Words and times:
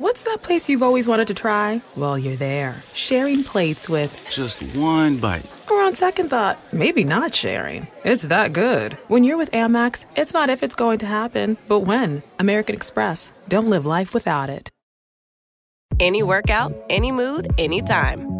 What's 0.00 0.24
that 0.24 0.40
place 0.40 0.70
you've 0.70 0.82
always 0.82 1.06
wanted 1.06 1.26
to 1.28 1.34
try? 1.34 1.82
Well, 1.94 2.18
you're 2.18 2.34
there, 2.36 2.82
sharing 2.94 3.44
plates 3.44 3.86
with 3.86 4.10
Just 4.30 4.62
one 4.74 5.18
bite. 5.18 5.44
or 5.70 5.82
on 5.82 5.94
second 5.94 6.30
thought, 6.30 6.58
maybe 6.72 7.04
not 7.04 7.34
sharing. 7.34 7.86
It's 8.02 8.22
that 8.22 8.54
good. 8.54 8.94
When 9.08 9.24
you're 9.24 9.36
with 9.36 9.50
Amex, 9.50 10.06
it's 10.16 10.32
not 10.32 10.48
if 10.48 10.62
it's 10.62 10.74
going 10.74 11.00
to 11.00 11.06
happen, 11.06 11.58
but 11.68 11.80
when. 11.80 12.22
American 12.38 12.74
Express. 12.74 13.30
Don't 13.48 13.68
live 13.68 13.84
life 13.84 14.14
without 14.14 14.48
it. 14.48 14.70
Any 15.98 16.22
workout, 16.22 16.72
any 16.88 17.12
mood, 17.12 17.52
anytime. 17.58 18.39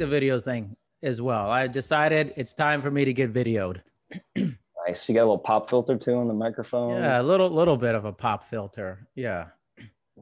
the 0.00 0.06
video 0.06 0.40
thing 0.40 0.74
as 1.02 1.20
well. 1.20 1.50
I 1.50 1.66
decided 1.66 2.32
it's 2.36 2.54
time 2.54 2.80
for 2.80 2.90
me 2.90 3.04
to 3.04 3.12
get 3.12 3.32
videoed. 3.32 3.82
Nice. 4.90 5.08
You 5.08 5.14
got 5.14 5.20
a 5.20 5.28
little 5.30 5.38
pop 5.38 5.70
filter 5.70 5.96
too 5.96 6.14
on 6.14 6.26
the 6.26 6.34
microphone. 6.34 7.00
Yeah, 7.02 7.20
a 7.20 7.22
little 7.22 7.48
little 7.48 7.76
bit 7.76 7.94
of 7.94 8.04
a 8.04 8.12
pop 8.12 8.44
filter. 8.44 9.06
Yeah. 9.14 9.46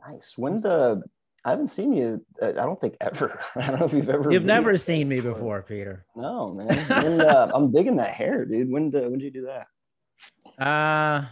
Nice. 0.07 0.35
When 0.37 0.57
the 0.57 1.03
I 1.45 1.51
haven't 1.51 1.69
seen 1.69 1.95
you. 1.95 2.25
uh, 2.43 2.49
I 2.49 2.53
don't 2.53 2.79
think 2.79 2.97
ever. 3.01 3.41
I 3.57 3.71
don't 3.71 3.81
know 3.81 3.87
if 3.87 3.95
you've 3.95 4.11
ever. 4.11 4.31
You've 4.31 4.45
never 4.45 4.77
seen 4.77 5.09
me 5.09 5.21
before, 5.21 5.63
Peter. 5.63 6.05
No, 6.15 6.53
man. 6.53 6.69
When, 6.89 7.21
uh, 7.23 7.51
I'm 7.55 7.73
digging 7.73 7.97
that 7.97 8.13
hair, 8.15 8.45
dude. 8.45 8.71
When 8.71 8.91
did 8.91 9.05
when 9.05 9.19
did 9.19 9.25
you 9.25 9.31
do 9.31 9.47
that? 9.47 10.63
Uh 10.63 11.27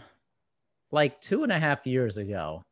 like 0.89 1.21
two 1.21 1.43
and 1.43 1.51
a 1.51 1.59
half 1.59 1.85
years 1.85 2.17
ago. 2.17 2.63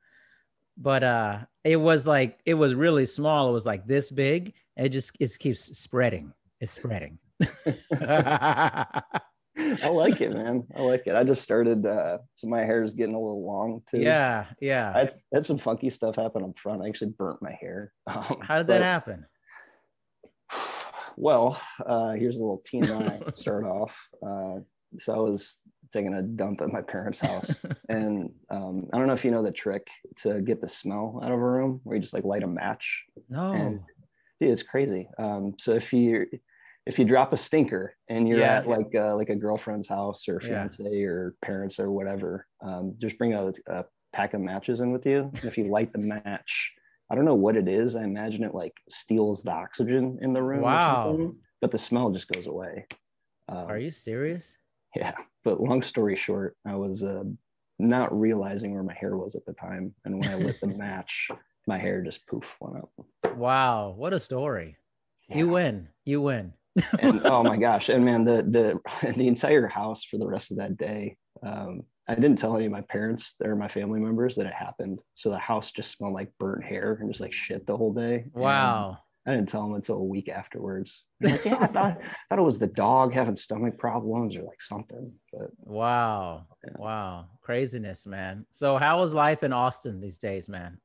But 0.78 1.04
uh 1.04 1.40
it 1.64 1.76
was 1.78 2.08
like 2.08 2.40
it 2.46 2.56
was 2.56 2.74
really 2.74 3.06
small. 3.06 3.50
It 3.50 3.54
was 3.54 3.66
like 3.66 3.86
this 3.86 4.10
big. 4.10 4.54
It 4.76 4.90
just 4.90 5.12
it 5.20 5.32
keeps 5.38 5.78
spreading. 5.78 6.34
It's 6.60 6.72
spreading. 6.72 7.20
I 9.58 9.88
like 9.88 10.22
it, 10.22 10.34
man. 10.34 10.64
I 10.76 10.82
like 10.82 11.04
it. 11.06 11.16
I 11.16 11.24
just 11.24 11.42
started. 11.42 11.86
uh 11.86 12.18
So 12.34 12.48
my 12.48 12.64
hair 12.64 12.84
is 12.84 12.94
getting 12.94 13.16
a 13.16 13.20
little 13.20 13.46
long 13.46 13.82
too. 13.90 14.02
yeah, 14.02 14.46
yeah. 14.60 14.92
I 14.96 15.10
had, 15.34 15.46
some 15.46 15.58
funky 15.58 15.90
stuff 15.90 16.16
happen 16.18 16.44
up 16.44 16.58
front. 16.60 16.82
I 16.82 16.88
actually 16.88 17.12
burnt 17.12 17.42
my 17.42 17.54
hair. 17.60 17.92
Um, 18.08 18.40
How 18.42 18.58
did 18.58 18.68
that 18.68 18.82
happen? 18.82 19.26
Well, 21.18 21.60
uh, 21.86 22.12
here's 22.12 22.38
a 22.38 22.40
little 22.40 22.62
TMI 22.70 23.26
to 23.26 23.42
start 23.42 23.64
off. 23.64 23.98
Uh, 24.26 24.60
so 24.98 25.14
I 25.16 25.20
was 25.20 25.62
taking 25.92 26.14
a 26.14 26.22
dump 26.22 26.62
at 26.62 26.70
my 26.72 26.82
parents' 26.82 27.20
house, 27.20 27.64
and 27.90 28.32
um, 28.50 28.88
I 28.92 28.98
don't 28.98 29.08
know 29.08 29.14
if 29.14 29.24
you 29.24 29.32
know 29.32 29.44
the 29.44 29.52
trick 29.52 29.88
to 30.18 30.42
get 30.42 30.60
the 30.62 30.68
smell 30.68 31.22
out 31.24 31.32
of 31.32 31.40
a 31.40 31.42
room, 31.42 31.80
where 31.84 31.96
you 31.96 32.02
just 32.02 32.14
like 32.14 32.26
light 32.26 32.44
a 32.44 32.48
match. 32.48 33.06
No. 33.30 33.54
And 33.54 33.80
dude, 34.42 34.50
it's 34.50 34.64
crazy. 34.64 35.08
Um, 35.18 35.54
so 35.58 35.72
if 35.74 35.94
you 35.94 36.28
if 36.86 37.00
you 37.00 37.06
drop 37.06 37.34
a 37.34 37.38
stinker 37.38 37.96
and 38.10 38.28
you're 38.28 38.40
Yeah. 38.40 38.58
at 38.58 38.68
like 38.68 38.94
uh, 38.96 39.16
like 39.16 39.30
a 39.30 39.36
girlfriend's 39.36 39.88
house 39.88 40.28
or 40.28 40.40
Yeah. 40.42 40.48
fiance 40.68 41.02
or 41.04 41.36
parents 41.42 41.80
or 41.80 41.92
whatever, 41.92 42.48
um, 42.62 42.96
just 43.00 43.18
bring 43.18 43.34
a, 43.34 43.52
a 43.68 43.86
pack 44.14 44.34
of 44.34 44.42
matches 44.42 44.80
in 44.82 44.92
with 44.92 45.06
you. 45.06 45.32
And 45.36 45.46
if 45.52 45.58
you 45.58 45.66
light 45.70 45.92
the 45.94 46.00
match, 46.00 46.74
I 47.10 47.16
don't 47.16 47.26
know 47.26 47.36
what 47.36 47.56
it 47.58 47.68
is. 47.68 47.96
I 47.96 48.04
imagine 48.04 48.44
it 48.44 48.54
like 48.56 48.74
steals 48.90 49.44
the 49.44 49.52
oxygen 49.52 50.20
in 50.22 50.34
the 50.34 50.42
room. 50.44 50.62
Wow. 50.62 51.34
but 51.62 51.72
the 51.72 51.78
smell 51.78 52.10
just 52.12 52.28
goes 52.28 52.48
away. 52.48 52.86
Um, 53.50 53.68
Are 53.68 53.78
you 53.78 53.92
serious? 53.92 54.58
Yeah. 54.96 55.14
But 55.44 55.62
long 55.62 55.82
story 55.82 56.16
short, 56.16 56.56
I 56.66 56.76
was 56.76 57.04
uh, 57.04 57.24
not 57.80 58.18
realizing 58.18 58.74
where 58.74 58.84
my 58.84 58.94
hair 58.94 59.18
was 59.18 59.36
at 59.36 59.46
the 59.46 59.54
time, 59.54 59.94
and 60.06 60.18
when 60.20 60.28
I 60.30 60.36
lit 60.36 60.60
the 60.62 60.68
match, 60.86 61.30
my 61.68 61.78
hair 61.78 62.02
just 62.02 62.26
poof 62.28 62.56
went 62.60 62.78
up. 62.78 63.36
Wow, 63.36 63.94
what 63.98 64.14
a 64.14 64.20
story. 64.20 64.78
You 65.30 65.48
win. 65.50 65.90
You 66.06 66.22
win. 66.22 66.54
And 67.00 67.22
oh 67.26 67.44
my 67.44 67.58
gosh 67.68 67.90
and 67.90 68.04
man 68.04 68.24
the 68.26 68.44
the 68.44 69.14
the 69.14 69.28
entire 69.28 69.68
house 69.68 70.04
for 70.04 70.18
the 70.18 70.28
rest 70.28 70.52
of 70.52 70.58
that 70.58 70.78
day 70.78 71.16
um 71.44 71.82
i 72.08 72.16
didn't 72.16 72.38
tell 72.38 72.56
any 72.56 72.66
of 72.66 72.72
my 72.72 72.82
parents 72.82 73.36
or 73.44 73.56
my 73.56 73.68
family 73.68 74.00
members 74.00 74.36
that 74.36 74.46
it 74.46 74.54
happened 74.54 75.00
so 75.14 75.30
the 75.30 75.38
house 75.38 75.72
just 75.72 75.92
smelled 75.98 76.14
like 76.14 76.32
burnt 76.40 76.64
hair 76.64 76.98
and 77.00 77.10
just 77.10 77.22
like 77.22 77.34
shit 77.34 77.66
the 77.66 77.76
whole 77.78 77.94
day 77.94 78.24
And 78.24 78.32
Wow. 78.34 78.98
i 79.26 79.32
didn't 79.32 79.50
tell 79.50 79.64
them 79.64 79.74
until 79.76 79.96
a 79.96 80.04
week 80.04 80.30
afterwards 80.30 81.04
like 81.22 81.44
yeah 81.46 81.58
i 81.62 81.68
thought, 81.68 81.98
thought 82.30 82.40
it 82.40 82.42
was 82.42 82.60
the 82.60 82.68
dog 82.68 83.14
having 83.14 83.36
stomach 83.36 83.78
problems 83.78 84.36
or 84.36 84.44
like 84.44 84.62
something 84.62 85.14
but 85.32 85.50
Wow. 85.60 86.46
Yeah. 86.64 86.72
Wow. 86.78 87.26
Craziness, 87.42 88.06
man. 88.08 88.46
So 88.52 88.78
how 88.78 89.02
is 89.04 89.14
life 89.14 89.44
in 89.44 89.52
Austin 89.54 90.00
these 90.00 90.18
days, 90.18 90.48
man? 90.48 90.78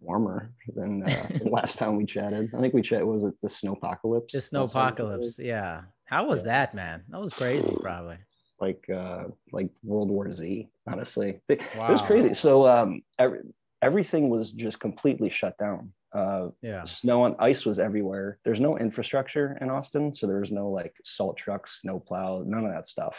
Warmer 0.00 0.52
than 0.74 1.02
uh, 1.02 1.28
last 1.44 1.78
time 1.78 1.96
we 1.96 2.04
chatted 2.06 2.50
i 2.54 2.60
think 2.60 2.72
we 2.74 2.82
chatted 2.82 3.06
was 3.06 3.24
it 3.24 3.34
the 3.42 3.48
snowpocalypse 3.48 4.30
The 4.32 4.38
snowpocalypse. 4.38 5.38
Yeah. 5.38 5.82
How 6.06 6.26
was 6.26 6.40
Yeah. 6.40 6.44
that, 6.52 6.74
man? 6.74 7.04
That 7.08 7.20
was 7.20 7.32
crazy, 7.34 7.72
probably. 7.80 8.18
like 8.60 8.84
uh 8.90 9.24
like 9.52 9.70
World 9.84 10.10
War 10.10 10.32
Z, 10.32 10.68
honestly. 10.86 11.40
It 11.48 11.62
was 11.76 12.02
crazy. 12.02 12.34
So 12.34 12.66
um 12.66 13.02
every, 13.18 13.40
everything 13.80 14.28
was 14.28 14.52
just 14.52 14.80
completely 14.80 15.30
shut 15.30 15.56
down. 15.58 15.92
Uh 16.12 16.48
Yeah. 16.62 16.82
snow 16.84 17.24
and 17.26 17.36
ice 17.38 17.64
was 17.64 17.78
everywhere. 17.78 18.38
There's 18.44 18.60
no 18.60 18.76
infrastructure 18.76 19.56
in 19.60 19.70
Austin, 19.70 20.12
so 20.14 20.26
there 20.26 20.40
was 20.40 20.50
no 20.52 20.68
like 20.70 20.94
salt 21.04 21.36
trucks, 21.36 21.80
snow 21.82 22.00
plow, 22.00 22.42
none 22.44 22.64
of 22.66 22.72
that 22.72 22.88
stuff. 22.88 23.16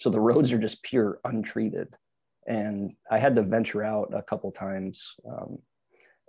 So 0.00 0.10
the 0.10 0.20
roads 0.20 0.52
are 0.52 0.58
just 0.58 0.82
pure 0.82 1.20
untreated. 1.24 1.88
And 2.46 2.92
I 3.10 3.18
had 3.18 3.34
to 3.36 3.42
venture 3.42 3.82
out 3.82 4.12
a 4.14 4.22
couple 4.22 4.52
times. 4.52 5.14
Um, 5.28 5.58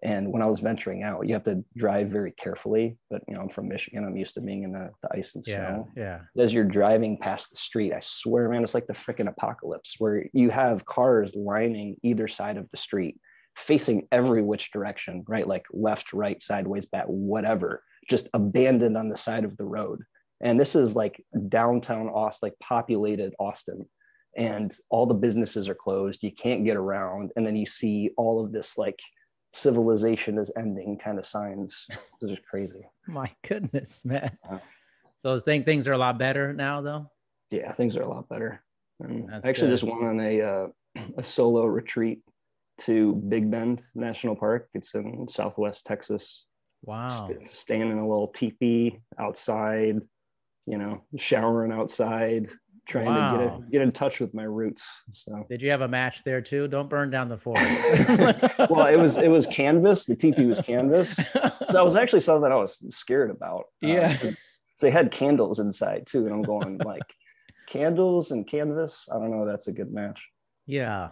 and 0.03 0.31
when 0.31 0.41
I 0.41 0.45
was 0.45 0.59
venturing 0.59 1.01
out, 1.03 1.27
you 1.27 1.33
have 1.33 1.43
to 1.45 1.63
drive 1.75 2.09
very 2.09 2.31
carefully. 2.31 2.97
But 3.09 3.23
you 3.27 3.33
know, 3.33 3.41
I'm 3.41 3.49
from 3.49 3.67
Michigan. 3.67 4.05
I'm 4.05 4.15
used 4.15 4.35
to 4.35 4.41
being 4.41 4.63
in 4.63 4.71
the, 4.71 4.91
the 5.01 5.09
ice 5.17 5.33
and 5.35 5.43
Yeah. 5.47 5.55
snow 5.55 5.87
Yeah. 5.95 6.19
as 6.37 6.53
you're 6.53 6.63
driving 6.63 7.17
past 7.17 7.49
the 7.49 7.55
street, 7.57 7.93
I 7.93 7.99
swear, 8.01 8.49
man, 8.49 8.63
it's 8.63 8.75
like 8.75 8.87
the 8.87 8.93
freaking 8.93 9.27
apocalypse 9.27 9.95
where 9.97 10.25
you 10.33 10.49
have 10.51 10.85
cars 10.85 11.35
lining 11.35 11.97
either 12.03 12.27
side 12.27 12.57
of 12.57 12.69
the 12.69 12.77
street, 12.77 13.19
facing 13.57 14.07
every 14.11 14.43
which 14.43 14.71
direction, 14.71 15.23
right? 15.27 15.47
Like 15.47 15.65
left, 15.71 16.13
right, 16.13 16.41
sideways, 16.43 16.85
back, 16.85 17.05
whatever, 17.07 17.81
just 18.07 18.29
abandoned 18.35 18.97
on 18.97 19.09
the 19.09 19.17
side 19.17 19.45
of 19.45 19.57
the 19.57 19.65
road. 19.65 20.03
And 20.41 20.59
this 20.59 20.75
is 20.75 20.95
like 20.95 21.19
downtown 21.49 22.07
Austin, 22.09 22.47
like 22.47 22.59
populated 22.59 23.33
Austin. 23.39 23.87
And 24.37 24.71
all 24.91 25.07
the 25.07 25.15
businesses 25.15 25.67
are 25.67 25.73
closed. 25.73 26.21
You 26.21 26.31
can't 26.31 26.63
get 26.63 26.77
around. 26.77 27.31
And 27.35 27.43
then 27.47 27.55
you 27.55 27.65
see 27.65 28.11
all 28.17 28.45
of 28.45 28.51
this 28.51 28.77
like 28.77 28.99
civilization 29.57 30.37
is 30.37 30.51
ending 30.57 30.97
kind 30.97 31.19
of 31.19 31.25
signs. 31.25 31.87
This 32.21 32.31
is 32.31 32.37
crazy. 32.49 32.87
My 33.07 33.31
goodness, 33.47 34.05
man. 34.05 34.37
Wow. 34.49 34.61
So 35.17 35.33
I 35.33 35.39
think 35.39 35.65
things 35.65 35.87
are 35.87 35.93
a 35.93 35.97
lot 35.97 36.17
better 36.17 36.53
now, 36.53 36.81
though. 36.81 37.11
yeah, 37.51 37.71
things 37.73 37.95
are 37.97 38.01
a 38.01 38.09
lot 38.09 38.29
better. 38.29 38.63
And 38.99 39.29
I 39.31 39.37
actually 39.37 39.67
good. 39.67 39.73
just 39.73 39.83
went 39.83 40.03
on 40.03 40.19
a 40.19 40.41
uh, 40.41 40.67
a 41.17 41.23
solo 41.23 41.65
retreat 41.65 42.21
to 42.79 43.15
Big 43.27 43.49
Bend 43.49 43.81
National 43.95 44.35
Park. 44.35 44.69
It's 44.73 44.93
in 44.93 45.27
Southwest 45.27 45.85
Texas. 45.85 46.45
Wow. 46.83 47.09
St- 47.09 47.47
staying 47.47 47.91
in 47.91 47.97
a 47.97 48.07
little 48.07 48.27
teepee 48.27 48.99
outside, 49.19 49.99
you 50.67 50.77
know, 50.77 51.03
showering 51.17 51.71
outside, 51.71 52.49
trying 52.87 53.05
Wow. 53.05 53.31
to 53.37 53.37
get 53.37 53.47
a, 53.47 53.71
get 53.71 53.81
in 53.81 53.91
touch 53.91 54.19
with 54.19 54.33
my 54.33 54.43
roots. 54.43 54.85
So 55.11 55.45
Did 55.49 55.61
you 55.61 55.69
have 55.71 55.81
a 55.81 55.87
match 55.87 56.23
there 56.23 56.41
too? 56.41 56.67
Don't 56.67 56.89
burn 56.89 57.09
down 57.09 57.29
the 57.29 57.37
forest. 57.37 57.69
well, 58.69 58.87
it 58.87 58.95
was 58.97 59.17
it 59.17 59.27
was 59.29 59.45
canvas. 59.47 60.05
The 60.05 60.15
teepee 60.15 60.45
was 60.45 60.59
canvas. 60.61 61.13
So 61.15 61.73
that 61.73 61.83
was 61.85 61.95
actually 62.01 62.21
something 62.21 62.51
I 62.51 62.55
was 62.55 62.83
scared 62.95 63.29
about. 63.31 63.65
uh, 63.83 63.87
Yeah. 63.87 64.17
they 64.81 64.91
had 64.91 65.11
candles 65.11 65.59
inside 65.59 66.07
too, 66.07 66.25
and 66.25 66.33
I'm 66.35 66.43
going 66.43 66.77
like 66.85 67.03
candles 67.67 68.31
and 68.31 68.47
canvas. 68.47 69.07
I 69.11 69.15
don't 69.19 69.31
know. 69.31 69.45
That's 69.45 69.67
a 69.67 69.73
good 69.73 69.91
match. 69.91 70.21
yeah, 70.65 71.09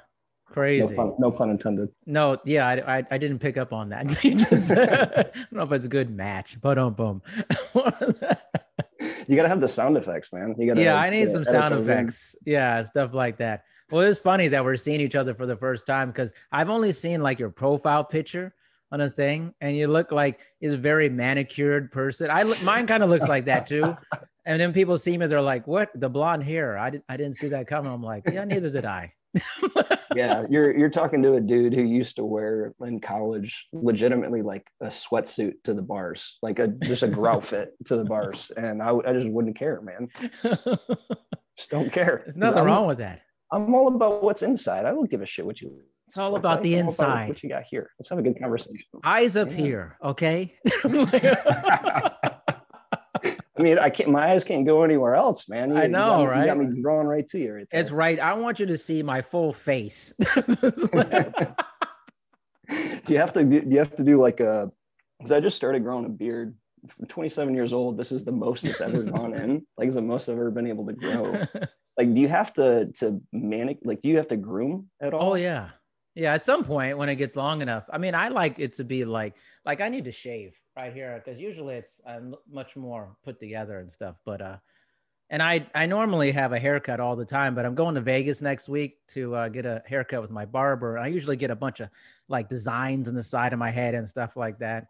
No 0.49 0.53
crazy. 0.53 0.95
pun, 0.95 1.13
no 1.19 1.31
pun 1.31 1.49
intended. 1.49 1.89
No, 2.05 2.37
yeah, 2.45 2.67
I, 2.67 2.97
I, 2.99 3.03
I 3.11 3.17
didn't 3.17 3.39
pick 3.39 3.57
up 3.57 3.73
on 3.73 3.89
that. 3.89 4.07
Just- 4.07 4.71
I 4.71 4.75
don't 5.23 5.51
know 5.51 5.63
if 5.63 5.71
it's 5.73 5.85
a 5.85 5.89
good 5.89 6.09
match, 6.15 6.57
but 6.61 6.77
um, 6.77 6.93
boom. 6.93 7.21
You 9.27 9.35
gotta 9.35 9.49
have 9.49 9.61
the 9.61 9.67
sound 9.67 9.97
effects, 9.97 10.31
man. 10.33 10.55
You 10.57 10.67
gotta. 10.67 10.81
yeah, 10.81 10.95
I 10.95 11.09
need 11.09 11.29
some 11.29 11.43
sound 11.43 11.73
those 11.73 11.83
in. 11.85 11.91
effects. 11.91 12.35
Yeah, 12.45 12.81
stuff 12.83 13.13
like 13.13 13.37
that. 13.37 13.63
Well, 13.91 14.01
it's 14.01 14.19
funny 14.19 14.47
that 14.49 14.63
we're 14.63 14.75
seeing 14.75 15.01
each 15.01 15.15
other 15.15 15.33
for 15.33 15.45
the 15.45 15.55
first 15.55 15.85
time 15.85 16.09
because 16.09 16.33
I've 16.51 16.69
only 16.69 16.91
seen 16.91 17.21
like 17.21 17.39
your 17.39 17.49
profile 17.51 18.03
picture 18.03 18.53
on 18.91 19.01
a 19.01 19.09
thing, 19.09 19.53
and 19.61 19.75
you 19.75 19.87
look 19.87 20.11
like 20.11 20.39
is 20.61 20.73
a 20.73 20.77
very 20.77 21.09
manicured 21.09 21.91
person. 21.91 22.29
I 22.31 22.43
mine 22.43 22.87
kind 22.87 23.03
of 23.03 23.09
looks 23.09 23.27
like 23.27 23.45
that 23.45 23.67
too. 23.67 23.95
And 24.47 24.61
then 24.61 24.73
people 24.73 24.95
see 24.99 25.17
me, 25.17 25.25
they're 25.25 25.41
like, 25.41 25.65
"What? 25.65 25.89
The 25.95 26.07
blonde 26.07 26.43
hair? 26.43 26.77
I 26.77 26.91
didn't, 26.91 27.05
I 27.09 27.17
didn't 27.17 27.33
see 27.35 27.47
that 27.47 27.65
coming." 27.65 27.91
I'm 27.91 28.03
like, 28.03 28.29
"Yeah, 28.31 28.43
neither 28.43 28.69
did 28.69 28.85
I." 28.85 29.11
yeah, 30.15 30.45
you're 30.49 30.75
you're 30.77 30.89
talking 30.89 31.21
to 31.23 31.35
a 31.35 31.41
dude 31.41 31.73
who 31.73 31.83
used 31.83 32.15
to 32.17 32.25
wear 32.25 32.73
in 32.81 32.99
college 32.99 33.67
legitimately 33.73 34.41
like 34.41 34.65
a 34.81 34.87
sweatsuit 34.87 35.53
to 35.65 35.73
the 35.73 35.81
bars, 35.81 36.37
like 36.41 36.59
a 36.59 36.67
just 36.67 37.03
a 37.03 37.07
grout 37.07 37.43
fit 37.51 37.73
to 37.85 37.97
the 37.97 38.05
bars, 38.05 38.51
and 38.57 38.81
I, 38.81 38.91
I 39.05 39.13
just 39.13 39.27
wouldn't 39.29 39.57
care, 39.57 39.81
man. 39.81 40.09
Just 41.57 41.69
don't 41.69 41.89
care. 41.89 42.19
There's 42.25 42.35
nothing 42.35 42.59
I'm, 42.59 42.65
wrong 42.65 42.85
with 42.85 42.97
that. 42.97 43.21
I'm 43.49 43.73
all 43.73 43.87
about 43.87 44.21
what's 44.21 44.43
inside. 44.43 44.85
I 44.85 44.89
don't 44.91 45.09
give 45.09 45.21
a 45.21 45.25
shit 45.25 45.45
what 45.45 45.61
you. 45.61 45.71
It's 46.07 46.17
all 46.17 46.35
about 46.35 46.61
the 46.61 46.73
I'm 46.75 46.87
inside. 46.87 47.29
what 47.29 47.41
you 47.41 47.47
got 47.47 47.63
here. 47.63 47.91
Let's 47.97 48.09
have 48.09 48.19
a 48.19 48.21
good 48.21 48.37
conversation. 48.37 48.85
Eyes 49.05 49.37
up 49.37 49.49
Yeah. 49.51 49.55
here, 49.55 49.97
okay? 50.03 50.53
I 53.57 53.61
mean, 53.61 53.79
I 53.79 53.89
can't. 53.89 54.09
My 54.09 54.31
eyes 54.31 54.43
can't 54.43 54.65
go 54.65 54.83
anywhere 54.83 55.15
else, 55.15 55.47
man. 55.47 55.69
You- 55.69 55.77
I 55.77 55.85
you 55.85 55.91
got 55.91 55.97
know, 55.97 56.31
me- 56.31 56.39
You 56.39 56.45
got 56.45 56.57
me 56.57 56.81
drawn 56.81 57.07
right 57.07 57.27
to 57.29 57.39
you. 57.39 57.53
Right 57.53 57.67
it's 57.71 57.91
right. 57.91 58.19
I 58.19 58.33
want 58.33 58.59
you 58.59 58.65
to 58.65 58.77
see 58.77 59.01
my 59.01 59.21
full 59.21 59.53
face. 59.53 60.13
do 63.05 63.13
you 63.13 63.19
have 63.19 63.33
to 63.33 63.43
do 63.43 63.63
you 63.69 63.77
have 63.77 63.95
to 63.95 64.03
do 64.03 64.19
like 64.19 64.39
a 64.39 64.69
because 65.19 65.31
i 65.31 65.39
just 65.39 65.55
started 65.55 65.83
growing 65.83 66.05
a 66.05 66.09
beard 66.09 66.55
I'm 66.99 67.07
27 67.07 67.53
years 67.53 67.73
old 67.73 67.97
this 67.97 68.11
is 68.11 68.25
the 68.25 68.31
most 68.31 68.63
it's 68.65 68.81
ever 68.81 69.03
gone 69.03 69.33
in 69.33 69.65
like 69.77 69.87
it's 69.87 69.95
the 69.95 70.01
most 70.01 70.29
i've 70.29 70.35
ever 70.35 70.51
been 70.51 70.67
able 70.67 70.85
to 70.87 70.93
grow 70.93 71.43
like 71.97 72.13
do 72.13 72.21
you 72.21 72.27
have 72.27 72.53
to 72.53 72.87
to 72.99 73.21
manic 73.31 73.79
like 73.83 74.01
do 74.01 74.09
you 74.09 74.17
have 74.17 74.27
to 74.29 74.37
groom 74.37 74.89
at 75.01 75.13
oh, 75.13 75.17
all 75.17 75.31
oh 75.31 75.35
yeah. 75.35 75.69
Yeah, 76.15 76.33
at 76.33 76.43
some 76.43 76.63
point 76.63 76.97
when 76.97 77.09
it 77.09 77.17
gets 77.17 77.35
long 77.35 77.61
enough. 77.61 77.89
I 77.91 77.97
mean, 77.97 78.15
I 78.15 78.29
like 78.29 78.57
it 78.57 78.73
to 78.73 78.83
be 78.83 79.03
like 79.03 79.35
like 79.65 79.81
I 79.81 79.89
need 79.89 80.05
to 80.05 80.11
shave 80.11 80.55
right 80.75 80.93
here 80.93 81.21
because 81.23 81.39
usually 81.39 81.75
it's 81.75 82.01
I'm 82.07 82.35
much 82.49 82.75
more 82.75 83.15
put 83.23 83.39
together 83.39 83.79
and 83.79 83.91
stuff. 83.91 84.15
But 84.23 84.41
uh, 84.41 84.57
and 85.29 85.43
I 85.43 85.67
I 85.75 85.85
normally 85.85 86.31
have 86.31 86.53
a 86.53 86.59
haircut 86.59 87.01
all 87.01 87.17
the 87.17 87.25
time, 87.25 87.53
but 87.53 87.65
I'm 87.65 87.75
going 87.75 87.95
to 87.95 88.01
Vegas 88.01 88.41
next 88.41 88.69
week 88.69 89.05
to 89.09 89.35
uh, 89.35 89.49
get 89.49 89.65
a 89.65 89.83
haircut 89.85 90.21
with 90.21 90.31
my 90.31 90.45
barber. 90.45 90.97
I 90.97 91.07
usually 91.07 91.35
get 91.35 91.51
a 91.51 91.55
bunch 91.55 91.81
of 91.81 91.89
like 92.29 92.47
designs 92.47 93.09
in 93.09 93.15
the 93.15 93.23
side 93.23 93.51
of 93.51 93.59
my 93.59 93.69
head 93.69 93.93
and 93.93 94.07
stuff 94.07 94.37
like 94.37 94.59
that. 94.59 94.87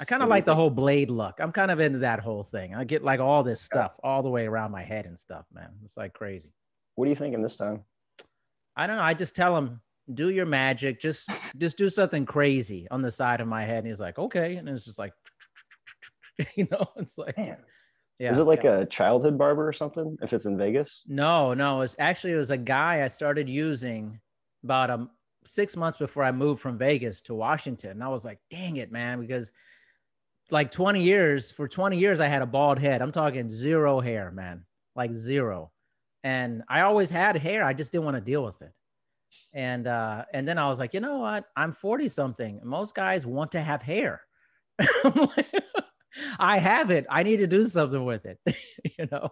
I 0.00 0.04
kind 0.04 0.22
of 0.22 0.28
like 0.28 0.44
the 0.44 0.54
whole 0.54 0.70
blade 0.70 1.10
look. 1.10 1.40
I'm 1.40 1.50
kind 1.50 1.72
of 1.72 1.80
into 1.80 1.98
that 1.98 2.20
whole 2.20 2.44
thing. 2.44 2.74
I 2.74 2.84
get 2.84 3.02
like 3.02 3.18
all 3.18 3.42
this 3.42 3.60
stuff 3.60 3.92
all 4.02 4.22
the 4.22 4.30
way 4.30 4.46
around 4.46 4.70
my 4.70 4.84
head 4.84 5.06
and 5.06 5.18
stuff, 5.18 5.44
man. 5.52 5.70
It's 5.82 5.96
like 5.96 6.12
crazy. 6.12 6.52
what 6.94 7.06
are 7.06 7.08
you 7.08 7.16
thinking 7.16 7.42
this 7.42 7.56
time 7.56 7.82
I 8.78 8.86
don't 8.86 8.96
know. 8.96 9.02
I 9.02 9.12
just 9.12 9.34
tell 9.34 9.56
him, 9.58 9.80
do 10.12 10.30
your 10.30 10.46
magic. 10.46 11.00
Just 11.00 11.28
just 11.56 11.76
do 11.76 11.88
something 11.88 12.26
crazy 12.26 12.86
on 12.90 13.02
the 13.02 13.10
side 13.10 13.40
of 13.40 13.48
my 13.48 13.64
head. 13.64 13.78
And 13.78 13.86
he's 13.86 14.00
like, 14.00 14.18
okay. 14.18 14.56
And 14.56 14.68
it's 14.68 14.84
just 14.84 14.98
like, 14.98 15.12
you 16.54 16.66
know, 16.70 16.86
it's 16.96 17.18
like, 17.18 17.36
Man, 17.36 17.58
yeah. 18.18 18.30
is 18.32 18.38
it 18.38 18.44
like 18.44 18.64
a 18.64 18.86
childhood 18.86 19.36
barber 19.38 19.66
or 19.66 19.72
something 19.72 20.16
if 20.22 20.32
it's 20.32 20.46
in 20.46 20.56
vegas 20.56 21.02
No, 21.06 21.54
no. 21.54 21.82
It's 21.82 21.96
actually 21.98 22.32
it 22.34 22.36
was 22.36 22.50
a 22.50 22.56
guy 22.58 23.02
I 23.02 23.08
started 23.08 23.48
using 23.48 24.20
about 24.64 24.90
um 24.90 25.10
six 25.44 25.76
months 25.76 25.96
before 25.96 26.24
I 26.24 26.32
moved 26.32 26.60
from 26.60 26.78
Vegas 26.78 27.22
to 27.22 27.34
Washington. 27.34 27.92
And 27.92 28.04
I 28.04 28.08
was 28.08 28.24
like, 28.24 28.38
dang 28.50 28.76
it, 28.76 28.92
man, 28.92 29.20
because 29.20 29.52
like 30.50 30.70
20 30.70 31.02
years, 31.02 31.50
for 31.50 31.68
20 31.68 31.98
years, 31.98 32.20
I 32.20 32.26
had 32.26 32.42
a 32.42 32.46
bald 32.46 32.78
head. 32.78 33.02
I'm 33.02 33.12
talking 33.12 33.50
zero 33.50 34.00
hair, 34.00 34.30
man. 34.30 34.64
Like 34.96 35.14
zero. 35.14 35.70
And 36.24 36.62
I 36.68 36.80
always 36.82 37.10
had 37.10 37.36
hair. 37.36 37.64
I 37.64 37.72
just 37.74 37.92
didn't 37.92 38.04
want 38.04 38.16
to 38.16 38.20
deal 38.20 38.42
with 38.42 38.62
it. 38.62 38.72
And 39.52 39.86
uh, 39.86 40.24
and 40.32 40.46
then 40.46 40.58
I 40.58 40.68
was 40.68 40.78
like, 40.78 40.94
you 40.94 41.00
know 41.00 41.18
what? 41.18 41.44
I'm 41.56 41.72
40 41.72 42.08
something. 42.08 42.60
Most 42.64 42.94
guys 42.94 43.24
want 43.26 43.52
to 43.52 43.60
have 43.60 43.82
hair. 43.82 44.22
I 46.38 46.58
have 46.58 46.90
it. 46.90 47.06
I 47.10 47.22
need 47.22 47.38
to 47.38 47.46
do 47.46 47.64
something 47.64 48.04
with 48.04 48.26
it. 48.26 48.38
you 48.98 49.06
know? 49.10 49.30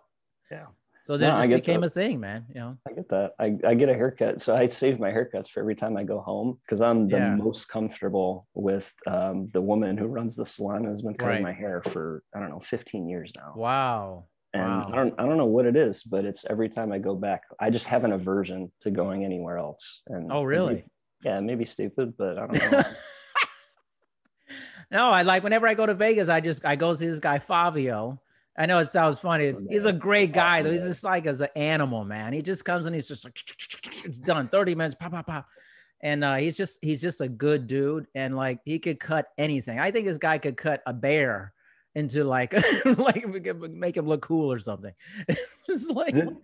Yeah. 0.50 0.66
So 1.04 1.16
then 1.16 1.34
No, 1.36 1.40
it 1.42 1.48
became 1.48 1.80
that. 1.82 1.86
a 1.88 1.90
thing, 1.90 2.18
man. 2.20 2.46
You 2.48 2.60
know. 2.60 2.78
i 2.88 2.92
get 2.92 3.08
that 3.08 3.32
i, 3.38 3.56
I 3.70 3.74
get 3.74 3.88
a 3.88 3.94
haircut 3.94 4.40
so 4.40 4.54
i 4.56 4.66
save 4.66 4.98
my 5.00 5.10
haircuts 5.10 5.48
for 5.50 5.60
every 5.60 5.74
time 5.76 5.96
i 5.96 6.04
go 6.04 6.20
home 6.20 6.58
because 6.62 6.80
i'm 6.80 7.08
the 7.08 7.16
Yeah. 7.16 7.36
most 7.36 7.68
comfortable 7.68 8.46
with 8.54 8.92
um, 9.06 9.48
the 9.52 9.60
woman 9.60 9.96
who 9.96 10.06
runs 10.06 10.34
the 10.36 10.46
salon 10.46 10.84
who's 10.84 11.02
been 11.02 11.14
cutting 11.14 11.42
Right. 11.42 11.42
my 11.42 11.52
hair 11.52 11.82
for 11.82 12.22
i 12.34 12.38
don't 12.40 12.50
know 12.50 12.60
15 12.60 13.08
years 13.08 13.32
now 13.36 13.52
Wow. 13.56 14.26
And 14.54 14.62
Wow. 14.62 14.90
I 14.92 14.96
don't 14.96 15.14
I 15.18 15.26
don't 15.26 15.36
know 15.36 15.46
what 15.46 15.66
it 15.66 15.76
is, 15.76 16.02
but 16.02 16.24
it's 16.24 16.44
every 16.48 16.68
time 16.68 16.92
I 16.92 16.98
go 16.98 17.14
back, 17.14 17.42
I 17.60 17.70
just 17.70 17.86
have 17.88 18.04
an 18.04 18.12
aversion 18.12 18.72
to 18.82 18.90
going 18.90 19.24
anywhere 19.24 19.58
else. 19.58 20.02
And 20.06 20.30
Oh, 20.32 20.44
really? 20.44 20.84
yeah, 21.22 21.40
maybe 21.40 21.64
stupid, 21.64 22.14
but 22.16 22.38
I 22.38 22.46
don't 22.46 22.72
know. 22.72 22.82
no, 24.90 25.08
I 25.10 25.22
like 25.22 25.42
whenever 25.42 25.66
I 25.66 25.74
go 25.74 25.86
to 25.86 25.94
Vegas, 25.94 26.28
I 26.28 26.40
just 26.40 26.64
I 26.64 26.76
go 26.76 26.92
see 26.94 27.06
this 27.06 27.20
guy 27.20 27.38
Fabio. 27.38 28.20
I 28.58 28.64
know 28.66 28.78
it 28.78 28.88
sounds 28.88 29.18
funny. 29.18 29.54
He's 29.68 29.84
a 29.84 29.92
great 29.92 30.32
guy 30.32 30.62
though. 30.62 30.72
He's 30.72 30.84
just 30.84 31.04
like 31.04 31.26
as 31.26 31.40
an 31.42 31.48
animal, 31.56 32.04
man. 32.04 32.32
He 32.32 32.40
just 32.40 32.64
comes 32.64 32.86
and 32.86 32.94
he's 32.94 33.08
just 33.08 33.24
like 33.24 33.38
it's 34.04 34.18
done. 34.18 34.48
30 34.48 34.74
minutes, 34.74 34.94
pop, 34.98 35.10
pop, 35.12 35.26
pop. 35.26 35.46
And 36.00 36.24
uh, 36.24 36.36
he's 36.36 36.56
just 36.56 36.78
he's 36.80 37.02
just 37.02 37.20
a 37.20 37.28
good 37.28 37.66
dude. 37.66 38.06
And 38.14 38.34
like 38.36 38.60
he 38.64 38.78
could 38.78 38.98
cut 39.00 39.26
anything. 39.36 39.78
I 39.78 39.90
think 39.90 40.06
this 40.06 40.18
guy 40.18 40.38
could 40.38 40.56
cut 40.56 40.82
a 40.86 40.94
bear 40.94 41.52
into 41.96 42.22
like 42.24 42.52
like 42.84 43.26
make 43.26 43.96
him 43.96 44.06
look 44.06 44.22
cool 44.22 44.52
or 44.52 44.60
something. 44.60 44.92
it's 45.68 45.88
like 45.88 46.14
Did, 46.14 46.36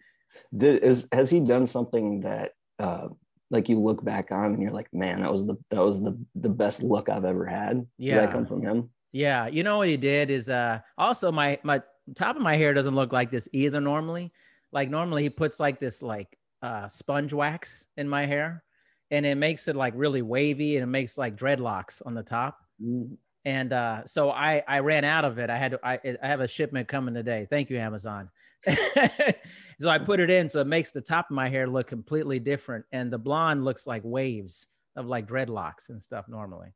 did 0.57 0.83
is 0.83 1.07
has 1.13 1.31
he 1.31 1.39
done 1.41 1.67
something 1.67 2.23
that 2.23 2.53
uh 2.81 3.09
like 3.51 3.69
you 3.69 3.79
look 3.79 4.03
back 4.03 4.33
on 4.33 4.55
and 4.55 4.63
you're 4.63 4.73
like, 4.73 4.89
man, 4.95 5.21
that 5.21 5.31
was 5.31 5.45
the 5.45 5.57
that 5.71 5.85
was 5.85 6.01
the 6.01 6.19
the 6.35 6.49
best 6.49 6.83
look 6.83 7.09
I've 7.11 7.27
ever 7.27 7.45
had. 7.47 7.77
Did 7.81 7.87
Yeah. 7.99 8.21
that 8.23 8.33
come 8.33 8.47
from 8.47 8.63
him? 8.63 8.91
Yeah, 9.13 9.47
you 9.47 9.63
know 9.63 9.77
what 9.77 9.89
he 9.89 9.99
did 9.99 10.31
is 10.31 10.49
uh 10.49 10.81
also 10.97 11.31
my 11.31 11.59
my 11.63 11.83
top 12.17 12.37
of 12.37 12.43
my 12.43 12.57
hair 12.57 12.73
doesn't 12.73 12.95
look 12.95 13.13
like 13.13 13.31
this 13.31 13.47
either 13.53 13.81
normally. 13.81 14.33
Like 14.73 14.89
normally 14.89 15.23
he 15.23 15.29
puts 15.31 15.61
like 15.61 15.79
this 15.79 16.01
like 16.03 16.39
uh 16.63 16.89
sponge 16.89 17.35
wax 17.35 17.87
in 17.99 18.09
my 18.09 18.25
hair 18.25 18.65
and 19.11 19.27
it 19.27 19.35
makes 19.35 19.69
it 19.69 19.77
like 19.77 19.93
really 19.97 20.23
wavy 20.23 20.77
and 20.77 20.83
it 20.83 20.87
makes 20.87 21.19
like 21.19 21.37
dreadlocks 21.37 22.01
on 22.07 22.15
the 22.15 22.23
top. 22.23 22.57
And 23.45 23.73
uh 23.73 24.05
so 24.07 24.31
I 24.31 24.63
I 24.69 24.79
ran 24.81 25.05
out 25.05 25.25
of 25.25 25.39
it. 25.39 25.51
I 25.51 25.59
had 25.59 25.73
to 25.73 25.81
I 25.85 25.99
I 26.23 26.27
have 26.27 26.41
a 26.41 26.49
shipment 26.49 26.89
coming 26.89 27.15
today. 27.15 27.47
Thank 27.51 27.71
you 27.71 27.79
Amazon. 27.79 28.31
so 29.81 29.89
I 29.89 29.99
put 29.99 30.21
it 30.21 30.31
in 30.31 30.49
so 30.49 30.61
it 30.61 30.67
makes 30.67 30.93
the 30.93 31.01
top 31.01 31.31
of 31.31 31.35
my 31.35 31.49
hair 31.49 31.67
look 31.67 31.89
completely 31.89 32.39
different 32.39 32.85
and 32.93 33.13
the 33.13 33.19
blonde 33.19 33.65
looks 33.65 33.87
like 33.87 34.03
waves 34.05 34.67
of 34.97 35.07
like 35.07 35.27
dreadlocks 35.27 35.89
and 35.89 36.01
stuff 36.01 36.27
normally. 36.29 36.69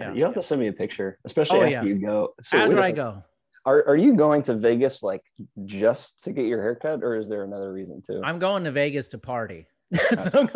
Yeah. 0.00 0.12
You 0.12 0.24
have 0.24 0.34
to 0.34 0.42
send 0.42 0.60
me 0.60 0.68
a 0.68 0.72
picture, 0.72 1.18
especially 1.24 1.58
Oh, 1.60 1.64
after 1.64 1.76
yeah. 1.88 1.94
you 1.94 1.94
go. 2.00 2.34
So 2.42 2.58
After 2.58 2.80
I 2.80 2.92
go. 2.92 3.22
Are 3.66 3.86
are 3.88 3.96
you 3.96 4.16
going 4.16 4.42
to 4.44 4.54
Vegas 4.54 5.02
like 5.02 5.22
just 5.66 6.24
to 6.24 6.32
get 6.32 6.46
your 6.46 6.62
haircut, 6.62 7.02
or 7.02 7.16
is 7.16 7.28
there 7.28 7.44
another 7.44 7.70
reason 7.72 8.00
too? 8.00 8.22
I'm 8.24 8.38
going 8.38 8.64
to 8.64 8.72
Vegas 8.72 9.08
to 9.08 9.18
party. 9.18 9.66
so 10.22 10.48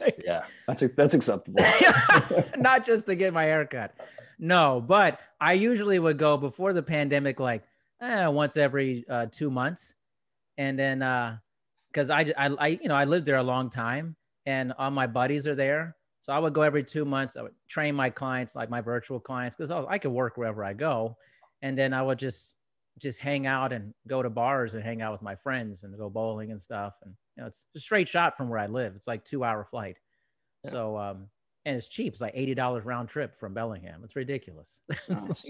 like, 0.00 0.22
yeah, 0.24 0.44
that's 0.66 0.82
that's 0.94 1.14
acceptable. 1.14 1.62
not 2.56 2.86
just 2.86 3.06
to 3.06 3.14
get 3.14 3.32
my 3.32 3.44
hair 3.44 3.66
cut. 3.66 3.94
No, 4.38 4.82
but 4.86 5.18
I 5.40 5.54
usually 5.54 5.98
would 5.98 6.18
go 6.18 6.36
before 6.36 6.72
the 6.72 6.82
pandemic, 6.82 7.40
like 7.40 7.64
eh, 8.00 8.26
once 8.26 8.56
every 8.56 9.04
uh, 9.08 9.26
two 9.30 9.50
months, 9.50 9.94
and 10.56 10.78
then 10.78 11.00
because 11.92 12.10
I, 12.10 12.32
I 12.36 12.46
I 12.46 12.66
you 12.68 12.88
know 12.88 12.94
I 12.94 13.04
lived 13.04 13.26
there 13.26 13.36
a 13.36 13.42
long 13.42 13.68
time, 13.68 14.16
and 14.46 14.72
all 14.78 14.90
my 14.90 15.06
buddies 15.06 15.46
are 15.46 15.54
there, 15.54 15.96
so 16.22 16.32
I 16.32 16.38
would 16.38 16.54
go 16.54 16.62
every 16.62 16.84
two 16.84 17.04
months. 17.04 17.36
I 17.36 17.42
would 17.42 17.54
train 17.68 17.94
my 17.94 18.10
clients, 18.10 18.54
like 18.56 18.70
my 18.70 18.80
virtual 18.80 19.20
clients, 19.20 19.56
because 19.56 19.70
I, 19.70 19.84
I 19.84 19.98
could 19.98 20.12
work 20.12 20.36
wherever 20.36 20.64
I 20.64 20.72
go, 20.72 21.16
and 21.62 21.76
then 21.76 21.92
I 21.92 22.02
would 22.02 22.18
just 22.18 22.56
just 22.98 23.20
hang 23.20 23.46
out 23.46 23.72
and 23.72 23.94
go 24.06 24.22
to 24.22 24.30
bars 24.30 24.74
and 24.74 24.82
hang 24.82 25.02
out 25.02 25.12
with 25.12 25.22
my 25.22 25.36
friends 25.36 25.84
and 25.84 25.96
go 25.96 26.10
bowling 26.10 26.50
and 26.50 26.60
stuff. 26.60 26.94
And 27.04 27.14
you 27.38 27.42
know, 27.44 27.46
it's 27.46 27.64
a 27.76 27.80
straight 27.80 28.08
shot 28.08 28.36
from 28.36 28.48
where 28.48 28.58
I 28.58 28.66
live. 28.66 28.94
It's 28.96 29.06
like 29.06 29.24
two 29.24 29.44
hour 29.44 29.64
flight. 29.64 29.96
Yeah. 30.64 30.70
So 30.72 30.98
um, 30.98 31.28
and 31.64 31.76
it's 31.76 31.86
cheap. 31.88 32.12
It's 32.14 32.20
like 32.20 32.32
eighty 32.34 32.52
dollars 32.54 32.84
round 32.84 33.08
trip 33.08 33.38
from 33.38 33.54
Bellingham. 33.54 34.00
It's 34.02 34.16
ridiculous. 34.16 34.80
It's 35.08 35.28
Nice. 35.28 35.44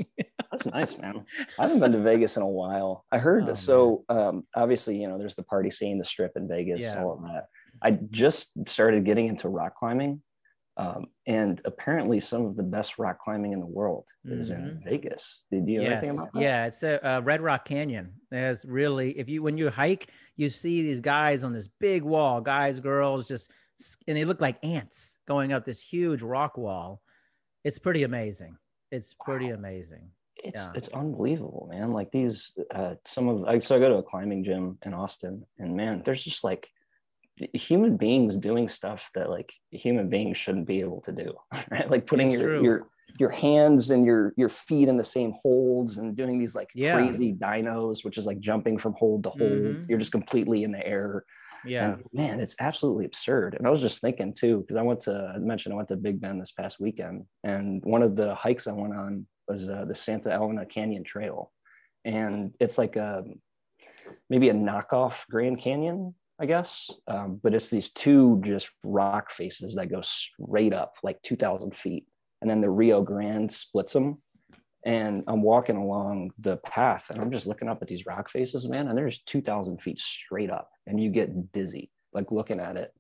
That's 0.50 0.66
nice, 0.66 0.98
man. 0.98 1.24
I 1.58 1.62
haven't 1.62 1.80
been 1.80 1.92
to 1.92 1.98
Vegas 2.02 2.36
in 2.36 2.42
a 2.42 2.48
while. 2.48 3.04
I 3.12 3.18
heard 3.18 3.48
Oh, 3.48 3.54
so 3.54 4.04
um, 4.08 4.44
obviously, 4.54 4.96
you 5.00 5.06
know, 5.08 5.18
there's 5.18 5.34
the 5.36 5.42
party 5.42 5.70
scene, 5.70 5.98
the 5.98 6.04
strip 6.04 6.32
in 6.36 6.46
Vegas, 6.48 6.80
Yeah. 6.80 7.02
all 7.02 7.12
of 7.12 7.22
that. 7.22 7.46
I 7.82 7.92
just 8.10 8.50
started 8.68 9.04
getting 9.04 9.28
into 9.28 9.48
rock 9.48 9.76
climbing. 9.76 10.22
Um, 10.78 11.06
and 11.26 11.60
apparently 11.64 12.20
some 12.20 12.46
of 12.46 12.54
the 12.56 12.62
best 12.62 13.00
rock 13.00 13.18
climbing 13.18 13.50
in 13.52 13.58
the 13.58 13.66
world 13.66 14.06
is 14.24 14.50
in 14.50 14.80
Vegas. 14.84 15.40
Did 15.50 15.66
you 15.68 15.80
know 15.82 15.86
Mm-hmm. 15.86 15.90
yes. 15.90 15.98
anything 15.98 16.18
about 16.18 16.32
that? 16.34 16.40
Yeah, 16.42 16.66
it's 16.66 16.82
a 16.84 17.04
uh, 17.16 17.20
Red 17.20 17.40
Rock 17.40 17.64
Canyon. 17.64 18.12
There's 18.30 18.64
really, 18.64 19.18
if 19.18 19.28
you 19.28 19.42
when 19.42 19.58
you 19.58 19.70
hike, 19.70 20.08
you 20.36 20.48
see 20.48 20.82
these 20.82 21.00
guys 21.00 21.42
on 21.42 21.52
this 21.52 21.68
big 21.80 22.04
wall, 22.04 22.40
guys, 22.40 22.78
girls, 22.78 23.26
just 23.26 23.50
and 24.06 24.16
they 24.16 24.24
look 24.24 24.40
like 24.40 24.56
ants 24.64 25.18
going 25.26 25.52
up 25.52 25.64
this 25.64 25.80
huge 25.82 26.22
rock 26.22 26.56
wall. 26.56 27.00
It's 27.64 27.78
pretty 27.80 28.04
amazing. 28.04 28.56
It's 28.92 29.14
pretty 29.14 29.48
amazing. 29.50 30.10
It's 30.36 30.60
Yeah. 30.62 30.72
it's 30.76 30.88
unbelievable, 30.88 31.68
man. 31.72 31.92
Like 31.92 32.12
these 32.12 32.52
uh 32.72 32.94
some 33.04 33.28
of 33.28 33.44
I 33.44 33.58
so 33.58 33.74
I 33.74 33.80
go 33.80 33.88
to 33.88 33.96
a 33.96 34.02
climbing 34.04 34.44
gym 34.44 34.78
in 34.86 34.94
Austin 34.94 35.44
and 35.58 35.76
man, 35.76 36.02
there's 36.04 36.22
just 36.22 36.44
like 36.44 36.70
human 37.52 37.96
beings 37.96 38.36
doing 38.36 38.68
stuff 38.68 39.10
that 39.14 39.30
like 39.30 39.52
human 39.70 40.08
beings 40.08 40.36
shouldn't 40.36 40.66
be 40.66 40.80
able 40.80 41.00
to 41.02 41.12
do 41.12 41.32
right 41.70 41.90
like 41.90 42.06
putting 42.06 42.30
your 42.30 42.42
true. 42.42 42.62
your 42.62 42.88
your 43.18 43.30
hands 43.30 43.90
and 43.90 44.04
your 44.04 44.32
your 44.36 44.48
feet 44.48 44.88
in 44.88 44.96
the 44.96 45.04
same 45.04 45.32
holds 45.42 45.98
and 45.98 46.16
doing 46.16 46.38
these 46.38 46.54
like 46.54 46.68
Yeah. 46.74 46.94
crazy 46.94 47.32
dynos 47.32 48.04
which 48.04 48.18
is 48.18 48.26
like 48.26 48.40
jumping 48.40 48.78
from 48.78 48.94
hold 48.94 49.24
to 49.24 49.30
hold 49.30 49.42
Mhm. 49.76 49.88
you're 49.88 49.98
just 49.98 50.12
completely 50.12 50.62
in 50.64 50.72
the 50.72 50.86
air 50.86 51.24
Yeah. 51.64 51.94
and 51.94 52.04
man 52.12 52.40
it's 52.40 52.56
absolutely 52.60 53.04
absurd 53.06 53.54
and 53.56 53.66
i 53.66 53.70
was 53.70 53.80
just 53.80 54.00
thinking 54.00 54.34
too 54.34 54.60
because 54.60 54.76
i 54.76 54.82
went 54.82 55.00
to 55.02 55.32
i 55.34 55.38
mentioned 55.38 55.72
i 55.72 55.76
went 55.76 55.88
to 55.88 55.96
big 55.96 56.20
bend 56.20 56.40
this 56.40 56.52
past 56.52 56.78
weekend 56.80 57.24
and 57.44 57.82
one 57.84 58.02
of 58.02 58.14
the 58.16 58.34
hikes 58.34 58.66
i 58.66 58.72
went 58.72 58.94
on 58.94 59.26
was 59.48 59.68
uh, 59.70 59.84
the 59.86 59.94
santa 59.96 60.30
elena 60.30 60.64
canyon 60.66 61.02
trail 61.04 61.50
and 62.04 62.52
it's 62.60 62.78
like 62.78 62.96
a 62.96 63.24
maybe 64.30 64.48
a 64.50 64.54
knockoff 64.54 65.26
grand 65.28 65.58
canyon 65.60 66.14
i 66.40 66.46
guess 66.46 66.90
um, 67.08 67.40
but 67.42 67.54
it's 67.54 67.70
these 67.70 67.90
two 67.92 68.40
just 68.44 68.70
rock 68.84 69.30
faces 69.30 69.74
that 69.74 69.90
go 69.90 70.00
straight 70.02 70.72
up 70.72 70.94
like 71.02 71.20
2000 71.22 71.74
feet 71.74 72.06
and 72.40 72.48
then 72.50 72.60
the 72.60 72.70
rio 72.70 73.02
grande 73.02 73.50
splits 73.52 73.92
them 73.92 74.20
and 74.86 75.24
i'm 75.26 75.42
walking 75.42 75.76
along 75.76 76.30
the 76.38 76.56
path 76.58 77.06
and 77.10 77.20
i'm 77.20 77.30
just 77.32 77.46
looking 77.46 77.68
up 77.68 77.82
at 77.82 77.88
these 77.88 78.06
rock 78.06 78.30
faces 78.30 78.68
man 78.68 78.88
and 78.88 78.96
there's 78.96 79.18
2000 79.24 79.80
feet 79.82 79.98
straight 79.98 80.50
up 80.50 80.70
and 80.86 81.00
you 81.00 81.10
get 81.10 81.52
dizzy 81.52 81.90
like 82.12 82.30
looking 82.30 82.60
at 82.60 82.76
it 82.76 82.92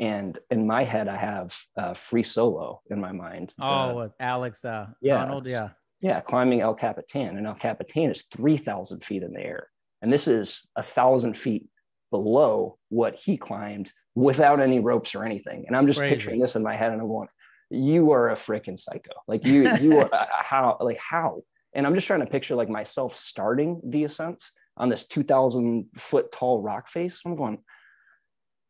and 0.00 0.38
in 0.50 0.66
my 0.66 0.84
head 0.84 1.08
i 1.08 1.16
have 1.16 1.54
uh, 1.76 1.94
free 1.94 2.22
solo 2.22 2.80
in 2.90 3.00
my 3.00 3.12
mind 3.12 3.52
Oh, 3.60 3.96
with 3.96 4.12
Alex 4.20 4.64
uh, 4.64 4.86
Yeah. 5.00 5.24
Honnold. 5.24 5.48
Yeah. 5.48 5.68
yeah, 6.00 6.20
climbing 6.20 6.60
El 6.60 6.74
Capitan, 6.74 7.36
and 7.38 7.46
El 7.46 7.54
Capitan 7.54 8.10
is 8.10 8.22
three 8.34 8.56
thousand 8.56 9.04
feet 9.04 9.22
in 9.22 9.32
the 9.32 9.40
air, 9.40 9.68
and 10.02 10.12
this 10.12 10.26
is 10.26 10.66
a 10.76 10.82
thousand 10.82 11.38
feet 11.38 11.68
below 12.14 12.78
what 12.90 13.16
he 13.16 13.36
climbed 13.36 13.90
without 14.14 14.60
any 14.60 14.78
ropes 14.78 15.16
or 15.16 15.24
anything. 15.24 15.64
And 15.66 15.76
I'm 15.76 15.88
just 15.88 15.98
Crazy. 15.98 16.14
picturing 16.14 16.38
this 16.38 16.54
in 16.54 16.62
my 16.62 16.76
head, 16.76 16.92
and 16.92 17.00
I'm 17.00 17.08
going, 17.08 17.26
"You 17.70 18.12
are 18.12 18.30
a 18.30 18.36
freaking 18.36 18.78
psycho! 18.78 19.10
Like 19.26 19.44
you, 19.44 19.68
you 19.80 19.98
are 19.98 20.08
uh, 20.14 20.26
how, 20.30 20.76
like 20.80 20.98
how?" 20.98 21.42
And 21.74 21.84
I'm 21.84 21.96
just 21.96 22.06
trying 22.06 22.20
to 22.20 22.26
picture 22.26 22.54
like 22.54 22.68
myself 22.68 23.16
starting 23.18 23.80
the 23.84 24.04
ascent 24.04 24.40
on 24.76 24.88
this 24.88 25.08
two 25.08 25.24
thousand 25.24 25.86
foot 25.96 26.30
tall 26.30 26.62
rock 26.62 26.88
face. 26.88 27.20
I'm 27.26 27.34
going. 27.34 27.58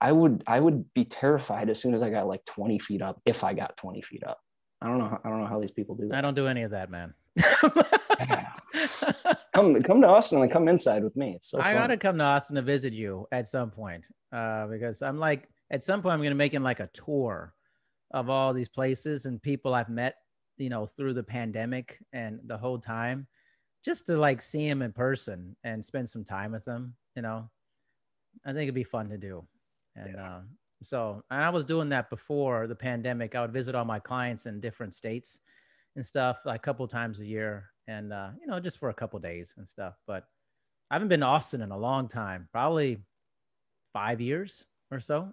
I 0.01 0.11
would 0.11 0.43
I 0.47 0.59
would 0.59 0.93
be 0.95 1.05
terrified 1.05 1.69
as 1.69 1.83
soon 1.83 1.93
as 1.93 2.03
I 2.03 2.09
got 2.09 2.27
like 2.27 2.45
20 2.47 2.79
feet 2.79 3.01
up 3.01 3.23
if 3.25 3.45
I 3.45 3.55
got 3.55 3.77
20 3.77 4.03
feet 4.03 4.23
up. 4.27 4.39
I 4.83 4.89
don't 4.89 4.99
know 4.99 5.19
I 5.23 5.29
don't 5.29 5.41
know 5.41 5.47
how 5.47 5.61
these 5.61 5.71
people 5.71 5.95
do 5.95 6.09
that. 6.09 6.19
I 6.19 6.21
don't 6.21 6.35
do 6.35 6.47
any 6.47 6.63
of 6.63 6.73
that, 6.73 6.91
man. 6.91 7.15
come 9.55 9.83
come 9.83 10.01
to 10.01 10.07
Austin 10.07 10.41
and 10.43 10.51
come 10.51 10.69
inside 10.69 11.03
with 11.03 11.17
me. 11.17 11.35
It's 11.37 11.51
so 11.51 11.59
I 11.61 11.65
fun. 11.65 11.75
gotta 11.75 11.97
come 11.97 12.19
to 12.19 12.25
Austin 12.25 12.57
to 12.57 12.63
visit 12.63 12.93
you 12.93 13.27
at 13.33 13.49
some 13.49 13.71
point, 13.71 14.05
uh, 14.33 14.67
because 14.67 15.03
I'm 15.03 15.19
like, 15.19 15.49
at 15.71 15.83
some 15.83 16.03
point, 16.03 16.15
I'm 16.15 16.23
gonna 16.23 16.35
make 16.35 16.53
like 16.55 16.81
a 16.81 16.91
tour 16.93 17.55
of 18.13 18.31
all 18.31 18.53
these 18.53 18.69
places 18.69 19.27
and 19.27 19.43
people 19.43 19.75
I've 19.75 19.89
met, 19.89 20.15
you 20.57 20.69
know, 20.69 20.87
through 20.87 21.15
the 21.15 21.23
pandemic 21.23 21.99
and 22.13 22.39
the 22.45 22.57
whole 22.57 22.79
time, 22.79 23.27
just 23.85 24.07
to 24.07 24.17
like 24.17 24.41
see 24.41 24.69
them 24.69 24.83
in 24.83 24.93
person 24.93 25.57
and 25.65 25.85
spend 25.85 26.09
some 26.09 26.25
time 26.25 26.53
with 26.53 26.65
them. 26.65 26.95
You 27.17 27.23
know, 27.23 27.51
I 28.45 28.51
think 28.51 28.63
it'd 28.63 28.75
be 28.75 28.85
fun 28.85 29.09
to 29.09 29.19
do, 29.19 29.45
and 29.97 30.17
uh, 30.17 30.41
so 30.83 31.23
and 31.31 31.43
I 31.43 31.51
was 31.51 31.65
doing 31.65 31.89
that 31.89 32.11
before 32.11 32.69
the 32.69 32.77
pandemic. 32.77 33.35
I 33.35 33.41
would 33.41 33.53
visit 33.53 33.75
all 33.75 33.85
my 33.85 33.99
clients 33.99 34.47
in 34.47 34.61
different 34.61 34.95
states 34.95 35.41
and 35.97 36.05
stuff, 36.05 36.39
like 36.45 36.61
a 36.61 36.63
couple 36.63 36.87
times 36.89 37.21
a 37.21 37.27
year, 37.27 37.71
and 37.87 38.13
uh, 38.13 38.31
you 38.41 38.47
know, 38.47 38.61
just 38.61 38.79
for 38.79 38.91
a 38.91 38.95
couple 38.95 39.19
days 39.21 39.55
and 39.57 39.69
stuff, 39.69 39.95
but. 40.07 40.25
I 40.91 40.97
haven't 40.97 41.09
been 41.09 41.21
to 41.21 41.27
Austin 41.27 41.63
in 41.63 41.71
a 41.71 41.79
long 41.79 42.09
time, 42.09 42.47
probably 42.53 42.99
five 43.95 44.21
years 44.21 44.65
or 44.91 45.01
so. 45.01 45.33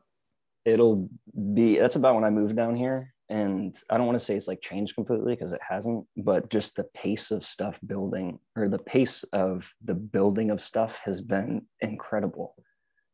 It'll 0.63 1.09
be 1.53 1.77
that's 1.77 1.97
about 1.97 2.15
when 2.15 2.23
I 2.23 2.29
moved 2.29 2.55
down 2.55 2.75
here. 2.75 3.13
And 3.29 3.77
I 3.89 3.97
don't 3.97 4.07
want 4.07 4.19
to 4.19 4.25
say 4.25 4.35
it's 4.35 4.47
like 4.47 4.61
changed 4.61 4.95
completely 4.95 5.35
because 5.35 5.53
it 5.53 5.61
hasn't, 5.67 6.05
but 6.17 6.49
just 6.49 6.75
the 6.75 6.83
pace 6.93 7.31
of 7.31 7.45
stuff 7.45 7.79
building 7.85 8.39
or 8.57 8.67
the 8.67 8.79
pace 8.79 9.23
of 9.33 9.71
the 9.83 9.93
building 9.93 10.51
of 10.51 10.61
stuff 10.61 10.99
has 11.03 11.21
been 11.21 11.61
incredible. 11.79 12.55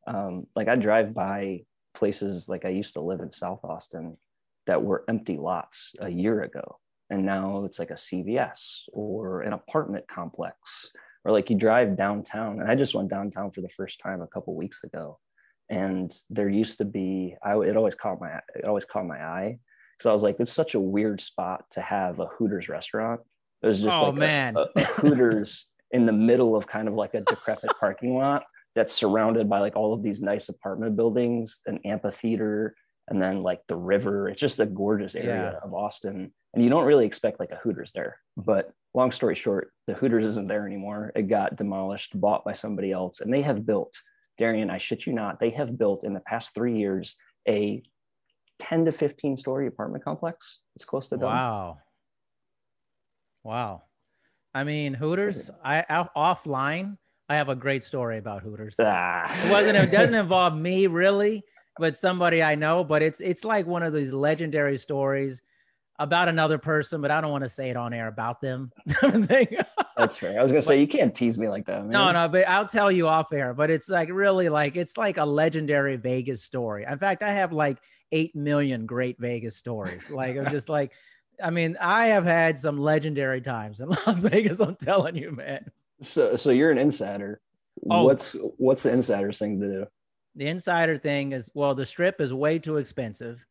Um, 0.08 0.48
like 0.56 0.68
I 0.68 0.76
drive 0.76 1.14
by 1.14 1.62
places 1.94 2.50
like 2.50 2.66
I 2.66 2.70
used 2.70 2.94
to 2.94 3.02
live 3.02 3.20
in 3.20 3.32
South 3.32 3.64
Austin 3.64 4.18
that 4.66 4.82
were 4.82 5.04
empty 5.08 5.38
lots 5.38 5.94
a 6.00 6.10
year 6.10 6.44
ago. 6.44 6.80
And 7.10 7.26
now 7.26 7.64
it's 7.66 7.80
like 7.80 7.92
a 7.92 7.96
CVS 7.96 8.84
or 8.92 9.42
an 9.42 9.54
apartment 9.54 10.08
complex 10.08 10.92
or 11.26 11.32
like 11.32 11.50
you 11.50 11.56
drive 11.58 11.98
downtown 11.98 12.60
and 12.62 12.70
i 12.72 12.76
just 12.76 12.94
went 12.96 13.10
downtown 13.10 13.52
for 13.52 13.62
the 13.62 13.70
first 13.70 14.00
time 14.00 14.22
a 14.22 14.28
couple 14.28 14.56
weeks 14.56 14.80
ago 14.84 15.18
and 15.70 16.16
there 16.30 16.48
used 16.48 16.78
to 16.78 16.86
be 16.86 17.36
i 17.44 17.58
it 17.58 17.76
always 17.76 17.96
caught 17.96 18.22
my 18.22 18.40
it 18.56 18.64
always 18.66 18.86
caught 18.86 19.06
my 19.06 19.22
eye 19.22 19.58
because 19.98 20.08
i 20.10 20.14
was 20.14 20.24
like 20.24 20.38
it's 20.40 20.52
such 20.54 20.74
a 20.76 20.80
weird 20.80 21.20
spot 21.20 21.66
to 21.72 21.82
have 21.82 22.20
a 22.20 22.28
hooters 22.28 22.70
restaurant 22.70 23.20
it 23.62 23.68
was 23.68 23.82
just 23.82 23.98
Oh, 23.98 24.06
like 24.06 24.14
a- 24.16 24.20
man. 24.20 24.56
a, 24.56 24.68
a 24.78 24.84
hooters 24.86 25.68
in 25.92 26.06
the 26.06 26.14
middle 26.14 26.56
of 26.56 26.68
kind 26.68 26.88
of 26.88 26.94
like 26.94 27.14
a 27.14 27.22
decrepit 27.22 27.72
parking 27.80 28.16
lot 28.16 28.44
that's 28.76 28.94
surrounded 28.94 29.50
by 29.50 29.60
like 29.60 29.76
all 29.76 29.94
of 29.94 30.04
these 30.04 30.22
nice 30.22 30.48
apartment 30.50 30.96
buildings 30.96 31.60
an 31.66 31.80
amphitheater 31.84 32.76
and 33.10 33.22
then 33.22 33.42
like 33.44 33.60
the 33.68 33.76
river 33.76 34.30
it's 34.30 34.40
just 34.40 34.60
a 34.62 34.66
gorgeous 34.66 35.16
area 35.16 35.52
Yeah. 35.54 35.60
of 35.68 35.74
austin 35.74 36.32
and 36.58 36.64
you 36.64 36.72
don't 36.72 36.86
really 36.86 37.06
expect 37.06 37.40
like 37.40 37.52
a 37.52 37.58
hooters 37.58 37.92
there 37.92 38.18
but 38.36 38.74
long 38.96 39.12
story 39.12 39.36
short 39.36 39.72
the 39.86 39.94
hooters 39.94 40.26
isn't 40.26 40.48
there 40.48 40.66
anymore 40.66 41.12
it 41.16 41.28
got 41.28 41.56
demolished 41.56 42.20
bought 42.20 42.44
by 42.44 42.52
somebody 42.52 42.92
else 42.92 43.22
and 43.22 43.32
they 43.32 43.44
have 43.44 43.64
built 43.64 43.94
darian 44.40 44.72
i 44.72 44.80
shit 44.80 45.06
you 45.06 45.14
not 45.14 45.40
they 45.40 45.52
have 45.52 45.78
built 45.78 46.04
in 46.04 46.16
the 46.16 46.20
past 46.22 46.56
three 46.56 46.76
years 46.76 47.16
a 47.48 47.84
10 48.58 48.86
to 48.86 48.92
15 48.92 49.38
story 49.38 49.68
apartment 49.68 50.04
complex 50.04 50.58
it's 50.76 50.84
close 50.84 51.08
to 51.10 51.18
done 51.18 51.30
Wow. 51.30 51.78
Wow. 53.44 53.84
I 54.54 54.64
mean, 54.66 54.94
Hooters, 54.94 55.50
I 55.64 55.86
out, 55.88 56.14
offline, 56.16 56.98
I 57.30 57.36
have 57.36 57.48
a 57.48 57.56
great 57.56 57.84
story 57.84 58.18
about 58.18 58.42
Hooters. 58.42 58.76
Ah. 58.78 59.24
It 59.46 59.52
wasn't 59.52 59.78
it 59.78 59.92
doesn't 59.92 60.16
involve 60.16 60.58
me 60.58 60.88
really, 60.88 61.44
but 61.78 61.96
somebody 61.96 62.44
I 62.44 62.56
know, 62.56 62.84
but 62.84 63.02
it's 63.02 63.22
it's 63.22 63.46
like 63.46 63.66
one 63.66 63.84
of 63.84 63.94
these 63.94 64.12
legendary 64.12 64.76
stories 64.76 65.42
about 66.00 66.28
another 66.30 66.58
person, 66.58 67.02
but 67.02 67.10
I 67.12 67.22
don't 67.22 67.32
want 67.32 67.44
to 67.44 67.50
say 67.50 67.70
it 67.70 67.78
on 67.78 67.94
air 67.94 68.08
about 68.08 68.40
them. 68.42 68.72
That's 69.02 70.16
fair 70.18 70.40
i 70.40 70.44
was 70.44 70.52
gonna 70.52 70.62
say 70.62 70.80
you 70.80 70.88
can't 70.88 71.14
tease 71.16 71.38
me 71.40 71.50
like 71.50 71.66
that 71.66 71.82
man. 71.82 71.90
No, 71.90 72.12
no, 72.12 72.28
but 72.28 72.48
I'll 72.48 72.68
tell 72.68 72.92
you 72.92 73.08
off 73.08 73.34
air. 73.34 73.54
But 73.54 73.70
it's 73.72 73.90
like 73.90 74.10
really 74.12 74.48
like 74.50 74.76
it's 74.76 74.96
like 74.98 75.18
a 75.18 75.26
legendary 75.26 75.96
Vegas 75.96 76.44
story. 76.44 76.86
In 76.90 77.00
fact, 77.00 77.24
I 77.24 77.32
have 77.34 77.52
like 77.52 77.80
eight 78.12 78.36
million 78.36 78.86
great 78.86 79.18
Vegas 79.20 79.56
stories. 79.58 80.12
Like 80.12 80.38
I'm 80.38 80.52
just 80.52 80.70
like, 80.70 80.92
I 81.44 81.50
mean, 81.50 81.78
I 81.82 82.08
have 82.08 82.26
had 82.26 82.60
some 82.60 82.78
legendary 82.78 83.42
times 83.42 83.80
in 83.80 83.90
Las 84.08 84.20
Vegas. 84.22 84.60
I'm 84.60 84.76
telling 84.76 85.16
you, 85.16 85.32
man. 85.32 85.66
so 86.02 86.36
so 86.36 86.52
you're 86.52 86.72
an 86.72 86.78
insider 86.78 87.42
Oh. 87.92 88.06
what's 88.06 88.36
what's 88.58 88.84
the 88.84 88.92
insider's 88.92 89.38
thing 89.38 89.60
to 89.62 89.68
do 89.68 89.86
The 90.36 90.48
insider 90.48 90.98
thing 90.98 91.32
is 91.32 91.50
well, 91.54 91.76
the 91.76 91.86
strip 91.86 92.20
is 92.22 92.34
way 92.34 92.58
too 92.60 92.78
expensive. 92.78 93.44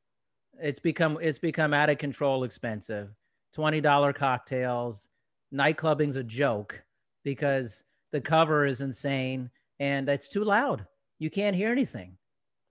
It's 0.60 0.78
become 0.78 1.18
it's 1.20 1.38
become 1.38 1.74
out 1.74 1.90
of 1.90 1.98
control 1.98 2.44
expensive. 2.44 3.10
Twenty 3.52 3.80
dollar 3.80 4.12
cocktails, 4.12 5.08
nightclubbing's 5.52 6.16
a 6.16 6.24
joke 6.24 6.82
because 7.24 7.84
the 8.12 8.20
cover 8.20 8.66
is 8.66 8.80
insane 8.80 9.50
and 9.78 10.08
it's 10.08 10.28
too 10.28 10.44
loud. 10.44 10.86
You 11.18 11.30
can't 11.30 11.56
hear 11.56 11.70
anything. 11.70 12.16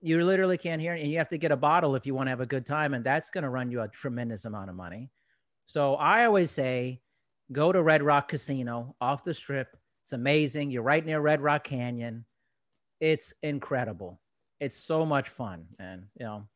You 0.00 0.22
literally 0.24 0.58
can't 0.58 0.80
hear, 0.80 0.94
and 0.94 1.10
you 1.10 1.18
have 1.18 1.30
to 1.30 1.38
get 1.38 1.52
a 1.52 1.56
bottle 1.56 1.96
if 1.96 2.06
you 2.06 2.14
want 2.14 2.26
to 2.26 2.30
have 2.30 2.40
a 2.40 2.46
good 2.46 2.66
time, 2.66 2.94
and 2.94 3.04
that's 3.04 3.30
going 3.30 3.42
to 3.42 3.50
run 3.50 3.70
you 3.70 3.80
a 3.80 3.88
tremendous 3.88 4.44
amount 4.44 4.70
of 4.70 4.76
money. 4.76 5.10
So 5.66 5.94
I 5.94 6.26
always 6.26 6.50
say, 6.50 7.00
go 7.50 7.72
to 7.72 7.82
Red 7.82 8.02
Rock 8.02 8.28
Casino 8.28 8.94
off 9.00 9.24
the 9.24 9.34
strip. 9.34 9.76
It's 10.04 10.12
amazing. 10.12 10.70
You're 10.70 10.82
right 10.82 11.04
near 11.04 11.20
Red 11.20 11.40
Rock 11.40 11.64
Canyon. 11.64 12.24
It's 13.00 13.32
incredible. 13.42 14.20
It's 14.60 14.76
so 14.76 15.04
much 15.04 15.28
fun, 15.28 15.66
and 15.78 16.04
you 16.18 16.26
know, 16.26 16.46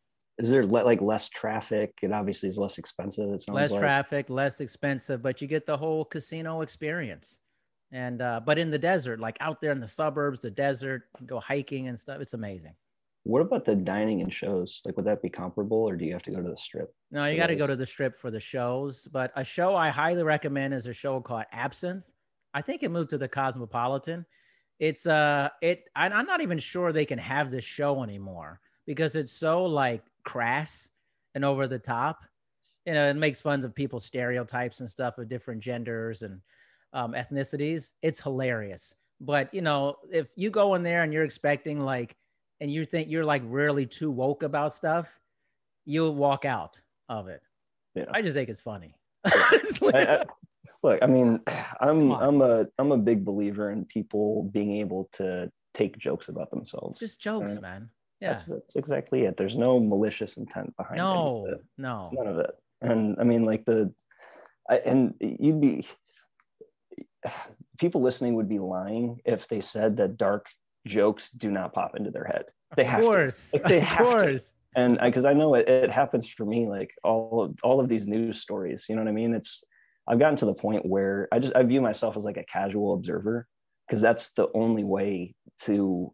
is 0.40 0.50
there 0.50 0.66
le- 0.66 0.85
like 0.85 1.00
less 1.00 1.28
traffic? 1.28 1.99
It 2.02 2.12
obviously 2.12 2.49
is 2.49 2.59
less 2.59 2.78
expensive. 2.78 3.30
It 3.30 3.42
sounds 3.42 3.56
less 3.56 3.70
like. 3.70 3.80
traffic, 3.80 4.30
less 4.30 4.61
expensive, 4.61 5.23
but 5.23 5.40
you 5.40 5.47
get 5.47 5.66
the 5.66 5.76
whole 5.76 6.04
casino 6.04 6.62
experience. 6.62 7.38
And 7.92 8.23
uh, 8.23 8.40
but 8.44 8.59
in 8.59 8.70
the 8.70 8.78
desert, 8.78 9.20
like 9.20 9.37
out 9.40 9.61
there 9.61 9.73
in 9.73 9.80
the 9.80 9.88
suburbs, 9.88 10.40
the 10.40 10.50
desert, 10.50 11.02
go 11.26 11.40
hiking 11.40 11.88
and 11.88 11.99
stuff. 11.99 12.20
It's 12.20 12.35
amazing. 12.35 12.75
What 13.25 13.42
about 13.42 13.66
the 13.66 13.75
dining 13.75 14.23
and 14.23 14.32
shows? 14.32 14.80
Like, 14.87 14.97
would 14.97 15.04
that 15.04 15.20
be 15.20 15.28
comparable, 15.28 15.76
or 15.76 15.94
do 15.94 16.06
you 16.06 16.12
have 16.14 16.23
to 16.23 16.30
go 16.30 16.40
to 16.40 16.49
the 16.49 16.56
strip? 16.56 16.94
No, 17.11 17.26
you 17.26 17.37
got 17.37 17.49
to 17.49 17.56
go 17.56 17.66
to 17.66 17.76
the 17.76 17.85
strip 17.85 18.18
for 18.18 18.30
the 18.30 18.40
shows. 18.40 19.06
But 19.12 19.32
a 19.37 19.44
show 19.44 19.76
I 19.76 19.90
highly 19.90 20.23
recommend 20.23 20.73
is 20.73 20.87
a 20.87 20.94
show 20.94 21.20
called 21.20 21.44
Absinthe. 21.52 22.11
I 22.54 22.62
think 22.62 22.82
it 22.82 22.90
moved 22.90 23.11
to 23.11 23.18
the 23.18 23.28
Cosmopolitan. 23.28 24.25
It's 24.78 25.06
uh, 25.06 25.50
it. 25.61 25.85
I'm 25.94 26.26
not 26.26 26.40
even 26.40 26.59
sure 26.59 26.92
they 26.92 27.04
can 27.04 27.18
have 27.18 27.50
this 27.50 27.64
show 27.64 28.02
anymore 28.02 28.61
because 28.87 29.14
it's 29.14 29.32
so 29.32 29.64
like 29.66 30.02
crass 30.24 30.88
and 31.34 31.44
over 31.44 31.66
the 31.66 31.78
top. 31.78 32.24
You 32.86 32.94
know, 32.94 33.08
it 33.10 33.16
makes 33.16 33.40
fun 33.40 33.64
of 33.64 33.74
people's 33.74 34.04
stereotypes 34.04 34.80
and 34.80 34.88
stuff 34.88 35.18
of 35.18 35.28
different 35.28 35.60
genders 35.60 36.22
and 36.22 36.40
um, 36.92 37.12
ethnicities. 37.12 37.92
It's 38.02 38.20
hilarious. 38.20 38.94
But 39.20 39.52
you 39.52 39.60
know, 39.62 39.96
if 40.10 40.28
you 40.36 40.50
go 40.50 40.74
in 40.74 40.82
there 40.82 41.02
and 41.02 41.12
you're 41.12 41.24
expecting 41.24 41.80
like, 41.80 42.16
and 42.60 42.70
you 42.70 42.84
think 42.84 43.08
you're 43.10 43.24
like 43.24 43.42
really 43.46 43.86
too 43.86 44.10
woke 44.10 44.42
about 44.42 44.74
stuff, 44.74 45.08
you'll 45.84 46.14
walk 46.14 46.44
out 46.44 46.80
of 47.08 47.28
it. 47.28 47.42
Yeah. 47.94 48.04
I 48.12 48.22
just 48.22 48.34
think 48.34 48.48
it's 48.48 48.60
funny. 48.60 48.94
I, 49.24 49.60
I, 49.82 50.24
look, 50.82 50.98
I 51.02 51.06
mean, 51.06 51.40
I'm 51.80 52.12
I'm 52.12 52.40
a 52.40 52.66
I'm 52.78 52.92
a 52.92 52.98
big 52.98 53.24
believer 53.24 53.70
in 53.70 53.84
people 53.84 54.44
being 54.44 54.76
able 54.76 55.08
to 55.14 55.50
take 55.74 55.98
jokes 55.98 56.28
about 56.28 56.50
themselves. 56.50 56.98
just 56.98 57.20
jokes, 57.20 57.54
Right. 57.54 57.62
man. 57.62 57.90
Yeah. 58.20 58.32
That's 58.32 58.46
that's 58.46 58.76
exactly 58.76 59.22
it. 59.22 59.36
There's 59.36 59.56
no 59.56 59.80
malicious 59.80 60.36
intent 60.36 60.76
behind 60.76 60.98
No, 60.98 61.46
it. 61.50 61.64
no. 61.78 62.10
none 62.12 62.26
of 62.26 62.38
it. 62.38 62.50
And 62.82 63.16
I 63.20 63.24
mean, 63.24 63.44
like 63.44 63.64
the, 63.64 63.92
I, 64.68 64.76
and 64.76 65.14
you'd 65.20 65.60
be, 65.60 65.86
people 67.78 68.02
listening 68.02 68.34
would 68.34 68.48
be 68.48 68.58
lying 68.58 69.20
if 69.24 69.48
they 69.48 69.60
said 69.60 69.96
that 69.98 70.16
dark 70.16 70.46
jokes 70.86 71.30
do 71.30 71.50
not 71.50 71.72
pop 71.72 71.96
into 71.96 72.10
their 72.10 72.24
head. 72.24 72.44
They 72.76 72.84
have 72.84 73.00
of 73.00 73.06
to. 73.06 73.12
course. 73.12 73.52
Like, 73.52 73.64
they 73.64 73.76
of 73.78 73.82
have 73.84 73.98
to. 73.98 74.04
course. 74.04 74.52
and 74.76 74.98
because 75.02 75.24
I, 75.24 75.32
know 75.32 75.54
it, 75.54 75.68
it 75.68 75.90
happens 75.90 76.26
for 76.28 76.44
me 76.44 76.68
like 76.68 76.90
all 77.02 77.42
of, 77.42 77.54
all 77.62 77.80
of 77.80 77.88
these 77.88 78.06
news 78.06 78.40
stories 78.40 78.86
you 78.88 78.94
know 78.94 79.02
what 79.02 79.08
i 79.08 79.12
mean 79.12 79.34
it's 79.34 79.64
i've 80.06 80.20
gotten 80.20 80.36
to 80.36 80.44
the 80.46 80.54
point 80.54 80.86
where 80.86 81.26
i 81.32 81.40
just 81.40 81.54
i 81.56 81.62
view 81.64 81.80
myself 81.80 82.16
as 82.16 82.24
like 82.24 82.36
a 82.36 82.44
casual 82.44 82.94
observer 82.94 83.48
because 83.88 84.00
that's 84.00 84.30
the 84.34 84.46
only 84.54 84.84
way 84.84 85.34
to 85.62 86.12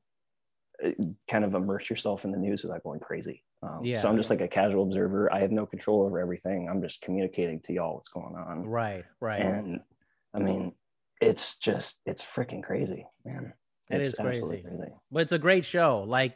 kind 1.28 1.44
of 1.44 1.54
immerse 1.54 1.88
yourself 1.90 2.24
in 2.24 2.30
the 2.32 2.38
news 2.38 2.62
without 2.62 2.82
going 2.82 3.00
crazy 3.00 3.42
um, 3.62 3.80
Yeah. 3.84 4.00
so 4.00 4.08
i'm 4.08 4.16
just 4.16 4.30
like 4.30 4.40
a 4.40 4.48
casual 4.48 4.82
observer 4.82 5.32
i 5.32 5.40
have 5.40 5.50
no 5.52 5.66
control 5.66 6.02
over 6.02 6.18
everything 6.20 6.68
i'm 6.68 6.82
just 6.82 7.00
communicating 7.02 7.60
to 7.60 7.72
y'all 7.72 7.94
what's 7.94 8.08
going 8.10 8.34
on 8.36 8.64
Right, 8.66 9.04
right. 9.20 9.40
and 9.42 9.80
i 10.34 10.38
mean 10.38 10.72
it's 11.20 11.56
just 11.58 12.00
it's 12.06 12.20
freaking 12.22 12.62
crazy 12.62 13.06
man 13.24 13.52
It 13.90 14.00
It's 14.00 14.08
is 14.10 14.18
absolutely 14.18 14.62
crazy. 14.62 14.92
but 15.10 15.20
it's 15.22 15.32
a 15.32 15.38
great 15.38 15.64
show. 15.64 16.04
Like 16.06 16.34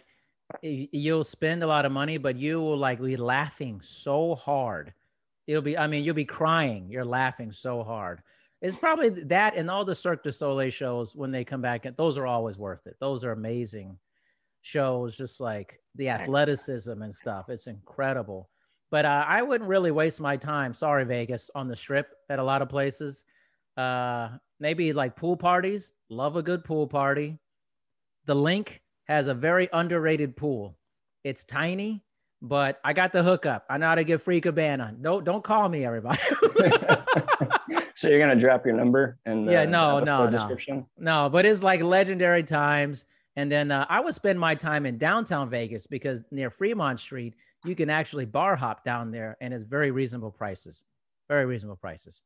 you'll 0.62 1.24
spend 1.24 1.62
a 1.62 1.66
lot 1.66 1.84
of 1.84 1.92
money, 1.92 2.18
but 2.18 2.36
you 2.36 2.60
will 2.60 2.76
like 2.78 3.00
be 3.00 3.16
laughing 3.16 3.80
so 3.82 4.34
hard. 4.34 4.92
It'll 5.46 5.62
be, 5.62 5.76
I 5.78 5.86
mean, 5.86 6.02
you'll 6.04 6.14
be 6.14 6.24
crying. 6.24 6.88
You're 6.90 7.04
laughing 7.04 7.52
so 7.52 7.82
hard. 7.84 8.20
It's 8.62 8.74
probably 8.76 9.08
that 9.24 9.54
and 9.56 9.70
all 9.70 9.84
the 9.84 9.94
Cirque 9.94 10.22
du 10.24 10.32
Soleil 10.32 10.70
shows 10.70 11.14
when 11.14 11.30
they 11.30 11.44
come 11.44 11.60
back. 11.62 11.86
Those 11.96 12.18
are 12.18 12.26
always 12.26 12.56
worth 12.58 12.86
it. 12.86 12.96
Those 13.00 13.22
are 13.24 13.32
amazing 13.32 13.98
shows, 14.62 15.16
just 15.16 15.40
like 15.40 15.80
the 15.94 16.08
athleticism 16.08 17.02
and 17.02 17.14
stuff. 17.14 17.48
It's 17.48 17.66
incredible. 17.66 18.48
But 18.90 19.04
uh, 19.04 19.24
I 19.26 19.42
wouldn't 19.42 19.68
really 19.68 19.90
waste 19.92 20.20
my 20.20 20.36
time. 20.36 20.74
Sorry, 20.74 21.04
Vegas, 21.04 21.50
on 21.54 21.68
the 21.68 21.76
strip 21.76 22.08
at 22.28 22.38
a 22.38 22.44
lot 22.44 22.60
of 22.62 22.68
places. 22.68 23.24
Uh, 23.76 24.30
maybe 24.58 24.92
like 24.92 25.16
pool 25.16 25.36
parties. 25.36 25.92
Love 26.08 26.36
a 26.36 26.42
good 26.42 26.64
pool 26.64 26.86
party. 26.86 27.38
The 28.26 28.34
LINQ 28.34 28.68
has 29.04 29.28
a 29.28 29.34
very 29.34 29.68
underrated 29.72 30.36
pool. 30.36 30.76
It's 31.24 31.44
tiny, 31.44 32.02
but 32.42 32.80
I 32.84 32.92
got 32.92 33.12
the 33.12 33.22
hookup. 33.22 33.64
I 33.70 33.78
know 33.78 33.86
how 33.86 33.94
to 33.94 34.04
get 34.04 34.20
free 34.20 34.40
cabana. 34.40 34.94
No, 34.98 35.20
don't 35.20 35.44
call 35.44 35.68
me, 35.68 35.84
everybody. 35.84 36.18
so 37.94 38.08
you're 38.08 38.18
gonna 38.18 38.36
drop 38.36 38.64
your 38.66 38.74
number 38.74 39.18
and 39.24 39.46
Yeah, 39.50 39.64
no, 39.64 40.00
no, 40.00 40.24
no. 40.26 40.30
description 40.30 40.86
no, 40.98 41.28
but 41.30 41.44
it's 41.46 41.62
like 41.62 41.82
legendary 41.82 42.42
times. 42.42 43.04
And 43.40 43.50
then 43.50 43.70
uh, 43.70 43.86
I 43.88 44.00
would 44.00 44.12
spend 44.12 44.38
my 44.38 44.54
time 44.54 44.84
in 44.84 44.98
downtown 44.98 45.48
Vegas 45.48 45.86
because 45.86 46.22
near 46.30 46.50
Fremont 46.50 47.00
Street, 47.00 47.34
you 47.64 47.74
can 47.74 47.88
actually 47.88 48.26
bar 48.26 48.54
hop 48.54 48.84
down 48.84 49.10
there, 49.10 49.38
and 49.40 49.54
it's 49.54 49.64
very 49.64 49.90
reasonable 49.90 50.30
prices. 50.30 50.82
Very 51.26 51.46
reasonable 51.46 51.76
prices. 51.76 52.20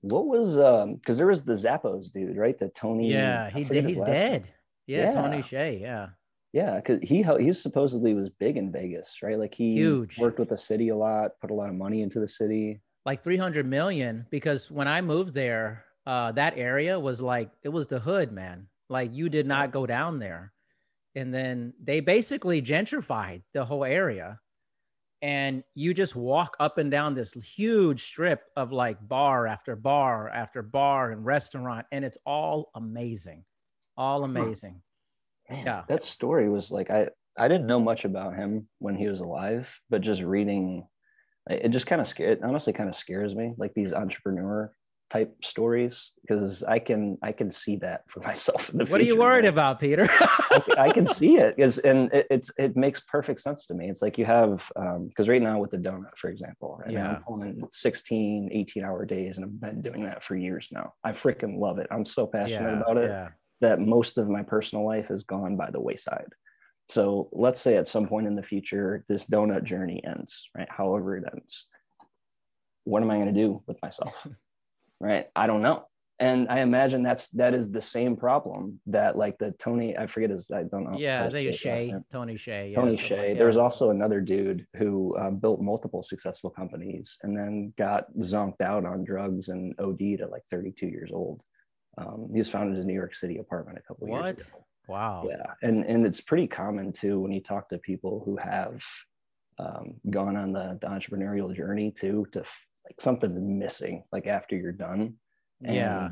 What 0.00 0.26
was 0.26 0.58
um 0.58 0.94
because 0.94 1.18
there 1.18 1.26
was 1.26 1.44
the 1.44 1.52
Zappos 1.52 2.10
dude, 2.10 2.38
right? 2.38 2.58
The 2.58 2.70
Tony. 2.70 3.10
Yeah, 3.12 3.50
he 3.50 3.64
did. 3.64 3.84
He's 3.84 4.00
dead. 4.00 4.44
Yeah, 4.86 5.10
Tony 5.10 5.38
Yeah. 5.38 5.42
Hsieh. 5.42 5.80
Yeah. 5.80 6.06
Yeah, 6.54 6.76
because 6.76 7.00
he 7.02 7.22
he 7.44 7.52
supposedly 7.52 8.14
was 8.14 8.30
big 8.30 8.56
in 8.56 8.72
Vegas, 8.72 9.18
right? 9.22 9.38
Like 9.38 9.54
he 9.54 9.74
Huge. 9.74 10.18
worked 10.18 10.38
with 10.38 10.48
the 10.48 10.56
city 10.56 10.88
a 10.88 10.96
lot, 10.96 11.32
put 11.42 11.50
a 11.50 11.54
lot 11.54 11.68
of 11.68 11.74
money 11.74 12.00
into 12.00 12.20
the 12.20 12.28
city. 12.28 12.80
like 13.04 13.22
300 13.22 13.66
million 13.66 14.26
because 14.30 14.70
when 14.70 14.88
I 14.88 15.02
moved 15.02 15.34
there, 15.34 15.84
uh, 16.06 16.32
that 16.32 16.56
area 16.56 16.98
was 16.98 17.20
like, 17.20 17.50
it 17.62 17.68
was 17.68 17.86
the 17.86 17.98
hood, 18.00 18.32
man. 18.32 18.68
Like 18.88 19.12
you 19.12 19.28
did 19.28 19.46
not 19.46 19.72
go 19.72 19.84
down 19.84 20.18
there. 20.20 20.53
And 21.14 21.32
then 21.32 21.74
they 21.82 22.00
basically 22.00 22.60
gentrified 22.62 23.42
the 23.52 23.64
whole 23.64 23.84
area. 23.84 24.38
And 25.22 25.64
you 25.74 25.94
just 25.94 26.14
walk 26.14 26.54
up 26.60 26.76
and 26.78 26.90
down 26.90 27.14
this 27.14 27.32
huge 27.32 28.04
strip 28.04 28.42
of 28.56 28.72
like 28.72 28.98
bar 29.08 29.46
after 29.46 29.74
bar 29.74 30.28
after 30.28 30.60
bar 30.60 31.12
and 31.12 31.24
restaurant. 31.24 31.86
And 31.92 32.04
it's 32.04 32.18
all 32.26 32.70
amazing. 32.74 33.44
All 33.96 34.24
amazing. 34.24 34.82
Man, 35.48 35.64
Yeah. 35.66 35.84
that 35.88 36.02
story 36.02 36.48
was 36.48 36.70
like 36.70 36.90
I 36.90 37.08
I 37.38 37.48
didn't 37.48 37.66
know 37.66 37.80
much 37.80 38.04
about 38.04 38.36
him 38.36 38.68
when 38.78 38.96
he 38.96 39.08
was 39.08 39.20
alive, 39.20 39.80
but 39.90 40.02
just 40.02 40.22
reading, 40.22 40.86
it 41.50 41.70
just 41.70 41.86
kind 41.86 42.00
of 42.00 42.06
scared. 42.06 42.40
Honestly, 42.42 42.72
kind 42.72 42.88
of 42.88 42.94
scares 42.94 43.34
me, 43.34 43.54
like 43.56 43.72
these 43.74 43.92
entrepreneur 43.92 44.72
type 45.14 45.32
stories, 45.42 45.94
because 46.22 46.62
I 46.64 46.78
can 46.88 47.18
I 47.22 47.32
can 47.32 47.50
see 47.50 47.76
that 47.76 48.00
for 48.10 48.20
myself. 48.28 48.62
In 48.70 48.78
the 48.78 48.84
future. 48.84 48.92
What 48.92 49.00
are 49.00 49.04
you 49.04 49.16
worried 49.18 49.44
man. 49.44 49.52
about, 49.56 49.80
Peter? 49.80 50.06
I, 50.76 50.90
can 50.92 51.06
see 51.20 51.36
it 51.36 51.56
because 51.56 51.78
and 51.78 52.12
it, 52.12 52.26
it's 52.30 52.50
it 52.58 52.76
makes 52.76 53.00
perfect 53.00 53.40
sense 53.40 53.66
to 53.66 53.74
me 53.74 53.90
it's 53.90 54.02
like 54.02 54.16
you 54.18 54.24
have 54.24 54.70
um, 54.76 55.08
because 55.08 55.28
right 55.28 55.42
now 55.42 55.58
with 55.58 55.70
the 55.70 55.78
donut 55.78 56.16
for 56.16 56.28
example 56.30 56.78
right 56.80 56.94
now 56.94 57.10
Yeah. 57.10 57.16
i'm 57.16 57.22
pulling 57.22 57.62
16 57.70 58.50
18 58.52 58.84
hour 58.84 59.04
days 59.04 59.36
and 59.36 59.44
i've 59.44 59.60
been 59.60 59.82
doing 59.82 60.04
that 60.04 60.22
for 60.22 60.36
years 60.36 60.68
now 60.72 60.92
i 61.02 61.10
freaking 61.12 61.58
love 61.58 61.78
it 61.78 61.86
i'm 61.90 62.06
so 62.06 62.26
passionate 62.26 62.78
about 62.80 62.96
it 62.98 63.10
Yeah. 63.10 63.28
that 63.60 63.80
most 63.80 64.18
of 64.18 64.28
my 64.28 64.42
personal 64.42 64.84
life 64.86 65.08
has 65.08 65.22
gone 65.24 65.56
by 65.56 65.70
the 65.70 65.80
wayside 65.80 66.30
so 66.88 67.28
let's 67.32 67.60
say 67.60 67.76
at 67.76 67.88
some 67.88 68.06
point 68.06 68.26
in 68.26 68.36
the 68.36 68.42
future 68.52 69.04
this 69.08 69.26
donut 69.26 69.64
journey 69.64 70.02
ends 70.04 70.48
right 70.56 70.68
however 70.70 71.16
it 71.16 71.24
ends 71.32 71.66
what 72.84 73.02
am 73.02 73.10
i 73.10 73.16
going 73.20 73.32
to 73.34 73.40
do 73.40 73.62
with 73.66 73.80
myself 73.82 74.14
right 75.00 75.26
i 75.36 75.46
don't 75.46 75.62
know 75.62 75.84
and 76.20 76.48
i 76.48 76.60
imagine 76.60 77.02
that's 77.02 77.28
that 77.30 77.54
is 77.54 77.70
the 77.70 77.82
same 77.82 78.16
problem 78.16 78.80
that 78.86 79.16
like 79.16 79.36
the 79.38 79.50
tony 79.58 79.96
i 79.98 80.06
forget 80.06 80.30
his 80.30 80.50
i 80.50 80.62
don't 80.62 80.84
know 80.90 80.96
Yeah. 80.98 81.24
to 81.24 81.30
There 81.30 81.42
you 81.42 81.52
say 81.52 81.70
his 81.72 81.88
last 81.92 82.00
Hsieh. 82.00 82.04
Tony 82.12 82.34
Hsieh. 82.34 82.70
Yeah, 82.70 82.76
Tony 82.76 82.96
Hsieh. 82.96 83.28
like- 83.28 83.36
There 83.38 83.46
was 83.48 83.56
yeah. 83.56 83.62
also 83.62 83.90
another 83.90 84.20
dude 84.20 84.66
who 84.76 85.16
um, 85.18 85.36
built 85.38 85.60
multiple 85.60 86.02
successful 86.02 86.50
companies 86.50 87.18
and 87.22 87.36
then 87.36 87.72
got 87.76 88.06
zonked 88.20 88.60
out 88.60 88.84
on 88.86 89.02
drugs 89.04 89.48
and 89.48 89.74
OD'd 89.80 90.20
at 90.20 90.30
like 90.30 90.44
32 90.50 90.86
years 90.86 91.10
old. 91.12 91.42
Um, 91.98 92.28
he 92.32 92.38
was 92.38 92.48
found 92.50 92.70
in 92.70 92.76
his 92.76 92.86
New 92.86 92.94
York 92.94 93.14
City 93.16 93.38
apartment 93.38 93.78
a 93.78 93.82
couple 93.82 94.06
What? 94.06 94.36
years 94.36 94.48
ago. 94.48 94.58
What? 94.86 94.96
Wow. 94.98 95.26
Yeah, 95.28 95.46
and 95.62 95.84
and 95.86 96.04
it's 96.06 96.20
pretty 96.20 96.46
common 96.46 96.92
too 96.92 97.18
when 97.18 97.32
you 97.32 97.40
talk 97.40 97.68
to 97.70 97.78
people 97.78 98.22
who 98.24 98.36
have 98.36 98.82
um, 99.58 99.94
gone 100.10 100.36
on 100.36 100.52
the, 100.52 100.78
the 100.80 100.86
entrepreneurial 100.88 101.52
journey 101.54 101.90
too. 101.90 102.26
To 102.32 102.44
like 102.84 103.00
something's 103.00 103.40
missing 103.40 104.04
like 104.12 104.26
after 104.26 104.56
you're 104.56 104.72
done. 104.72 105.14
Yeah. 105.60 106.10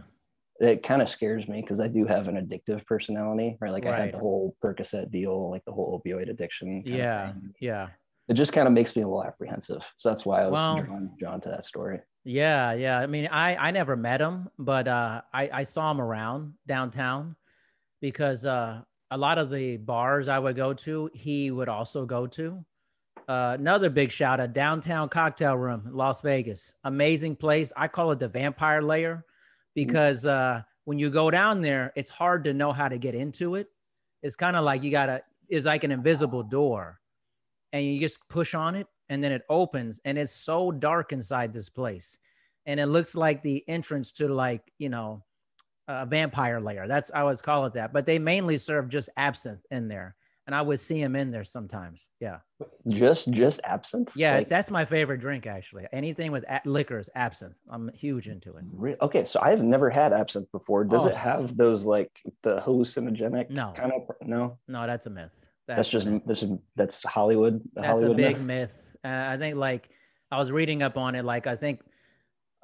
It 0.60 0.82
kind 0.82 1.02
of 1.02 1.08
scares 1.08 1.48
me 1.48 1.60
because 1.60 1.80
I 1.80 1.88
do 1.88 2.06
have 2.06 2.28
an 2.28 2.36
addictive 2.36 2.86
personality, 2.86 3.56
right? 3.60 3.72
Like 3.72 3.86
I 3.86 3.98
had 3.98 4.14
the 4.14 4.18
whole 4.18 4.56
Percocet 4.62 5.10
deal, 5.10 5.50
like 5.50 5.64
the 5.64 5.72
whole 5.72 6.00
opioid 6.00 6.30
addiction. 6.30 6.82
Yeah. 6.86 7.32
Yeah. 7.60 7.88
It 8.28 8.34
just 8.34 8.52
kind 8.52 8.68
of 8.68 8.72
makes 8.72 8.94
me 8.94 9.02
a 9.02 9.06
little 9.06 9.24
apprehensive. 9.24 9.82
So 9.96 10.08
that's 10.10 10.24
why 10.24 10.42
I 10.42 10.46
was 10.46 10.52
Well- 10.52 10.82
drawn, 10.82 11.10
drawn 11.18 11.40
to 11.42 11.48
that 11.48 11.64
story. 11.64 12.00
Yeah, 12.24 12.72
yeah. 12.74 13.00
I 13.00 13.08
mean, 13.08 13.26
I 13.26 13.56
I 13.56 13.70
never 13.72 13.96
met 13.96 14.20
him, 14.20 14.48
but 14.56 14.86
uh, 14.86 15.22
I 15.32 15.50
I 15.52 15.62
saw 15.64 15.90
him 15.90 16.00
around 16.00 16.54
downtown 16.68 17.34
because 18.00 18.46
uh, 18.46 18.82
a 19.10 19.18
lot 19.18 19.38
of 19.38 19.50
the 19.50 19.76
bars 19.78 20.28
I 20.28 20.38
would 20.38 20.54
go 20.54 20.72
to, 20.72 21.10
he 21.14 21.50
would 21.50 21.68
also 21.68 22.06
go 22.06 22.28
to. 22.28 22.64
Uh, 23.28 23.56
another 23.58 23.88
big 23.88 24.10
shout 24.10 24.40
out, 24.40 24.52
downtown 24.52 25.08
cocktail 25.08 25.56
room, 25.56 25.84
in 25.86 25.94
Las 25.94 26.20
Vegas, 26.20 26.74
amazing 26.84 27.36
place. 27.36 27.72
I 27.76 27.88
call 27.88 28.10
it 28.10 28.18
the 28.18 28.28
vampire 28.28 28.82
layer 28.82 29.24
because 29.74 30.26
uh, 30.26 30.62
when 30.84 30.98
you 30.98 31.08
go 31.10 31.30
down 31.30 31.62
there, 31.62 31.92
it's 31.96 32.10
hard 32.10 32.44
to 32.44 32.52
know 32.52 32.72
how 32.72 32.88
to 32.88 32.98
get 32.98 33.14
into 33.14 33.54
it. 33.54 33.68
It's 34.22 34.36
kind 34.36 34.56
of 34.56 34.64
like 34.64 34.82
you 34.82 34.90
gotta. 34.90 35.22
It's 35.48 35.66
like 35.66 35.84
an 35.84 35.92
invisible 35.92 36.42
door, 36.42 37.00
and 37.72 37.84
you 37.84 38.00
just 38.00 38.28
push 38.28 38.54
on 38.54 38.74
it 38.74 38.86
and 39.12 39.22
then 39.22 39.32
it 39.32 39.42
opens 39.50 40.00
and 40.06 40.16
it's 40.16 40.32
so 40.32 40.70
dark 40.70 41.12
inside 41.12 41.52
this 41.52 41.68
place 41.68 42.18
and 42.64 42.80
it 42.80 42.86
looks 42.86 43.14
like 43.14 43.42
the 43.42 43.62
entrance 43.68 44.12
to 44.12 44.26
like 44.26 44.72
you 44.78 44.88
know 44.88 45.22
a 45.88 46.06
vampire 46.06 46.60
layer 46.60 46.86
that's 46.86 47.10
i 47.14 47.20
always 47.20 47.42
call 47.42 47.66
it 47.66 47.74
that 47.74 47.92
but 47.92 48.06
they 48.06 48.18
mainly 48.18 48.56
serve 48.56 48.88
just 48.88 49.10
absinthe 49.18 49.66
in 49.70 49.88
there 49.88 50.14
and 50.46 50.54
i 50.56 50.62
would 50.62 50.78
see 50.80 51.00
him 51.00 51.14
in 51.16 51.30
there 51.30 51.44
sometimes 51.44 52.08
yeah 52.20 52.38
Just 52.88 53.30
just 53.30 53.60
absinthe? 53.64 54.12
yeah 54.16 54.36
Like, 54.36 54.48
that's 54.48 54.70
my 54.70 54.84
favorite 54.84 55.18
drink 55.20 55.46
actually 55.46 55.86
anything 55.92 56.32
with 56.32 56.44
a- 56.48 56.60
liquors 56.64 57.08
absinthe 57.14 57.58
i'm 57.70 57.90
huge 57.94 58.28
into 58.28 58.56
it 58.56 58.98
okay, 59.00 59.24
so 59.24 59.40
I've 59.40 59.62
never 59.62 59.88
had 59.90 60.12
absinthe 60.12 60.50
before. 60.52 60.84
Does 60.84 61.04
Oh. 61.06 61.08
it 61.08 61.14
have 61.14 61.56
those 61.56 61.84
like 61.84 62.10
the 62.42 62.60
hallucinogenic 62.60 63.50
No. 63.50 63.72
kind 63.74 63.92
of 63.92 64.02
no? 64.26 64.58
no 64.68 64.86
that's 64.86 65.06
a 65.06 65.10
myth 65.10 65.46
That's, 65.66 65.88
a 65.88 65.90
just 65.92 66.06
myth. 66.06 66.22
this 66.26 66.42
is 66.42 66.50
that's 66.76 67.02
Hollywood. 67.04 67.62
that's 67.74 67.86
Hollywood 67.86 68.12
a 68.12 68.14
big 68.28 68.36
myth. 68.38 68.46
myth. 68.46 68.96
Uh, 69.04 69.08
I 69.32 69.36
think 69.38 69.56
like 69.56 69.88
I 70.30 70.38
was 70.38 70.50
reading 70.52 70.82
up 70.82 70.96
on 70.96 71.14
it, 71.14 71.24
like 71.24 71.46
I 71.46 71.56
think 71.56 71.80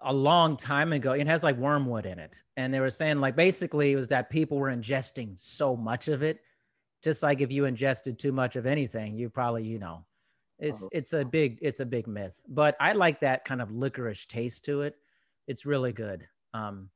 a 0.01 0.12
long 0.12 0.57
time 0.57 0.93
ago. 0.93 1.12
It 1.12 1.27
has 1.27 1.43
like 1.43 1.57
wormwood 1.57 2.07
in 2.07 2.19
it, 2.19 2.41
and 2.57 2.73
they 2.73 2.79
were 2.81 2.91
saying 2.91 3.19
like 3.21 3.35
basically 3.37 3.93
it 3.93 3.97
was 3.97 4.09
that 4.09 4.31
people 4.31 4.57
were 4.59 4.71
ingesting 4.71 5.38
so 5.38 5.77
much 5.77 6.07
of 6.09 6.23
it, 6.23 6.41
just 7.02 7.22
like 7.22 7.40
if 7.40 7.50
you 7.52 7.64
ingested 7.64 8.18
too 8.18 8.32
much 8.32 8.56
of 8.56 8.66
anything, 8.66 9.16
you 9.16 9.30
probably 9.30 9.64
you 9.64 9.78
know, 9.78 10.04
it's 10.58 10.82
Oh. 10.82 10.88
it's 10.92 11.12
a 11.12 11.24
big 11.24 11.58
it's 11.62 11.80
a 11.80 11.87
big 11.87 12.06
myth. 12.06 12.40
But 12.48 12.76
I 12.80 12.92
like 12.92 13.20
that 13.20 13.44
kind 13.44 13.61
of 13.62 13.70
licorice 13.70 14.26
taste 14.26 14.64
to 14.66 14.82
it. 14.82 14.96
It's 15.46 15.64
really 15.66 15.92
good. 15.92 16.26
Um, 16.54 16.90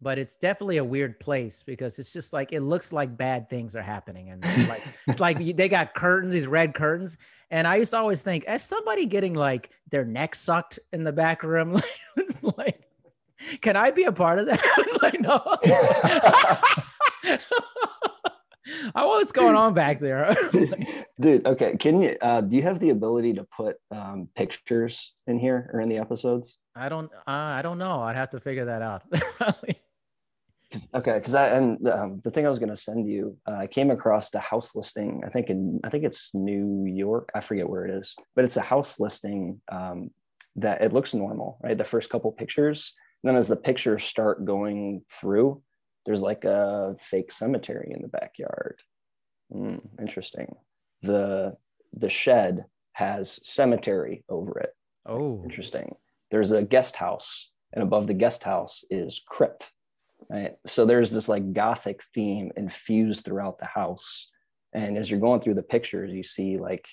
but 0.00 0.18
it's 0.18 0.36
definitely 0.36 0.76
a 0.78 0.84
weird 0.84 1.18
place 1.20 1.62
because 1.64 1.98
it's 1.98 2.12
just 2.12 2.32
like 2.34 2.52
it 2.52 2.60
looks 2.60 2.92
like 2.92 3.16
bad 3.16 3.48
things 3.48 3.74
are 3.74 3.82
happening 3.82 4.28
and 4.30 4.44
like 4.68 4.82
it's 5.06 5.20
like 5.20 5.38
they 5.56 5.68
got 5.68 5.94
curtains 5.94 6.34
these 6.34 6.46
red 6.46 6.74
curtains 6.74 7.16
and 7.50 7.66
i 7.66 7.76
used 7.76 7.92
to 7.92 7.96
always 7.96 8.22
think 8.22 8.44
is 8.46 8.62
somebody 8.64 9.06
getting 9.06 9.32
like 9.32 9.70
their 9.90 10.04
neck 10.04 10.34
sucked 10.34 10.78
in 10.92 11.04
the 11.04 11.12
back 11.12 11.42
room 11.42 11.80
it's 12.18 12.42
like 12.42 12.82
can 13.62 13.76
i 13.76 13.90
be 13.90 14.04
a 14.04 14.12
part 14.12 14.38
of 14.38 14.44
that 14.46 14.60
i 14.76 14.82
was 14.82 14.98
like 15.00 15.18
no 15.20 15.40
I 18.94 19.04
what's 19.04 19.32
going 19.32 19.54
on 19.54 19.74
back 19.74 19.98
there 19.98 20.36
Dude, 21.20 21.46
okay. 21.46 21.76
Can 21.76 22.02
you 22.02 22.16
uh 22.20 22.40
do 22.40 22.56
you 22.56 22.62
have 22.62 22.80
the 22.80 22.90
ability 22.90 23.34
to 23.34 23.44
put 23.56 23.76
um 23.90 24.28
pictures 24.34 25.14
in 25.26 25.38
here 25.38 25.70
or 25.72 25.80
in 25.80 25.88
the 25.88 25.98
episodes? 25.98 26.58
i 26.76 26.88
don't 26.88 27.10
uh, 27.28 27.30
i 27.30 27.62
don't 27.62 27.78
know 27.78 28.00
i'd 28.02 28.16
have 28.16 28.30
to 28.30 28.40
figure 28.40 28.64
that 28.64 28.82
out 28.82 29.02
Okay, 30.94 31.14
because 31.14 31.34
I 31.34 31.48
and 31.48 31.86
um, 31.88 32.20
the 32.24 32.30
thing 32.30 32.46
I 32.46 32.48
was 32.48 32.58
going 32.58 32.70
to 32.70 32.76
send 32.76 33.08
you, 33.08 33.36
uh, 33.46 33.54
I 33.54 33.66
came 33.66 33.90
across 33.90 34.30
the 34.30 34.40
house 34.40 34.74
listing. 34.74 35.22
I 35.24 35.28
think 35.28 35.50
in 35.50 35.80
I 35.84 35.90
think 35.90 36.04
it's 36.04 36.34
New 36.34 36.84
York. 36.86 37.30
I 37.34 37.40
forget 37.40 37.68
where 37.68 37.84
it 37.86 37.94
is, 37.94 38.14
but 38.34 38.44
it's 38.44 38.56
a 38.56 38.62
house 38.62 38.98
listing 38.98 39.60
um, 39.70 40.10
that 40.56 40.82
it 40.82 40.92
looks 40.92 41.14
normal, 41.14 41.58
right? 41.62 41.76
The 41.76 41.84
first 41.84 42.10
couple 42.10 42.32
pictures, 42.32 42.94
and 43.22 43.28
then 43.28 43.36
as 43.36 43.48
the 43.48 43.56
pictures 43.56 44.04
start 44.04 44.44
going 44.44 45.02
through, 45.10 45.62
there's 46.06 46.22
like 46.22 46.44
a 46.44 46.96
fake 46.98 47.32
cemetery 47.32 47.92
in 47.94 48.02
the 48.02 48.08
backyard. 48.08 48.80
Hmm, 49.52 49.76
interesting. 50.00 50.54
The 51.02 51.56
the 51.92 52.08
shed 52.08 52.64
has 52.92 53.40
cemetery 53.42 54.24
over 54.28 54.58
it. 54.58 54.74
oh 55.06 55.42
Interesting. 55.44 55.94
There's 56.30 56.50
a 56.50 56.62
guest 56.62 56.96
house, 56.96 57.50
and 57.72 57.82
above 57.82 58.06
the 58.06 58.14
guest 58.14 58.42
house 58.42 58.84
is 58.90 59.22
crypt. 59.26 59.70
Right. 60.30 60.54
So 60.66 60.86
there's 60.86 61.10
this 61.10 61.28
like 61.28 61.52
gothic 61.52 62.02
theme 62.14 62.50
infused 62.56 63.24
throughout 63.24 63.58
the 63.58 63.66
house. 63.66 64.30
And 64.72 64.96
as 64.96 65.10
you're 65.10 65.20
going 65.20 65.40
through 65.40 65.54
the 65.54 65.62
pictures, 65.62 66.12
you 66.12 66.22
see 66.22 66.56
like 66.56 66.86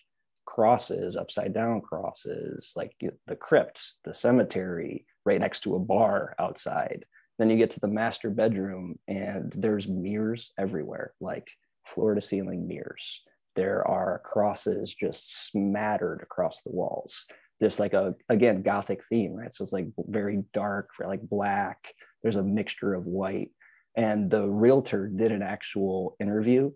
crosses, 0.46 1.16
upside 1.16 1.54
down 1.54 1.82
crosses, 1.82 2.74
like 2.76 2.94
the 3.00 3.36
crypt, 3.36 3.94
the 4.04 4.14
cemetery, 4.14 5.06
right 5.26 5.40
next 5.40 5.62
to 5.62 5.76
a 5.76 5.80
bar 5.80 6.36
outside. 6.40 7.06
Then 7.42 7.50
you 7.50 7.58
get 7.58 7.72
to 7.72 7.80
the 7.80 7.88
master 7.88 8.30
bedroom, 8.30 9.00
and 9.08 9.52
there's 9.58 9.88
mirrors 9.88 10.52
everywhere, 10.60 11.14
like 11.20 11.50
floor 11.88 12.14
to 12.14 12.22
ceiling 12.22 12.68
mirrors. 12.68 13.24
There 13.56 13.84
are 13.88 14.22
crosses 14.24 14.94
just 14.94 15.50
smattered 15.50 16.22
across 16.22 16.62
the 16.62 16.70
walls. 16.70 17.26
There's 17.60 17.80
like 17.80 17.94
a 17.94 18.14
again 18.30 18.62
gothic 18.62 19.04
theme 19.10 19.34
right? 19.34 19.52
So 19.52 19.64
it's 19.64 19.74
like 19.74 19.88
very 19.98 20.44
dark 20.54 20.92
like 21.00 21.28
black. 21.28 21.80
There's 22.22 22.36
a 22.36 22.44
mixture 22.44 22.94
of 22.94 23.08
white. 23.08 23.50
And 23.98 24.30
the 24.30 24.48
realtor 24.48 25.08
did 25.08 25.32
an 25.32 25.42
actual 25.42 26.16
interview 26.20 26.70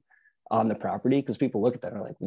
on 0.49 0.67
the 0.67 0.73
property 0.73 1.21
because 1.21 1.38
people 1.38 1.62
look 1.62 1.75
at 1.75 1.82
that 1.84 1.91
and 1.91 2.01
are 2.01 2.08
like 2.08 2.17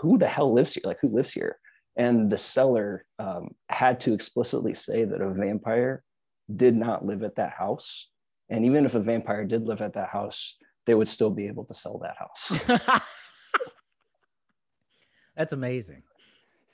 who 0.00 0.18
the 0.18 0.28
hell 0.28 0.54
lives 0.54 0.72
here? 0.72 0.82
Like 0.84 1.00
who 1.02 1.08
lives 1.08 1.32
here? 1.32 1.58
And 1.96 2.30
the 2.30 2.38
seller 2.38 3.04
um, 3.18 3.56
had 3.68 3.98
to 4.02 4.14
explicitly 4.14 4.74
say 4.74 5.04
that 5.04 5.20
a 5.20 5.30
vampire 5.30 6.04
did 6.54 6.76
not 6.76 7.04
live 7.04 7.22
at 7.22 7.36
that 7.36 7.52
house. 7.52 8.08
And 8.48 8.64
even 8.64 8.84
if 8.84 8.94
a 8.94 9.00
vampire 9.00 9.44
did 9.44 9.66
live 9.66 9.80
at 9.82 9.94
that 9.94 10.10
house 10.10 10.56
they 10.86 10.94
would 10.94 11.08
still 11.08 11.30
be 11.30 11.48
able 11.48 11.64
to 11.64 11.74
sell 11.74 11.98
that 11.98 12.16
house. 12.16 13.02
That's 15.36 15.52
amazing. 15.52 16.02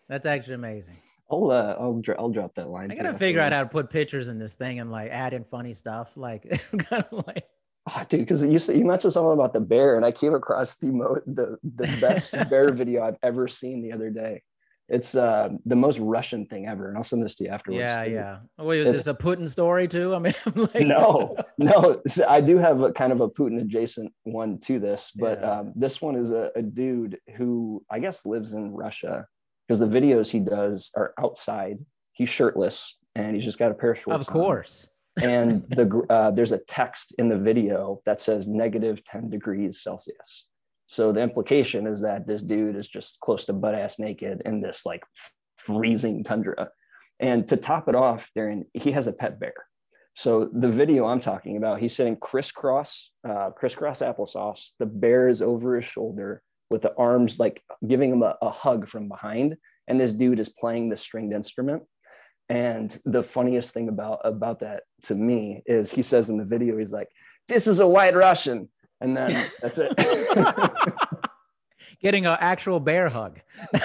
That's 0.08 0.26
actually 0.26 0.54
amazing. 0.54 0.98
I'll 1.30 1.50
uh, 1.50 1.76
I'll, 1.80 1.94
dro- 1.94 2.14
I'll 2.18 2.28
drop 2.28 2.54
that 2.56 2.68
line 2.68 2.90
I 2.92 2.94
too 2.94 3.02
gotta 3.02 3.18
figure 3.18 3.40
out 3.40 3.52
how 3.52 3.62
to 3.62 3.68
put 3.68 3.90
pictures 3.90 4.28
in 4.28 4.38
this 4.38 4.54
thing 4.54 4.78
and 4.80 4.90
like 4.90 5.10
add 5.10 5.32
in 5.32 5.44
funny 5.44 5.72
stuff. 5.72 6.10
Like, 6.16 6.62
kind 6.78 7.04
of 7.10 7.24
like 7.26 7.44
Oh, 7.84 8.02
dude, 8.08 8.20
because 8.20 8.44
you 8.44 8.60
said 8.60 8.76
you 8.76 8.84
mentioned 8.84 9.12
something 9.12 9.32
about 9.32 9.52
the 9.52 9.60
bear, 9.60 9.96
and 9.96 10.04
I 10.04 10.12
came 10.12 10.34
across 10.34 10.76
the 10.76 10.86
mo- 10.86 11.20
the 11.26 11.58
the 11.64 11.88
best 12.00 12.30
bear 12.50 12.72
video 12.72 13.02
I've 13.02 13.16
ever 13.24 13.48
seen 13.48 13.82
the 13.82 13.92
other 13.92 14.08
day. 14.08 14.42
It's 14.88 15.14
uh, 15.14 15.50
the 15.64 15.76
most 15.76 15.98
Russian 15.98 16.44
thing 16.46 16.66
ever, 16.66 16.88
and 16.88 16.96
I'll 16.98 17.04
send 17.04 17.24
this 17.24 17.36
to 17.36 17.44
you 17.44 17.50
afterwards. 17.50 17.80
yeah, 17.80 18.04
too. 18.04 18.10
yeah. 18.10 18.38
Wait, 18.58 18.80
is 18.80 18.92
this 18.92 19.06
a 19.06 19.14
Putin 19.14 19.48
story 19.48 19.88
too? 19.88 20.14
I 20.14 20.18
mean, 20.18 20.34
like, 20.54 20.86
no, 20.86 21.36
no. 21.56 22.02
So 22.08 22.26
I 22.28 22.40
do 22.40 22.58
have 22.58 22.80
a 22.82 22.92
kind 22.92 23.12
of 23.12 23.20
a 23.20 23.28
Putin 23.28 23.60
adjacent 23.60 24.12
one 24.24 24.58
to 24.60 24.78
this, 24.78 25.10
but 25.14 25.40
Yeah. 25.40 25.50
um, 25.60 25.72
this 25.76 26.02
one 26.02 26.16
is 26.16 26.30
a, 26.30 26.50
a 26.56 26.62
dude 26.62 27.18
who 27.36 27.82
I 27.90 28.00
guess 28.00 28.26
lives 28.26 28.52
in 28.52 28.72
Russia 28.72 29.26
because 29.66 29.78
the 29.80 29.86
videos 29.86 30.28
he 30.28 30.40
does 30.40 30.90
are 30.96 31.14
outside. 31.18 31.78
He's 32.12 32.28
shirtless 32.28 32.96
and 33.14 33.34
he's 33.34 33.44
just 33.44 33.58
got 33.58 33.70
a 33.70 33.74
pair 33.74 33.92
of 33.92 33.98
shorts. 33.98 34.26
of 34.28 34.32
course. 34.32 34.88
and 35.22 35.62
the 35.70 36.02
uh, 36.10 36.30
there's 36.32 36.52
a 36.52 36.58
text 36.58 37.14
in 37.18 37.28
the 37.28 37.38
video 37.38 38.02
that 38.04 38.20
says 38.20 38.48
negative 38.48 39.02
10 39.04 39.30
degrees 39.30 39.80
celsius 39.82 40.46
so 40.92 41.10
the 41.10 41.22
implication 41.22 41.86
is 41.86 42.02
that 42.02 42.26
this 42.26 42.42
dude 42.42 42.76
is 42.76 42.86
just 42.86 43.18
close 43.20 43.46
to 43.46 43.54
butt 43.54 43.74
ass 43.74 43.98
naked 43.98 44.42
in 44.44 44.60
this 44.60 44.84
like 44.84 45.02
freezing 45.56 46.22
tundra. 46.22 46.68
And 47.18 47.48
to 47.48 47.56
top 47.56 47.88
it 47.88 47.94
off 47.94 48.30
Darian 48.34 48.66
he 48.74 48.92
has 48.92 49.06
a 49.06 49.14
pet 49.14 49.40
bear. 49.40 49.54
So 50.14 50.50
the 50.52 50.68
video 50.68 51.06
i'm 51.06 51.20
talking 51.20 51.56
about 51.56 51.80
he's 51.80 51.96
sitting 51.96 52.16
crisscross 52.16 53.10
uh, 53.26 53.52
crisscross 53.56 54.00
applesauce. 54.00 54.72
The 54.78 54.84
bear 54.84 55.28
is 55.28 55.40
over 55.40 55.76
his 55.76 55.86
shoulder 55.86 56.42
with 56.68 56.82
the 56.82 56.94
arms 56.98 57.38
like 57.38 57.62
giving 57.88 58.12
him 58.12 58.22
a, 58.22 58.36
a 58.42 58.50
hug 58.50 58.86
from 58.86 59.08
behind. 59.08 59.56
And 59.88 59.98
this 59.98 60.12
dude 60.12 60.40
is 60.40 60.50
playing 60.50 60.90
the 60.90 60.98
stringed 60.98 61.32
instrument. 61.32 61.84
And 62.50 62.94
the 63.06 63.22
funniest 63.22 63.72
thing 63.72 63.88
about 63.88 64.20
about 64.24 64.60
that 64.60 64.82
to 65.04 65.14
me 65.14 65.62
is 65.64 65.90
he 65.90 66.02
says 66.02 66.28
in 66.28 66.36
the 66.36 66.44
video, 66.44 66.76
he's 66.76 66.92
like, 66.92 67.08
"This 67.48 67.66
is 67.66 67.80
a 67.80 67.88
white 67.88 68.14
Russian," 68.14 68.68
and 69.02 69.16
then 69.16 69.50
that's 69.62 69.78
it. 69.78 69.96
Getting 72.00 72.26
an 72.26 72.36
actual 72.40 72.80
bear 72.80 73.08
hug. 73.08 73.40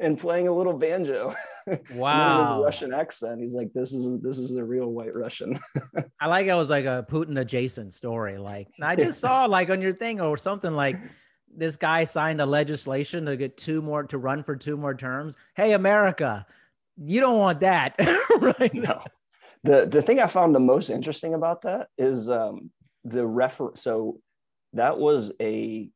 and 0.00 0.18
playing 0.18 0.48
a 0.48 0.52
little 0.52 0.72
banjo. 0.72 1.34
And 1.66 1.78
then 1.78 1.80
with 1.88 1.96
a 1.96 1.98
wow. 1.98 2.62
Russian 2.62 2.92
accent. 2.92 3.40
He's 3.40 3.54
like, 3.54 3.72
"This 3.72 3.92
is 3.92 4.20
this 4.20 4.38
is 4.38 4.50
the 4.50 4.64
real 4.64 4.88
white 4.88 5.14
Russian." 5.14 5.58
I 6.20 6.26
like 6.26 6.46
it 6.46 6.54
was 6.54 6.70
like 6.70 6.84
a 6.84 7.06
Putin 7.08 7.38
adjacent 7.38 7.92
story. 7.92 8.36
Like 8.36 8.68
I 8.82 8.96
just 8.96 9.20
saw 9.20 9.46
like 9.46 9.70
on 9.70 9.80
your 9.80 9.94
thing 9.94 10.20
or 10.20 10.36
something 10.36 10.74
like 10.74 10.98
this 11.56 11.76
guy 11.76 12.04
signed 12.04 12.40
a 12.40 12.46
legislation 12.46 13.26
to 13.26 13.36
get 13.36 13.56
two 13.56 13.80
more 13.80 14.02
to 14.04 14.18
run 14.18 14.42
for 14.42 14.56
two 14.56 14.76
more 14.76 14.94
terms. 14.94 15.36
Hey, 15.54 15.72
America, 15.72 16.46
you 16.96 17.20
don't 17.20 17.38
want 17.38 17.60
that, 17.60 17.94
right? 18.40 18.74
no. 18.74 19.00
The 19.62 19.86
the 19.86 20.02
thing 20.02 20.20
I 20.20 20.26
found 20.26 20.54
the 20.54 20.60
most 20.60 20.90
interesting 20.90 21.32
about 21.32 21.62
that 21.62 21.88
is 21.96 22.28
um, 22.28 22.70
the 23.04 23.26
refer. 23.26 23.72
So 23.76 24.20
that 24.72 24.98
was 24.98 25.32
a 25.40 25.90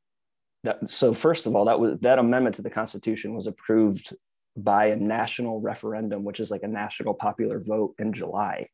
that. 0.64 0.88
So 0.88 1.12
first 1.12 1.46
of 1.46 1.56
all, 1.56 1.64
that 1.66 1.80
was 1.80 1.98
that 2.00 2.18
amendment 2.18 2.56
to 2.56 2.62
the 2.62 2.70
Constitution 2.70 3.34
was 3.34 3.46
approved 3.46 4.14
by 4.56 4.86
a 4.86 4.96
national 4.96 5.60
referendum, 5.60 6.24
which 6.24 6.40
is 6.40 6.50
like 6.50 6.62
a 6.62 6.68
national 6.68 7.14
popular 7.14 7.60
vote 7.60 7.94
in 7.98 8.12
July. 8.12 8.68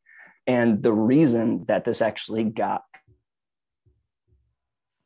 And 0.47 0.81
the 0.81 0.93
reason 0.93 1.65
that 1.67 1.85
this 1.85 2.01
actually 2.01 2.43
got 2.43 2.83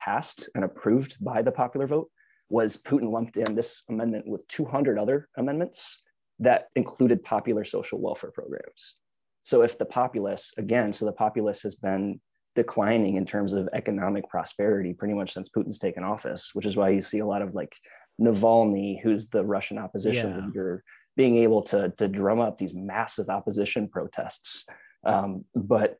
passed 0.02 0.50
and 0.56 0.64
approved 0.64 1.18
by 1.24 1.42
the 1.42 1.52
popular 1.52 1.88
vote 1.88 2.10
was 2.50 2.78
Putin 2.78 3.12
lumped 3.12 3.38
in 3.38 3.56
this 3.56 3.84
amendment 3.90 4.28
with 4.28 4.48
200 4.48 4.98
other 4.98 5.30
amendments 5.38 6.02
that 6.40 6.68
included 6.76 7.24
popular 7.24 7.64
social 7.64 8.02
welfare 8.02 8.32
programs. 8.32 8.96
So 9.44 9.62
if 9.62 9.78
the 9.78 9.86
populace, 9.86 10.54
again, 10.58 10.94
so 10.94 11.06
the 11.06 11.12
populace 11.12 11.62
has 11.64 11.76
been 11.76 12.20
declining 12.56 13.16
in 13.16 13.26
terms 13.26 13.54
of 13.54 13.70
economic 13.74 14.28
prosperity 14.30 14.94
pretty 14.94 15.14
much 15.14 15.34
since 15.34 15.50
Putin's 15.50 15.80
taken 15.80 16.04
office, 16.04 16.52
which 16.54 16.66
is 16.66 16.76
why 16.76 16.90
you 16.90 17.02
see 17.02 17.20
a 17.20 17.26
lot 17.26 17.42
of 17.42 17.56
like 17.56 17.76
Navalny, 18.22 19.02
who's 19.02 19.30
the 19.30 19.44
Russian 19.46 19.78
opposition 19.78 20.30
Yeah. 20.32 20.46
leader, 20.46 20.84
being 21.16 21.38
able 21.38 21.62
to 21.64 21.90
to 21.98 22.08
drum 22.08 22.40
up 22.40 22.58
these 22.58 22.74
massive 22.74 23.30
opposition 23.30 23.88
protests. 23.88 24.66
Um, 25.06 25.46
but 25.56 25.98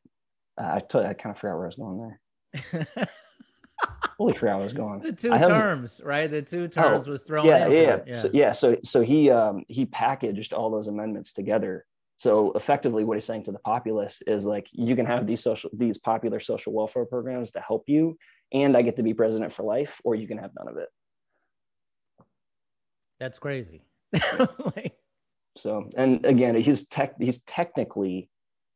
uh, 0.60 0.74
I 0.74 0.80
t- 0.80 0.98
I 0.98 1.14
kind 1.14 1.34
of 1.34 1.40
forgot 1.40 1.56
where 1.56 1.64
I 1.64 1.66
was 1.66 1.76
going 1.76 1.98
there. 2.52 2.88
Holy 4.18 4.34
where 4.34 4.52
I 4.52 4.56
was 4.58 4.74
going. 4.74 5.00
the 5.00 5.12
two 5.12 5.30
terms, 5.30 6.02
right? 6.04 6.30
The 6.30 6.42
two 6.42 6.68
terms 6.68 7.08
was 7.08 7.22
thrown 7.22 7.46
yeah, 7.46 7.68
yeah, 7.68 7.98
yeah. 8.06 8.14
So, 8.14 8.30
yeah. 8.34 8.52
So, 8.52 8.76
so 8.84 9.00
he 9.00 9.30
um, 9.30 9.64
he 9.68 9.86
packaged 9.86 10.52
all 10.52 10.70
those 10.70 10.88
amendments 10.88 11.32
together. 11.32 11.86
So 12.20 12.52
effectively, 12.52 13.02
what 13.02 13.16
he's 13.16 13.24
saying 13.24 13.44
to 13.44 13.52
the 13.52 13.60
populace 13.60 14.22
is 14.26 14.44
like, 14.44 14.68
you 14.72 14.94
can 14.94 15.06
have 15.06 15.26
these 15.26 15.42
social, 15.42 15.70
these 15.72 15.96
popular 15.96 16.38
social 16.38 16.70
welfare 16.70 17.06
programs 17.06 17.52
to 17.52 17.60
help 17.60 17.84
you, 17.86 18.18
and 18.52 18.76
I 18.76 18.82
get 18.82 18.96
to 18.96 19.02
be 19.02 19.14
president 19.14 19.54
for 19.54 19.62
life, 19.62 20.02
or 20.04 20.14
you 20.14 20.28
can 20.28 20.36
have 20.36 20.50
none 20.54 20.68
of 20.68 20.76
it. 20.76 20.90
That's 23.20 23.38
crazy. 23.38 23.86
Like, 24.76 24.98
So, 25.56 25.88
and 25.96 26.26
again, 26.26 26.56
he's 26.56 26.86
tech, 26.86 27.14
he's 27.18 27.40
technically 27.44 28.28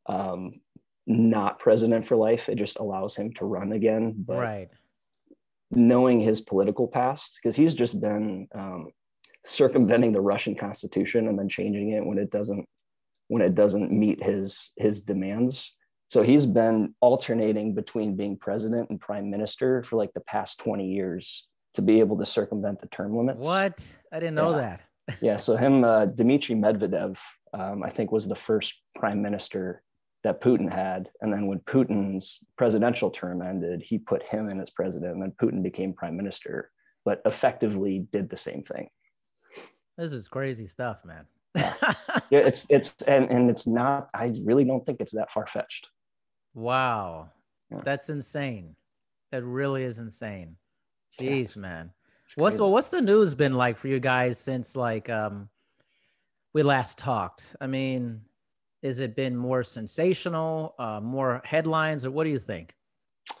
um, 0.07 0.61
not 1.05 1.59
president 1.59 2.03
for 2.03 2.15
life. 2.15 2.49
It 2.49 2.55
just 2.55 2.79
allows 2.79 3.15
him 3.15 3.31
to 3.33 3.45
run 3.45 3.73
again. 3.73 4.15
But 4.17 4.39
right. 4.39 4.69
knowing 5.69 6.19
his 6.19 6.41
political 6.41 6.87
past, 6.87 7.37
because 7.39 7.55
he's 7.55 7.75
just 7.75 8.01
been 8.01 8.47
um, 8.55 8.87
circumventing 9.43 10.13
the 10.13 10.21
Russian 10.21 10.55
constitution 10.55 11.27
and 11.27 11.37
then 11.37 11.47
changing 11.47 11.91
it 11.91 12.03
when 12.03 12.17
it 12.17 12.31
doesn't 12.31 12.67
when 13.27 13.41
it 13.41 13.55
doesn't 13.55 13.91
meet 13.91 14.23
his 14.23 14.71
his 14.77 15.01
demands. 15.01 15.73
So 16.09 16.21
he's 16.21 16.45
been 16.45 16.93
alternating 17.01 17.73
between 17.73 18.15
being 18.15 18.37
president 18.37 18.89
and 18.89 19.01
prime 19.01 19.29
minister 19.29 19.83
for 19.83 19.95
like 19.97 20.13
the 20.13 20.21
past 20.21 20.59
20 20.59 20.87
years 20.87 21.47
to 21.73 21.81
be 21.81 21.99
able 21.99 22.17
to 22.19 22.25
circumvent 22.25 22.79
the 22.79 22.87
term 22.87 23.17
limits. 23.17 23.43
What? 23.43 23.97
I 24.13 24.19
didn't 24.19 24.35
know 24.35 24.51
Yeah. 24.51 24.57
that. 24.57 24.81
Yeah, 25.21 25.39
so 25.41 25.55
him, 25.55 25.83
uh, 25.83 26.05
Dmitry 26.07 26.55
Medvedev, 26.55 27.19
um, 27.53 27.83
I 27.83 27.89
think 27.89 28.11
was 28.11 28.27
the 28.27 28.35
first 28.35 28.81
prime 28.95 29.21
minister 29.21 29.83
that 30.23 30.41
Putin 30.41 30.71
had. 30.71 31.09
And 31.21 31.31
then 31.31 31.45
when 31.45 31.59
Putin's 31.59 32.39
presidential 32.57 33.11
term 33.11 33.43
ended, 33.43 33.83
he 33.83 33.99
put 33.99 34.23
him 34.23 34.49
in 34.49 34.59
as 34.59 34.71
president, 34.71 35.13
and 35.13 35.21
then 35.21 35.33
Putin 35.39 35.61
became 35.61 35.93
prime 35.93 36.17
minister, 36.17 36.71
but 37.03 37.21
effectively 37.25 38.07
did 38.11 38.29
the 38.29 38.37
same 38.37 38.63
thing. 38.63 38.89
This 39.97 40.11
is 40.11 40.27
crazy 40.27 40.65
stuff, 40.65 40.97
man. 41.05 41.25
Yeah, 42.31 42.39
it's 42.39 42.65
it's 42.69 42.95
and 43.03 43.29
and 43.29 43.49
it's 43.49 43.67
not. 43.67 44.09
I 44.13 44.33
really 44.43 44.63
don't 44.63 44.83
think 44.85 44.99
it's 44.99 45.13
that 45.13 45.31
far 45.31 45.45
fetched. 45.45 45.87
wow. 46.53 47.29
Yeah. 47.71 47.81
That's 47.83 48.09
insane. 48.09 48.75
That 49.31 49.43
really 49.43 49.83
is 49.83 49.97
insane. 49.97 50.57
Yeah. 51.19 51.31
Jeez, 51.31 51.55
man. 51.55 51.91
What's 52.35 52.59
well, 52.59 52.71
what's 52.71 52.89
the 52.89 53.01
news 53.01 53.35
been 53.35 53.53
like 53.53 53.77
for 53.77 53.87
you 53.87 53.99
guys 53.99 54.39
since 54.39 54.75
like 54.75 55.09
um 55.09 55.49
we 56.53 56.63
last 56.63 56.97
talked? 56.97 57.55
I 57.61 57.67
mean, 57.67 58.21
has 58.83 58.99
it 58.99 59.15
been 59.15 59.35
more 59.35 59.63
sensational, 59.63 60.75
uh, 60.79 60.99
more 61.01 61.41
headlines, 61.43 62.05
or 62.05 62.11
what 62.11 62.23
do 62.23 62.29
you 62.29 62.39
think? 62.39 62.73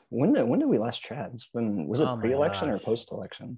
When 0.09 0.33
did 0.33 0.43
when 0.47 0.59
did 0.59 0.69
we 0.69 0.77
last 0.77 1.01
chat? 1.01 1.31
It's 1.33 1.47
been 1.47 1.87
was 1.87 2.01
it 2.01 2.07
Oh 2.07 2.17
pre-election 2.17 2.69
or 2.69 2.77
post-election? 2.77 3.57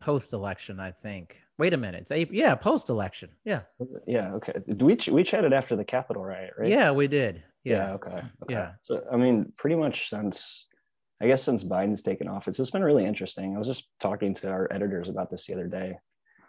Post 0.00 0.32
election, 0.32 0.80
I 0.80 0.90
think. 0.90 1.38
Wait 1.56 1.72
a 1.72 1.76
minute. 1.76 2.02
It's 2.02 2.10
April. 2.10 2.36
Yeah, 2.36 2.54
post 2.56 2.88
election. 2.88 3.30
Yeah. 3.44 3.60
Yeah, 4.06 4.34
okay. 4.34 4.54
We 4.66 4.96
ch- 4.96 5.08
we 5.08 5.22
chatted 5.22 5.52
after 5.52 5.76
the 5.76 5.84
Capitol 5.84 6.24
riot, 6.24 6.54
right? 6.58 6.68
Yeah, 6.68 6.90
we 6.90 7.06
did. 7.06 7.42
Yeah. 7.62 7.92
okay. 7.92 8.22
okay. 8.42 8.54
Yeah. 8.54 8.72
So 8.82 9.04
I 9.10 9.16
mean, 9.16 9.52
pretty 9.56 9.76
much 9.76 10.10
since 10.10 10.66
I 11.22 11.28
guess 11.28 11.42
since 11.42 11.62
Biden's 11.62 12.02
taken 12.02 12.28
office, 12.28 12.58
it's 12.58 12.70
been 12.70 12.82
really 12.82 13.04
interesting. 13.04 13.54
I 13.54 13.58
was 13.58 13.68
just 13.68 13.88
talking 14.00 14.34
to 14.34 14.50
our 14.50 14.68
editors 14.72 15.08
about 15.08 15.30
this 15.30 15.46
the 15.46 15.54
other 15.54 15.68
day. 15.68 15.96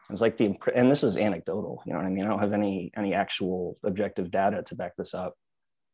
It's 0.10 0.22
like 0.22 0.38
the 0.38 0.56
and 0.76 0.90
this 0.90 1.04
is 1.04 1.18
anecdotal, 1.18 1.82
you 1.86 1.94
know 1.94 2.00
what 2.00 2.08
I 2.08 2.10
mean? 2.10 2.26
I 2.26 2.28
don't 2.28 2.40
have 2.40 2.54
any 2.54 2.92
any 2.98 3.14
actual 3.14 3.78
objective 3.84 4.32
data 4.32 4.64
to 4.64 4.76
back 4.76 4.96
this 4.98 5.14
up, 5.14 5.36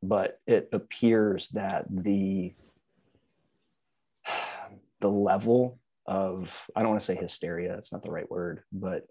but 0.01 0.39
it 0.47 0.69
appears 0.71 1.49
that 1.49 1.85
the 1.89 2.53
the 5.01 5.09
level 5.09 5.79
of 6.05 6.53
I 6.75 6.81
don't 6.81 6.89
want 6.89 7.01
to 7.01 7.05
say 7.05 7.15
hysteria, 7.15 7.77
it's 7.77 7.91
not 7.91 8.03
the 8.03 8.11
right 8.11 8.29
word, 8.29 8.63
but 8.71 9.07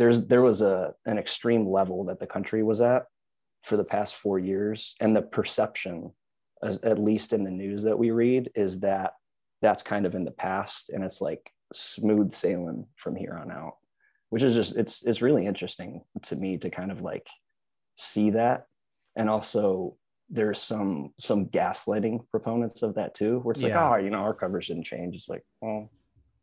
there's 0.00 0.26
there 0.26 0.42
was 0.42 0.62
a 0.62 0.94
an 1.04 1.18
extreme 1.18 1.68
level 1.68 2.04
that 2.04 2.20
the 2.20 2.26
country 2.26 2.62
was 2.62 2.80
at 2.80 3.04
for 3.64 3.76
the 3.76 3.84
past 3.84 4.14
four 4.14 4.38
years 4.38 4.94
and 5.00 5.14
the 5.14 5.22
perception 5.22 6.10
as, 6.62 6.78
at 6.78 6.98
least 6.98 7.32
in 7.32 7.44
the 7.44 7.50
news 7.50 7.82
that 7.82 7.98
we 7.98 8.10
read 8.10 8.50
is 8.54 8.80
that 8.80 9.12
that's 9.60 9.82
kind 9.82 10.06
of 10.06 10.14
in 10.14 10.24
the 10.24 10.30
past 10.30 10.88
and 10.88 11.04
it's 11.04 11.20
like 11.20 11.52
smooth 11.74 12.32
sailing 12.32 12.86
from 12.96 13.14
here 13.14 13.38
on 13.40 13.50
out 13.50 13.74
which 14.30 14.42
is 14.42 14.54
just 14.54 14.74
it's 14.76 15.02
it's 15.04 15.22
really 15.22 15.46
interesting 15.46 16.00
to 16.22 16.34
me 16.34 16.56
to 16.56 16.70
kind 16.70 16.90
of 16.90 17.02
like 17.02 17.28
see 17.96 18.30
that 18.30 18.64
and 19.16 19.28
also 19.28 19.96
there's 20.30 20.62
some 20.62 21.12
some 21.18 21.46
gaslighting 21.46 22.20
proponents 22.30 22.82
of 22.82 22.94
that 22.94 23.14
too 23.14 23.40
where 23.40 23.52
it's 23.52 23.62
Yeah. 23.62 23.88
like 23.90 24.00
oh 24.00 24.04
you 24.04 24.10
know 24.10 24.18
our 24.18 24.34
coverage 24.34 24.68
didn't 24.68 24.84
change. 24.84 25.16
It's 25.16 25.28
like 25.28 25.44
well 25.60 25.90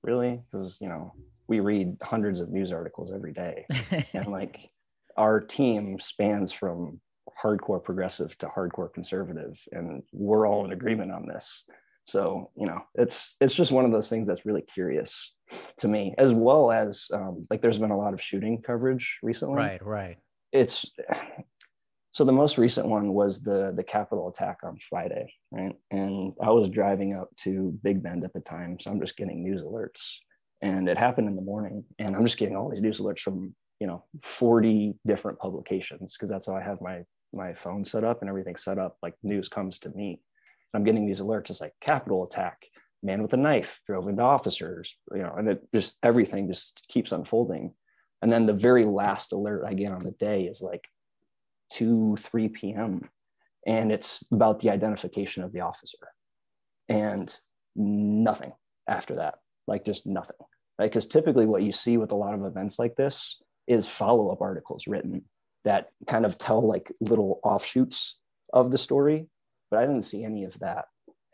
really? 0.04 0.41
Because 0.52 0.78
you 0.82 0.89
know 0.89 1.13
we 1.47 1.60
read 1.62 1.95
hundreds 2.02 2.39
of 2.41 2.50
news 2.50 2.71
articles 2.71 3.12
every 3.13 3.34
day. 3.34 3.65
And 4.13 4.28
like 4.28 4.69
our 5.15 5.39
team 5.39 6.00
spans 6.00 6.52
from 6.52 7.00
hardcore 7.41 7.84
progressive 7.84 8.38
to 8.39 8.47
hardcore 8.47 8.91
conservative 8.93 9.60
and 9.71 10.04
we're 10.12 10.47
all 10.47 10.65
in 10.65 10.71
agreement 10.71 11.12
on 11.12 11.26
this. 11.28 11.63
So 12.04 12.52
you 12.56 12.65
know 12.67 12.82
it's 12.95 13.36
it's 13.39 13.56
just 13.56 13.71
one 13.71 13.86
of 13.86 13.91
those 13.91 14.10
things 14.10 14.28
that's 14.28 14.45
really 14.45 14.62
curious 14.63 15.34
to 15.78 15.88
me 15.88 16.13
as 16.17 16.34
well 16.34 16.71
as 16.71 17.08
um, 17.13 17.47
like 17.50 17.62
there's 17.62 17.80
been 17.80 17.91
a 17.91 17.97
lot 17.97 18.13
of 18.13 18.21
shooting 18.21 18.62
coverage 18.62 19.17
recently. 19.23 19.56
Right, 19.58 19.86
right. 19.86 20.17
it's 20.52 20.86
so 22.17 22.25
the 22.25 22.32
most 22.32 22.58
recent 22.58 22.88
one 22.88 23.13
was 23.13 23.43
the 23.43 23.71
the 23.75 23.84
Capitol 23.84 24.27
attack 24.27 24.62
on 24.63 24.80
Friday, 24.80 25.36
right? 25.51 25.75
And 25.91 26.34
I 26.41 26.49
was 26.49 26.67
driving 26.67 27.13
up 27.13 27.30
to 27.43 27.77
Big 27.84 28.01
Bend 28.01 28.23
at 28.23 28.34
the 28.34 28.39
time, 28.39 28.80
so 28.80 28.89
I'm 28.89 28.99
just 28.99 29.17
getting 29.17 29.43
news 29.43 29.62
alerts, 29.62 30.15
and 30.63 30.89
it 30.89 30.97
happened 30.97 31.27
in 31.27 31.36
the 31.36 31.43
morning, 31.43 31.84
and 31.99 32.15
I'm 32.15 32.25
just 32.25 32.39
getting 32.39 32.56
all 32.56 32.71
these 32.71 32.82
news 32.82 32.99
alerts 32.99 33.19
from 33.19 33.53
you 33.80 33.86
know 33.86 34.03
40 34.23 34.95
different 35.06 35.38
publications 35.38 36.15
because 36.17 36.27
that's 36.27 36.47
how 36.47 36.56
I 36.56 36.63
have 36.63 36.82
my 36.82 37.03
my 37.34 37.53
phone 37.53 37.86
set 37.86 38.03
up 38.03 38.21
and 38.21 38.30
everything 38.30 38.56
set 38.56 38.80
up. 38.80 38.97
Like 39.03 39.13
news 39.21 39.47
comes 39.47 39.77
to 39.82 39.91
me, 39.91 40.19
I'm 40.73 40.84
getting 40.84 41.06
these 41.06 41.21
alerts. 41.21 41.51
It's 41.51 41.62
like 41.62 41.75
Capitol 41.82 42.23
attack, 42.23 42.65
man 43.03 43.21
with 43.21 43.34
a 43.34 43.38
knife 43.38 43.80
drove 43.86 44.08
into 44.08 44.23
officers, 44.23 44.97
you 45.13 45.21
know, 45.21 45.36
and 45.38 45.49
it 45.49 45.62
just 45.71 45.97
everything 46.01 46.47
just 46.47 46.82
keeps 46.89 47.12
unfolding. 47.12 47.75
And 48.23 48.34
then 48.34 48.47
the 48.47 48.53
very 48.53 48.86
last 48.86 49.34
alert 49.34 49.65
I 49.67 49.75
get 49.75 49.91
on 49.91 50.03
the 50.03 50.15
day 50.19 50.45
is 50.45 50.62
like 50.62 50.89
2, 51.71 52.17
3 52.19 52.49
p.m. 52.49 53.10
And 53.65 53.91
it's 53.91 54.23
about 54.32 54.60
the 54.60 54.69
identification 54.69 55.43
of 55.43 55.51
the 55.51 55.62
officer. 55.62 55.97
And 56.89 57.36
nothing 57.75 58.53
after 58.88 59.15
that, 59.15 59.36
like 59.67 59.86
just 59.86 60.08
nothing. 60.08 60.38
Right. 60.80 60.89
Because 60.89 61.08
typically 61.08 61.47
what 61.47 61.63
you 61.63 61.71
see 61.71 61.97
with 61.97 62.12
a 62.12 62.15
lot 62.15 62.36
of 62.36 62.45
events 62.45 62.77
like 62.77 62.95
this 62.95 63.41
is 63.67 63.88
follow-up 63.88 64.41
articles 64.41 64.86
written 64.88 65.23
that 65.63 65.89
kind 66.06 66.25
of 66.25 66.38
tell 66.38 66.65
like 66.65 66.91
little 67.01 67.39
offshoots 67.43 68.19
of 68.53 68.71
the 68.71 68.77
story. 68.77 69.27
But 69.71 69.80
I 69.80 69.86
didn't 69.86 70.03
see 70.03 70.23
any 70.23 70.43
of 70.43 70.58
that. 70.60 70.86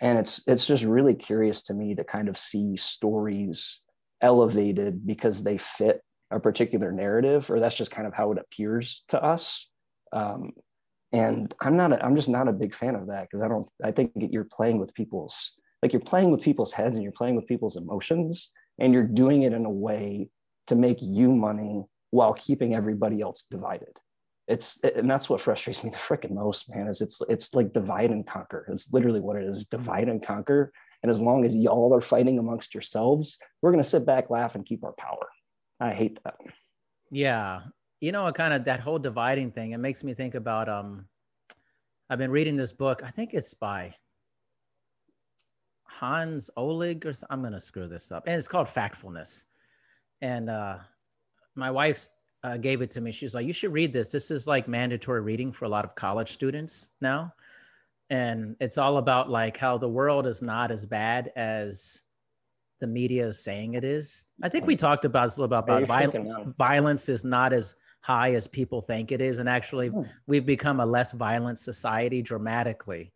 And 0.01 0.17
it's 0.17 0.41
it's 0.47 0.65
just 0.65 0.83
really 0.83 1.13
curious 1.13 1.61
to 1.63 1.73
me 1.73 1.93
to 1.95 2.03
kind 2.03 2.29
of 2.29 2.37
see 2.37 2.77
stories 2.77 3.81
elevated 4.21 5.05
because 5.05 5.43
they 5.43 5.57
fit 5.57 6.01
a 6.31 6.39
particular 6.39 6.91
narrative, 6.91 7.51
or 7.51 7.59
that's 7.59 7.75
just 7.75 7.91
kind 7.91 8.07
of 8.07 8.13
how 8.13 8.31
it 8.31 8.39
appears 8.39 9.03
to 9.09 9.21
us. 9.23 9.69
Um, 10.13 10.51
and 11.11 11.53
I'm 11.59 11.75
not, 11.75 11.91
a, 11.91 12.03
I'm 12.03 12.15
just 12.15 12.29
not 12.29 12.47
a 12.47 12.53
big 12.53 12.73
fan 12.73 12.95
of 12.95 13.07
that 13.07 13.23
because 13.23 13.41
I 13.41 13.47
don't, 13.47 13.67
I 13.83 13.91
think 13.91 14.11
you're 14.15 14.47
playing 14.49 14.79
with 14.79 14.93
people's, 14.93 15.51
like 15.81 15.91
you're 15.91 15.99
playing 15.99 16.31
with 16.31 16.41
people's 16.41 16.71
heads 16.71 16.95
and 16.95 17.03
you're 17.03 17.11
playing 17.11 17.35
with 17.35 17.47
people's 17.47 17.75
emotions, 17.75 18.51
and 18.79 18.93
you're 18.93 19.03
doing 19.03 19.43
it 19.43 19.53
in 19.53 19.65
a 19.65 19.69
way 19.69 20.29
to 20.67 20.75
make 20.75 20.97
you 21.01 21.31
money 21.31 21.83
while 22.11 22.33
keeping 22.33 22.73
everybody 22.73 23.21
else 23.21 23.45
divided. 23.49 23.99
It's 24.47 24.79
and 24.83 25.09
that's 25.09 25.29
what 25.29 25.41
frustrates 25.41 25.83
me 25.83 25.89
the 25.89 25.97
freaking 25.97 26.31
most, 26.31 26.69
man. 26.73 26.87
Is 26.87 27.01
it's 27.01 27.21
it's 27.29 27.53
like 27.53 27.71
divide 27.71 28.11
and 28.11 28.27
conquer. 28.27 28.65
It's 28.69 28.91
literally 28.91 29.21
what 29.21 29.37
it 29.37 29.45
is: 29.45 29.65
divide 29.67 30.09
and 30.09 30.25
conquer. 30.25 30.71
And 31.01 31.11
as 31.11 31.21
long 31.21 31.45
as 31.45 31.55
y'all 31.55 31.93
are 31.93 32.01
fighting 32.01 32.39
amongst 32.39 32.73
yourselves, 32.73 33.37
we're 33.61 33.71
gonna 33.71 33.83
sit 33.83 34.05
back, 34.05 34.29
laugh, 34.29 34.55
and 34.55 34.65
keep 34.65 34.83
our 34.83 34.93
power. 34.93 35.27
I 35.79 35.93
hate 35.93 36.19
that. 36.23 36.35
Yeah. 37.11 37.61
You 38.03 38.11
know, 38.11 38.29
kind 38.33 38.53
of 38.53 38.65
that 38.65 38.81
whole 38.81 38.99
dividing 38.99 39.51
thing, 39.51 39.71
it 39.71 39.77
makes 39.77 40.03
me 40.03 40.13
think 40.13 40.35
about 40.35 40.67
um 40.67 41.07
I've 42.09 42.17
been 42.17 42.31
reading 42.31 42.57
this 42.57 42.73
book. 42.73 43.01
I 43.01 43.09
think 43.11 43.33
it's 43.33 43.53
by 43.53 43.95
Hans 45.85 46.49
Olig 46.57 47.05
or 47.05 47.13
I'm 47.29 47.41
gonna 47.41 47.61
screw 47.61 47.87
this 47.87 48.11
up. 48.11 48.25
And 48.27 48.35
it's 48.35 48.49
called 48.49 48.67
Factfulness. 48.67 49.45
And 50.21 50.49
uh 50.49 50.79
my 51.55 51.71
wife 51.71 52.09
uh, 52.43 52.57
gave 52.57 52.81
it 52.81 52.91
to 52.91 52.99
me. 52.99 53.13
She's 53.13 53.33
like, 53.33 53.47
you 53.47 53.53
should 53.53 53.71
read 53.71 53.93
this. 53.93 54.11
This 54.11 54.31
is 54.31 54.47
like 54.47 54.67
mandatory 54.67 55.21
reading 55.21 55.53
for 55.53 55.63
a 55.63 55.69
lot 55.69 55.85
of 55.85 55.95
college 55.95 56.33
students 56.33 56.89
now. 56.99 57.33
And 58.09 58.57
it's 58.59 58.77
all 58.77 58.97
about 58.97 59.29
like 59.29 59.55
how 59.55 59.77
the 59.77 59.87
world 59.87 60.27
is 60.27 60.41
not 60.41 60.73
as 60.73 60.85
bad 60.85 61.31
as 61.37 62.01
the 62.81 62.87
media 62.87 63.27
is 63.27 63.39
saying 63.39 63.75
it 63.75 63.85
is. 63.85 64.25
I 64.41 64.49
think 64.49 64.67
we 64.67 64.75
talked 64.75 65.05
about 65.05 65.23
this 65.23 65.37
a 65.37 65.41
little 65.41 65.61
bit 65.61 65.85
about 65.85 65.87
viol- 65.87 66.53
violence 66.57 67.07
is 67.07 67.23
not 67.23 67.53
as 67.53 67.75
high 68.03 68.33
as 68.33 68.47
people 68.47 68.81
think 68.81 69.11
it 69.11 69.21
is, 69.21 69.39
and 69.39 69.49
actually 69.49 69.87
Hmm. 69.87 70.03
we've 70.27 70.45
become 70.45 70.79
a 70.79 70.85
less 70.85 71.11
violent 71.13 71.57
society 71.57 72.21
dramatically. 72.21 73.13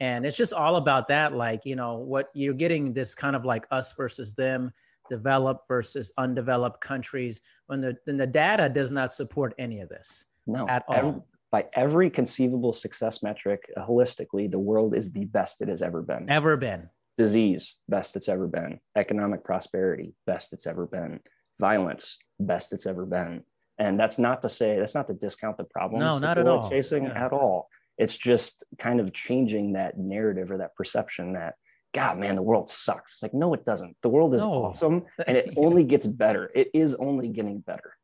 And 0.00 0.24
it's 0.26 0.36
just 0.36 0.52
all 0.52 0.76
about 0.76 1.08
that, 1.08 1.34
like 1.34 1.64
you 1.66 1.76
know, 1.76 1.96
what 1.98 2.28
you're 2.34 2.54
getting 2.54 2.92
this 2.92 3.14
kind 3.14 3.36
of 3.36 3.44
like 3.44 3.66
us 3.70 3.92
versus 3.92 4.34
them, 4.34 4.72
developed 5.10 5.68
versus 5.68 6.12
undeveloped 6.18 6.80
countries. 6.80 7.40
When 7.66 7.80
the 7.80 7.96
when 8.04 8.16
the 8.16 8.26
data 8.26 8.68
does 8.68 8.90
not 8.90 9.12
support 9.12 9.54
any 9.58 9.80
of 9.80 9.88
this. 9.88 10.26
No, 10.46 10.68
At 10.68 10.84
all. 10.88 11.26
by 11.50 11.66
every 11.74 12.10
conceivable 12.10 12.72
success 12.72 13.22
metric, 13.22 13.70
uh, 13.76 13.86
holistically, 13.86 14.50
the 14.50 14.58
world 14.58 14.94
is 14.94 15.12
the 15.12 15.24
best 15.24 15.62
it 15.62 15.68
has 15.68 15.80
ever 15.82 16.02
been. 16.02 16.28
Ever 16.30 16.56
been? 16.56 16.90
Disease, 17.16 17.76
best 17.88 18.16
it's 18.16 18.28
ever 18.28 18.46
been. 18.46 18.80
Economic 18.96 19.42
prosperity, 19.44 20.14
best 20.26 20.52
it's 20.52 20.66
ever 20.66 20.86
been. 20.86 21.20
Violence, 21.60 22.18
best 22.40 22.72
it's 22.72 22.86
ever 22.86 23.06
been. 23.06 23.42
And 23.78 23.98
that's 23.98 24.18
not 24.18 24.42
to 24.42 24.48
say 24.48 24.78
that's 24.78 24.94
not 24.94 25.08
to 25.08 25.14
discount 25.14 25.56
the 25.56 25.64
problems. 25.64 26.00
No, 26.00 26.18
not 26.18 26.38
at 26.38 26.46
all. 26.46 26.70
Chasing 26.70 27.04
Yeah. 27.04 27.26
at 27.26 27.32
all. 27.32 27.68
It's 27.98 28.16
just 28.16 28.64
kind 28.78 29.00
of 29.00 29.12
changing 29.12 29.72
that 29.74 29.98
narrative 29.98 30.50
or 30.50 30.58
that 30.58 30.74
perception 30.76 31.32
that 31.34 31.54
God, 31.92 32.18
man, 32.18 32.34
the 32.34 32.42
world 32.42 32.68
sucks. 32.68 33.14
It's 33.14 33.22
like, 33.22 33.34
no, 33.34 33.54
it 33.54 33.64
doesn't. 33.64 33.96
The 34.02 34.08
world 34.08 34.34
is 34.34 34.42
No. 34.42 34.64
awesome, 34.64 35.04
and 35.28 35.36
it 35.36 35.54
only 35.56 35.84
gets 35.84 36.06
better. 36.06 36.50
It 36.54 36.70
is 36.74 36.94
only 36.96 37.28
getting 37.28 37.60
better. 37.60 37.96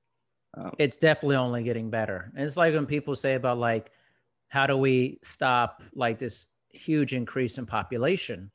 Um, 0.55 0.73
it's 0.79 0.97
definitely 0.97 1.37
only 1.37 1.63
getting 1.65 1.91
better. 1.91 2.31
And 2.37 2.45
it's 2.45 2.57
like 2.57 2.73
when 2.75 2.87
people 2.87 3.15
say 3.17 3.35
about 3.35 3.59
like, 3.59 3.91
how 4.49 4.67
do 4.67 4.77
we 4.77 5.19
stop 5.23 5.83
like 5.95 6.19
this 6.19 6.47
huge 6.71 7.15
increase 7.15 7.59
in 7.59 7.67
population? 7.67 8.51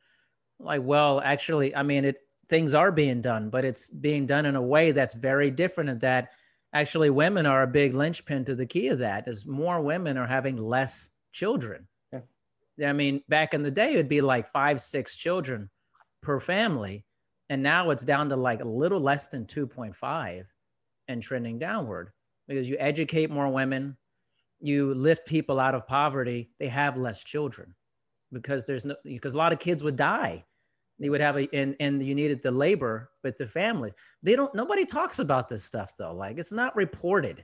Like, 0.60 0.82
well, 0.84 1.22
actually, 1.22 1.76
I 1.76 1.84
mean, 1.84 2.06
it 2.06 2.18
things 2.48 2.74
are 2.74 2.92
being 2.92 3.20
done, 3.22 3.50
but 3.50 3.66
it's 3.66 3.90
being 3.90 4.26
done 4.26 4.46
in 4.46 4.56
a 4.56 4.62
way 4.62 4.92
that's 4.92 5.16
very 5.16 5.50
different. 5.50 5.90
In 5.90 6.00
that, 6.00 6.30
actually, 6.76 7.10
women 7.10 7.46
are 7.46 7.64
a 7.64 7.68
big 7.68 7.96
linchpin 7.96 8.46
to 8.46 8.56
the 8.56 8.66
key 8.66 8.90
of 8.90 9.00
that. 9.00 9.28
Is 9.28 9.46
more 9.46 9.82
women 9.82 10.18
are 10.18 10.28
having 10.28 10.58
less 10.58 11.10
children. 11.32 11.88
Yeah. 12.78 12.90
I 12.90 12.94
mean, 12.94 13.24
back 13.30 13.54
in 13.54 13.64
the 13.64 13.72
day, 13.72 13.94
it'd 13.94 14.10
be 14.10 14.22
like 14.22 14.52
five, 14.52 14.82
six 14.82 15.16
children 15.16 15.70
per 16.22 16.40
family, 16.40 17.06
and 17.50 17.64
now 17.64 17.90
it's 17.90 18.04
down 18.04 18.30
to 18.30 18.36
like 18.36 18.62
a 18.62 18.68
little 18.68 19.00
less 19.00 19.28
than 19.28 19.46
two 19.46 19.66
point 19.66 19.96
five 19.96 20.46
and 21.08 21.24
trending 21.24 21.58
downward 21.58 22.12
because 22.48 22.70
you 22.70 22.76
educate 22.80 23.30
more 23.32 23.50
women, 23.50 23.98
you 24.60 24.94
lift 24.94 25.26
people 25.26 25.60
out 25.60 25.76
of 25.76 25.88
poverty, 25.88 26.50
they 26.60 26.68
have 26.68 26.98
less 26.98 27.24
children 27.24 27.74
because 28.32 28.66
there's 28.66 28.86
no 28.86 28.96
because 29.04 29.34
a 29.34 29.38
lot 29.38 29.54
of 29.54 29.60
kids 29.60 29.84
would 29.84 29.96
die. 29.96 30.44
You 30.98 31.12
would 31.12 31.22
have 31.22 31.38
a 31.38 31.54
and 31.54 31.76
and 31.80 32.02
you 32.06 32.16
needed 32.16 32.42
the 32.42 32.52
labor 32.52 33.10
with 33.24 33.38
the 33.38 33.48
families. 33.48 33.94
They 34.24 34.36
don't 34.36 34.54
nobody 34.56 34.86
talks 34.86 35.20
about 35.20 35.50
this 35.50 35.64
stuff 35.64 35.94
though. 35.98 36.14
Like 36.14 36.38
it's 36.38 36.54
not 36.54 36.76
reported. 36.76 37.44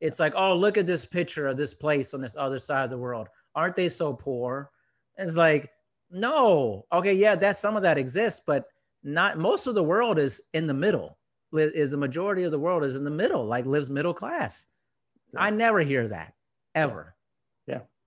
It's 0.00 0.20
like, 0.20 0.32
oh, 0.36 0.54
look 0.54 0.78
at 0.78 0.86
this 0.86 1.04
picture 1.04 1.48
of 1.48 1.56
this 1.56 1.74
place 1.74 2.14
on 2.14 2.20
this 2.20 2.36
other 2.36 2.58
side 2.58 2.84
of 2.84 2.90
the 2.90 2.98
world. 2.98 3.28
Aren't 3.54 3.76
they 3.76 3.88
so 3.88 4.14
poor? 4.14 4.70
It's 5.16 5.36
like, 5.36 5.68
no. 6.10 6.86
Okay, 6.92 7.14
yeah, 7.14 7.34
that 7.34 7.58
some 7.58 7.76
of 7.76 7.82
that 7.82 7.98
exists, 7.98 8.40
but 8.46 8.66
not 9.02 9.38
most 9.38 9.66
of 9.66 9.74
the 9.74 9.82
world 9.82 10.18
is 10.18 10.40
in 10.54 10.66
the 10.66 10.74
middle 10.74 11.18
is 11.52 11.90
the 11.90 11.96
majority 11.96 12.44
of 12.44 12.52
the 12.52 12.58
world 12.58 12.84
is 12.84 12.94
in 12.94 13.04
the 13.04 13.10
middle, 13.10 13.44
like 13.44 13.66
lives 13.66 13.90
middle 13.90 14.14
class. 14.14 14.66
Yeah. 15.32 15.40
I 15.40 15.50
never 15.50 15.80
hear 15.80 16.08
that 16.08 16.34
ever. 16.74 17.16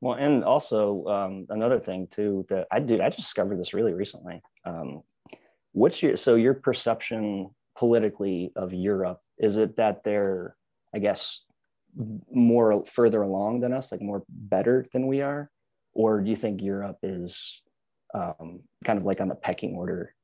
Well, 0.01 0.17
and 0.17 0.43
also 0.43 1.05
um, 1.05 1.45
another 1.49 1.79
thing 1.79 2.07
too 2.09 2.45
that 2.49 2.67
I 2.71 2.79
did, 2.79 3.01
I 3.01 3.09
just 3.09 3.21
discovered 3.21 3.59
this 3.59 3.73
really 3.73 3.93
recently. 3.93 4.41
Um, 4.65 5.03
what's 5.73 6.01
your 6.01 6.17
so 6.17 6.35
your 6.35 6.55
perception 6.55 7.51
politically 7.77 8.51
of 8.55 8.73
Europe? 8.73 9.19
Is 9.37 9.57
it 9.57 9.77
that 9.77 10.03
they're, 10.03 10.55
I 10.93 10.99
guess, 10.99 11.41
more 12.31 12.83
further 12.85 13.21
along 13.21 13.61
than 13.61 13.73
us, 13.73 13.91
like 13.91 14.01
more 14.01 14.23
better 14.27 14.85
than 14.91 15.05
we 15.05 15.21
are, 15.21 15.51
or 15.93 16.21
do 16.21 16.29
you 16.29 16.35
think 16.35 16.63
Europe 16.63 16.97
is 17.03 17.61
um, 18.15 18.61
kind 18.83 18.97
of 18.97 19.05
like 19.05 19.21
on 19.21 19.27
the 19.27 19.35
pecking 19.35 19.75
order? 19.75 20.15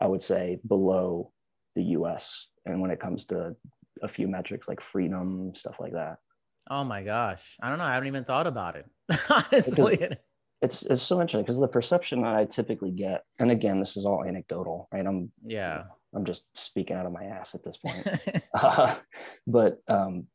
I 0.00 0.06
would 0.06 0.22
say 0.22 0.60
below 0.66 1.32
the 1.74 1.84
U.S. 1.96 2.48
and 2.66 2.80
when 2.80 2.90
it 2.90 3.00
comes 3.00 3.24
to 3.26 3.56
a 4.02 4.08
few 4.08 4.28
metrics 4.28 4.68
like 4.68 4.80
freedom, 4.80 5.54
stuff 5.54 5.76
like 5.78 5.92
that. 5.92 6.18
Oh 6.70 6.84
my 6.84 7.02
gosh. 7.02 7.56
I 7.62 7.68
don't 7.68 7.78
know. 7.78 7.84
I 7.84 7.94
haven't 7.94 8.08
even 8.08 8.24
thought 8.24 8.46
about 8.46 8.76
it. 8.76 8.86
Honestly. 9.30 10.08
it's 10.62 10.82
it's 10.82 11.02
so 11.02 11.20
interesting 11.20 11.42
because 11.42 11.58
the 11.58 11.68
perception 11.68 12.22
that 12.22 12.34
I 12.34 12.44
typically 12.44 12.92
get, 12.92 13.24
and 13.38 13.50
again, 13.50 13.80
this 13.80 13.96
is 13.96 14.04
all 14.06 14.24
anecdotal, 14.24 14.88
right? 14.92 15.04
I'm 15.04 15.32
Yeah. 15.44 15.84
I'm 16.14 16.24
just 16.24 16.46
speaking 16.54 16.96
out 16.96 17.06
of 17.06 17.12
my 17.12 17.24
ass 17.24 17.54
at 17.54 17.64
this 17.64 17.78
point. 17.78 18.06
uh, 18.54 18.94
but 19.46 19.78
um, 19.88 20.26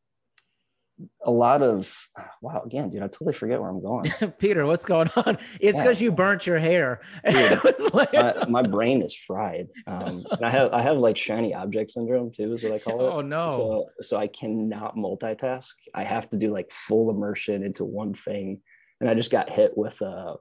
a 1.24 1.30
lot 1.30 1.62
of 1.62 1.94
wow, 2.42 2.62
again, 2.64 2.90
dude, 2.90 3.02
I 3.02 3.06
totally 3.06 3.32
forget 3.32 3.60
where 3.60 3.70
I'm 3.70 3.80
going. 3.82 4.10
Peter, 4.38 4.66
what's 4.66 4.84
going 4.84 5.08
on? 5.16 5.38
It's 5.60 5.76
Yeah. 5.78 5.84
because 5.84 6.00
you 6.00 6.10
burnt 6.10 6.46
your 6.46 6.58
hair. 6.58 7.00
Dude, 7.30 7.60
like- 7.92 8.12
my, 8.12 8.46
my 8.48 8.62
brain 8.62 9.02
is 9.02 9.14
fried, 9.14 9.68
um, 9.86 10.24
and 10.30 10.44
I 10.44 10.50
have 10.50 10.72
I 10.72 10.82
have 10.82 10.96
like 10.98 11.16
shiny 11.16 11.54
object 11.54 11.92
syndrome 11.92 12.32
too, 12.32 12.52
is 12.54 12.62
what 12.62 12.72
I 12.72 12.78
call 12.78 13.00
it. 13.00 13.12
oh 13.12 13.20
no. 13.20 13.48
So 13.48 13.86
so 14.08 14.16
I 14.16 14.26
cannot 14.26 14.96
multitask. 14.96 15.68
I 15.94 16.04
have 16.04 16.28
to 16.30 16.36
do 16.36 16.52
like 16.52 16.70
full 16.72 17.10
immersion 17.10 17.62
into 17.62 17.84
one 17.84 18.14
thing, 18.14 18.60
and 19.00 19.08
I 19.08 19.14
just 19.14 19.30
got 19.30 19.50
hit 19.50 19.76
with 19.76 20.00
a 20.00 20.34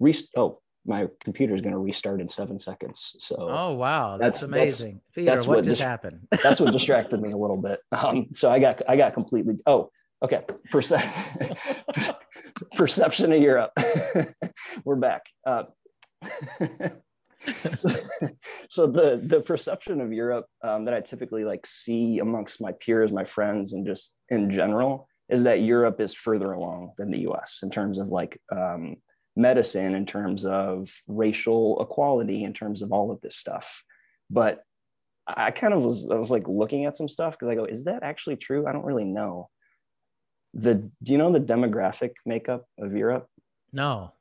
rest- 0.00 0.30
Oh, 0.36 0.60
my 0.86 1.08
computer 1.22 1.54
is 1.54 1.60
going 1.60 1.74
to 1.74 1.78
restart 1.78 2.20
in 2.22 2.26
seven 2.26 2.58
seconds. 2.58 3.14
So 3.18 3.36
oh 3.38 3.74
wow. 3.74 4.16
That's, 4.18 4.40
that's- 4.40 4.40
that's- 4.40 4.80
amazing. 4.80 5.00
Peter, 5.14 5.30
that's 5.30 5.46
what, 5.46 5.58
what 5.58 5.64
just 5.66 5.80
happened? 5.82 6.26
that's 6.42 6.58
what 6.58 6.72
distracted 6.78 7.20
me 7.20 7.30
a 7.32 7.36
little 7.36 7.58
bit. 7.58 7.80
Um, 7.92 8.28
so 8.32 8.50
I 8.50 8.58
got 8.58 8.82
I 8.88 8.96
got 8.96 9.12
completely 9.14 9.54
oh 9.66 9.90
okay 10.22 10.42
Perce- 10.70 10.92
perception 12.74 13.32
of 13.32 13.40
Europe. 13.40 13.72
We're 14.84 14.96
back. 14.96 15.22
Uh, 15.46 15.64
so 18.68 18.86
the 18.86 19.20
the 19.24 19.40
perception 19.44 20.00
of 20.00 20.12
Europe 20.12 20.46
um, 20.62 20.84
that 20.84 20.94
I 20.94 21.00
typically 21.00 21.44
like 21.44 21.66
see 21.66 22.18
amongst 22.18 22.60
my 22.60 22.72
peers, 22.72 23.12
my 23.12 23.24
friends, 23.24 23.72
and 23.72 23.86
just 23.86 24.14
in 24.28 24.50
general 24.50 25.08
is 25.28 25.44
that 25.44 25.62
Europe 25.62 26.00
is 26.00 26.12
further 26.12 26.52
along 26.52 26.92
than 26.98 27.10
the 27.10 27.20
U.S. 27.20 27.60
in 27.62 27.70
terms 27.70 27.98
of 27.98 28.08
like 28.08 28.40
um, 28.52 28.96
medicine, 29.36 29.94
in 29.94 30.04
terms 30.04 30.44
of 30.44 30.92
racial 31.06 31.80
equality, 31.80 32.44
in 32.44 32.52
terms 32.52 32.82
of 32.82 32.92
all 32.92 33.10
of 33.10 33.20
this 33.20 33.36
stuff. 33.36 33.84
But 34.28 34.62
I 35.26 35.50
kind 35.52 35.72
of 35.72 35.82
was 35.82 36.08
I 36.10 36.16
was 36.16 36.30
like 36.30 36.48
looking 36.48 36.84
at 36.84 36.96
some 36.96 37.08
stuff 37.08 37.34
because 37.34 37.48
I 37.48 37.54
go, 37.54 37.64
is 37.64 37.84
that 37.84 38.02
actually 38.02 38.36
true? 38.36 38.66
I 38.66 38.72
don't 38.72 38.84
really 38.84 39.04
know. 39.04 39.48
The 40.54 40.74
do 40.74 41.12
you 41.12 41.18
know 41.18 41.30
the 41.32 41.40
demographic 41.40 42.12
makeup 42.26 42.66
of 42.78 42.94
Europe? 42.94 43.28
No. 43.72 44.12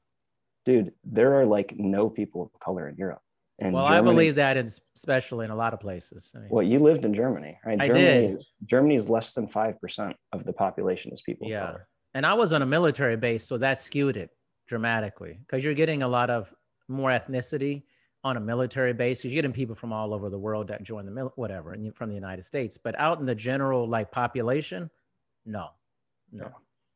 Dude, 0.65 0.93
there 1.03 1.33
are 1.39 1.45
like 1.45 1.73
no 1.77 2.09
people 2.09 2.43
of 2.43 2.59
color 2.59 2.87
in 2.87 2.95
Europe. 2.97 3.21
And 3.61 3.73
well, 3.73 3.85
I 3.85 3.97
Germany- 3.97 4.13
believe 4.15 4.35
that 4.35 4.55
is 4.57 4.79
especially 4.95 5.45
in 5.45 5.51
a 5.51 5.55
lot 5.55 5.73
of 5.73 5.79
places. 5.79 6.31
I 6.35 6.39
mean, 6.39 6.49
Well, 6.51 6.63
you 6.63 6.79
lived 6.79 7.03
in 7.03 7.13
Germany, 7.13 7.59
right? 7.65 7.81
I 7.81 7.87
Germany 7.87 8.27
did. 8.27 8.43
Germany 8.65 8.95
is 8.95 9.09
less 9.09 9.33
than 9.33 9.47
five 9.47 9.79
percent 9.81 10.15
of 10.31 10.43
the 10.45 10.53
population 10.53 11.11
is 11.11 11.21
people. 11.21 11.47
of 11.47 11.51
yeah. 11.51 11.65
color. 11.65 11.87
And 12.13 12.25
I 12.25 12.33
was 12.33 12.53
on 12.53 12.61
a 12.61 12.65
military 12.65 13.17
base, 13.17 13.45
so 13.45 13.57
that 13.57 13.77
skewed 13.77 14.17
it 14.17 14.29
dramatically 14.67 15.39
because 15.41 15.63
you're 15.63 15.73
getting 15.73 16.03
a 16.03 16.07
lot 16.07 16.29
of 16.29 16.53
more 16.87 17.09
ethnicity 17.09 17.83
on 18.23 18.37
a 18.37 18.39
military 18.39 18.93
base. 18.93 19.23
You're 19.23 19.33
getting 19.33 19.51
people 19.53 19.75
from 19.75 19.91
all 19.93 20.13
over 20.13 20.29
the 20.29 20.39
world 20.39 20.67
that 20.67 20.83
join 20.83 21.05
the 21.05 21.11
mil- 21.11 21.33
whatever, 21.35 21.73
and 21.73 21.95
from 21.95 22.09
the 22.09 22.15
United 22.15 22.45
States. 22.45 22.77
But 22.77 22.97
out 22.99 23.19
in 23.19 23.25
the 23.25 23.35
general 23.35 23.87
like 23.87 24.11
population, 24.11 24.89
no, 25.45 25.69
no. 26.31 26.51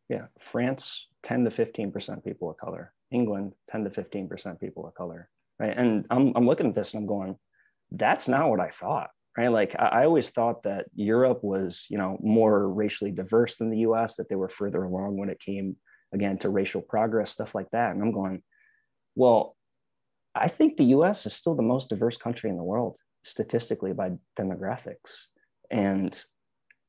Yeah, 0.10 0.26
France, 0.40 1.08
10 1.24 1.46
to 1.46 1.50
15% 1.50 2.24
people 2.24 2.50
of 2.50 2.58
color. 2.58 2.94
England, 3.12 3.54
10 3.70 3.86
to 3.86 3.90
15% 3.90 4.60
people 4.60 4.88
of 4.88 4.94
color. 4.96 5.30
Right. 5.60 5.76
And 5.76 6.06
I'm, 6.10 6.34
I'm 6.36 6.46
looking 6.46 6.68
at 6.68 6.76
this 6.76 6.94
and 6.94 7.02
I'm 7.02 7.08
going, 7.08 7.38
that's 7.92 8.28
not 8.28 8.50
what 8.50 8.60
I 8.60 8.70
thought. 8.70 9.12
Right. 9.38 9.48
Like 9.48 9.76
I, 9.78 9.86
I 9.86 10.06
always 10.06 10.30
thought 10.32 10.64
that 10.64 10.86
Europe 10.96 11.44
was, 11.44 11.86
you 11.90 11.98
know, 11.98 12.18
more 12.22 12.68
racially 12.70 13.12
diverse 13.12 13.58
than 13.58 13.70
the 13.70 13.80
US, 13.80 14.16
that 14.18 14.30
they 14.30 14.36
were 14.36 14.50
further 14.50 14.84
along 14.84 15.18
when 15.18 15.30
it 15.30 15.40
came 15.40 15.78
again 16.12 16.38
to 16.40 16.50
racial 16.50 16.82
progress, 16.82 17.32
stuff 17.32 17.56
like 17.56 17.70
that. 17.72 17.92
And 17.92 18.02
I'm 18.02 18.12
going, 18.12 18.42
well, 19.16 19.56
I 20.36 20.48
think 20.48 20.78
the 20.78 20.86
US 20.86 21.26
is 21.26 21.34
still 21.34 21.56
the 21.56 21.62
most 21.62 21.90
diverse 21.90 22.18
country 22.18 22.50
in 22.50 22.58
the 22.58 22.64
world 22.64 22.98
statistically 23.24 23.94
by 23.94 24.12
demographics. 24.38 25.28
And 25.72 26.20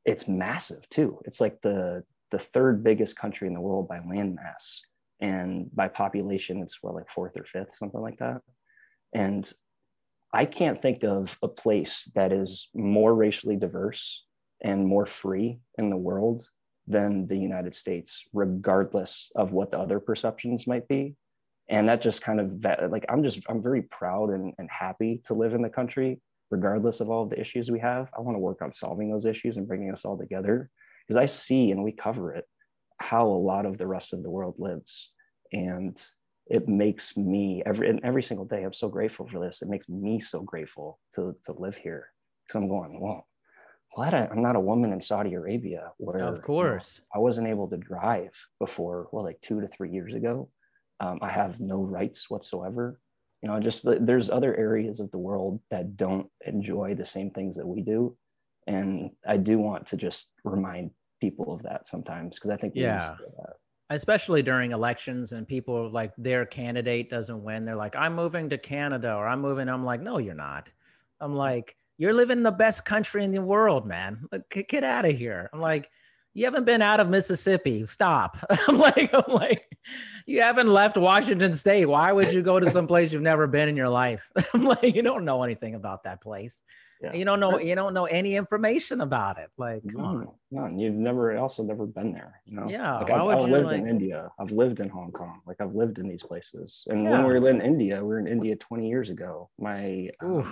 it's 0.04 0.28
massive 0.28 0.88
too. 0.90 1.20
It's 1.24 1.40
like 1.40 1.60
the 1.62 2.04
the 2.30 2.38
third 2.38 2.82
biggest 2.82 3.16
country 3.16 3.46
in 3.46 3.54
the 3.54 3.60
world 3.60 3.88
by 3.88 4.00
land 4.00 4.34
mass 4.34 4.82
and 5.20 5.74
by 5.74 5.88
population 5.88 6.62
it's 6.62 6.82
what 6.82 6.94
like 6.94 7.10
fourth 7.10 7.36
or 7.36 7.44
fifth 7.44 7.74
something 7.74 8.00
like 8.00 8.18
that. 8.18 8.40
And 9.12 9.50
i 10.32 10.44
can't 10.44 10.82
think 10.82 11.04
of 11.04 11.38
a 11.42 11.48
place 11.48 12.10
that 12.14 12.32
is 12.32 12.68
more 12.74 13.14
racially 13.14 13.56
diverse 13.56 14.24
and 14.62 14.86
more 14.86 15.06
free 15.06 15.60
in 15.78 15.90
the 15.90 15.96
world 15.96 16.48
than 16.86 17.26
the 17.26 17.38
united 17.38 17.74
states 17.74 18.24
regardless 18.32 19.30
of 19.36 19.52
what 19.52 19.70
the 19.70 19.78
other 19.78 20.00
perceptions 20.00 20.66
might 20.66 20.86
be. 20.88 21.14
And 21.68 21.88
that 21.88 22.02
just 22.02 22.20
kind 22.20 22.40
of 22.40 22.90
like 22.90 23.06
i'm 23.08 23.22
just 23.22 23.40
i'm 23.48 23.62
very 23.62 23.82
proud 23.82 24.30
and, 24.30 24.52
and 24.58 24.68
happy 24.70 25.22
to 25.26 25.34
live 25.34 25.54
in 25.54 25.62
the 25.62 25.70
country 25.70 26.20
regardless 26.50 27.00
of 27.00 27.10
all 27.10 27.24
of 27.24 27.30
the 27.30 27.40
issues 27.40 27.70
we 27.70 27.80
have. 27.80 28.08
I 28.16 28.20
want 28.20 28.36
to 28.36 28.40
work 28.40 28.62
on 28.62 28.70
solving 28.70 29.10
those 29.10 29.26
issues 29.26 29.56
and 29.56 29.66
bringing 29.66 29.90
us 29.90 30.04
all 30.04 30.16
together 30.16 30.70
because 31.06 31.20
i 31.20 31.26
see 31.26 31.70
and 31.70 31.82
we 31.82 31.92
cover 31.92 32.32
it 32.32 32.46
how 33.04 33.26
a 33.26 33.44
lot 33.50 33.66
of 33.66 33.78
the 33.78 33.86
rest 33.86 34.12
of 34.12 34.22
the 34.22 34.30
world 34.30 34.54
lives. 34.58 35.12
And 35.52 36.00
it 36.46 36.68
makes 36.68 37.16
me 37.16 37.62
every 37.64 37.88
and 37.88 38.00
every 38.04 38.22
single 38.22 38.44
day 38.44 38.64
i'm 38.64 38.72
so 38.74 38.88
grateful 38.88 39.26
for 39.26 39.40
this. 39.40 39.62
It 39.62 39.68
makes 39.68 39.88
me 39.88 40.20
so 40.20 40.42
grateful 40.42 40.98
to 41.14 41.34
to 41.44 41.52
live 41.52 41.76
here 41.76 42.08
because 42.46 42.58
i'm 42.58 42.68
going 42.68 43.00
well 43.00 43.26
glad 43.94 44.12
I, 44.12 44.28
am 44.30 44.42
not 44.42 44.56
a 44.56 44.60
woman 44.60 44.92
in 44.92 45.00
saudi 45.00 45.32
arabia 45.32 45.92
where 45.96 46.22
of 46.22 46.42
course 46.42 46.98
you 46.98 47.04
know, 47.04 47.18
i 47.18 47.22
wasn't 47.22 47.48
able 47.48 47.68
to 47.70 47.78
drive 47.78 48.32
before 48.60 49.08
well 49.10 49.24
like 49.24 49.40
two 49.40 49.60
to 49.60 49.68
three 49.68 49.90
years 49.90 50.14
ago. 50.14 50.50
Um, 51.00 51.18
i 51.22 51.30
have 51.30 51.60
no 51.60 51.78
rights 51.82 52.28
whatsoever. 52.28 53.00
You 53.42 53.48
know 53.48 53.60
just 53.60 53.84
there's 53.84 54.28
other 54.28 54.54
areas 54.54 55.00
of 55.00 55.10
the 55.10 55.18
world 55.18 55.60
that 55.70 55.96
don't 55.96 56.28
enjoy 56.46 56.94
the 56.94 57.04
same 57.04 57.30
things 57.30 57.56
that 57.56 57.66
we 57.66 57.80
do 57.80 58.16
and 58.66 59.10
i 59.26 59.36
do 59.36 59.58
want 59.58 59.86
to 59.86 59.96
just 59.96 60.30
remind 60.44 60.90
people 61.20 61.52
of 61.52 61.62
that 61.62 61.86
sometimes 61.86 62.36
because 62.36 62.50
i 62.50 62.56
think 62.56 62.72
yeah 62.76 63.14
especially 63.90 64.42
during 64.42 64.72
elections 64.72 65.32
and 65.32 65.46
people 65.46 65.90
like 65.90 66.12
their 66.16 66.46
candidate 66.46 67.10
doesn't 67.10 67.42
win 67.42 67.64
they're 67.64 67.76
like 67.76 67.94
i'm 67.96 68.14
moving 68.14 68.48
to 68.48 68.58
canada 68.58 69.14
or 69.14 69.26
i'm 69.28 69.40
moving 69.40 69.68
i'm 69.68 69.84
like 69.84 70.00
no 70.00 70.18
you're 70.18 70.34
not 70.34 70.70
i'm 71.20 71.34
like 71.34 71.76
you're 71.98 72.14
living 72.14 72.38
in 72.38 72.42
the 72.42 72.50
best 72.50 72.84
country 72.84 73.22
in 73.22 73.30
the 73.30 73.40
world 73.40 73.86
man 73.86 74.24
like, 74.32 74.66
get 74.68 74.84
out 74.84 75.04
of 75.04 75.16
here 75.16 75.50
i'm 75.52 75.60
like 75.60 75.88
you 76.34 76.44
haven't 76.44 76.64
been 76.64 76.82
out 76.82 77.00
of 77.00 77.08
Mississippi. 77.08 77.86
Stop. 77.86 78.36
I'm 78.68 78.76
like, 78.76 79.10
I'm 79.14 79.32
like, 79.32 79.70
you 80.26 80.42
haven't 80.42 80.66
left 80.66 80.96
Washington 80.96 81.52
State. 81.52 81.86
Why 81.86 82.12
would 82.12 82.32
you 82.32 82.42
go 82.42 82.58
to 82.58 82.68
some 82.68 82.88
place 82.88 83.12
you've 83.12 83.22
never 83.22 83.46
been 83.46 83.68
in 83.68 83.76
your 83.76 83.88
life? 83.88 84.30
I'm 84.52 84.64
like, 84.64 84.94
you 84.94 85.02
don't 85.02 85.24
know 85.24 85.42
anything 85.44 85.76
about 85.76 86.02
that 86.02 86.20
place. 86.20 86.60
Yeah. 87.04 87.12
You 87.12 87.24
don't 87.26 87.38
know. 87.38 87.58
You 87.58 87.74
don't 87.74 87.92
know 87.92 88.06
any 88.06 88.34
information 88.34 89.02
about 89.02 89.38
it. 89.38 89.50
Like, 89.58 89.82
come 89.92 90.24
no. 90.24 90.38
No, 90.50 90.74
you've 90.76 90.94
never 90.94 91.36
also 91.36 91.62
never 91.62 91.86
been 91.86 92.12
there. 92.12 92.40
You 92.46 92.56
know. 92.56 92.68
Yeah. 92.68 92.98
Like, 92.98 93.10
I've, 93.10 93.42
I've 93.42 93.48
lived 93.48 93.66
like... 93.66 93.78
in 93.78 93.88
India. 93.88 94.30
I've 94.38 94.52
lived 94.52 94.80
in 94.80 94.88
Hong 94.88 95.12
Kong. 95.12 95.40
Like 95.46 95.60
I've 95.60 95.74
lived 95.74 95.98
in 95.98 96.08
these 96.08 96.22
places. 96.22 96.84
And 96.88 97.04
yeah. 97.04 97.10
when 97.10 97.26
we 97.26 97.38
were 97.38 97.48
in 97.50 97.60
India, 97.60 98.00
we 98.00 98.08
were 98.08 98.18
in 98.18 98.26
India 98.26 98.56
20 98.56 98.88
years 98.88 99.10
ago. 99.10 99.50
My 99.58 100.08
um, 100.22 100.50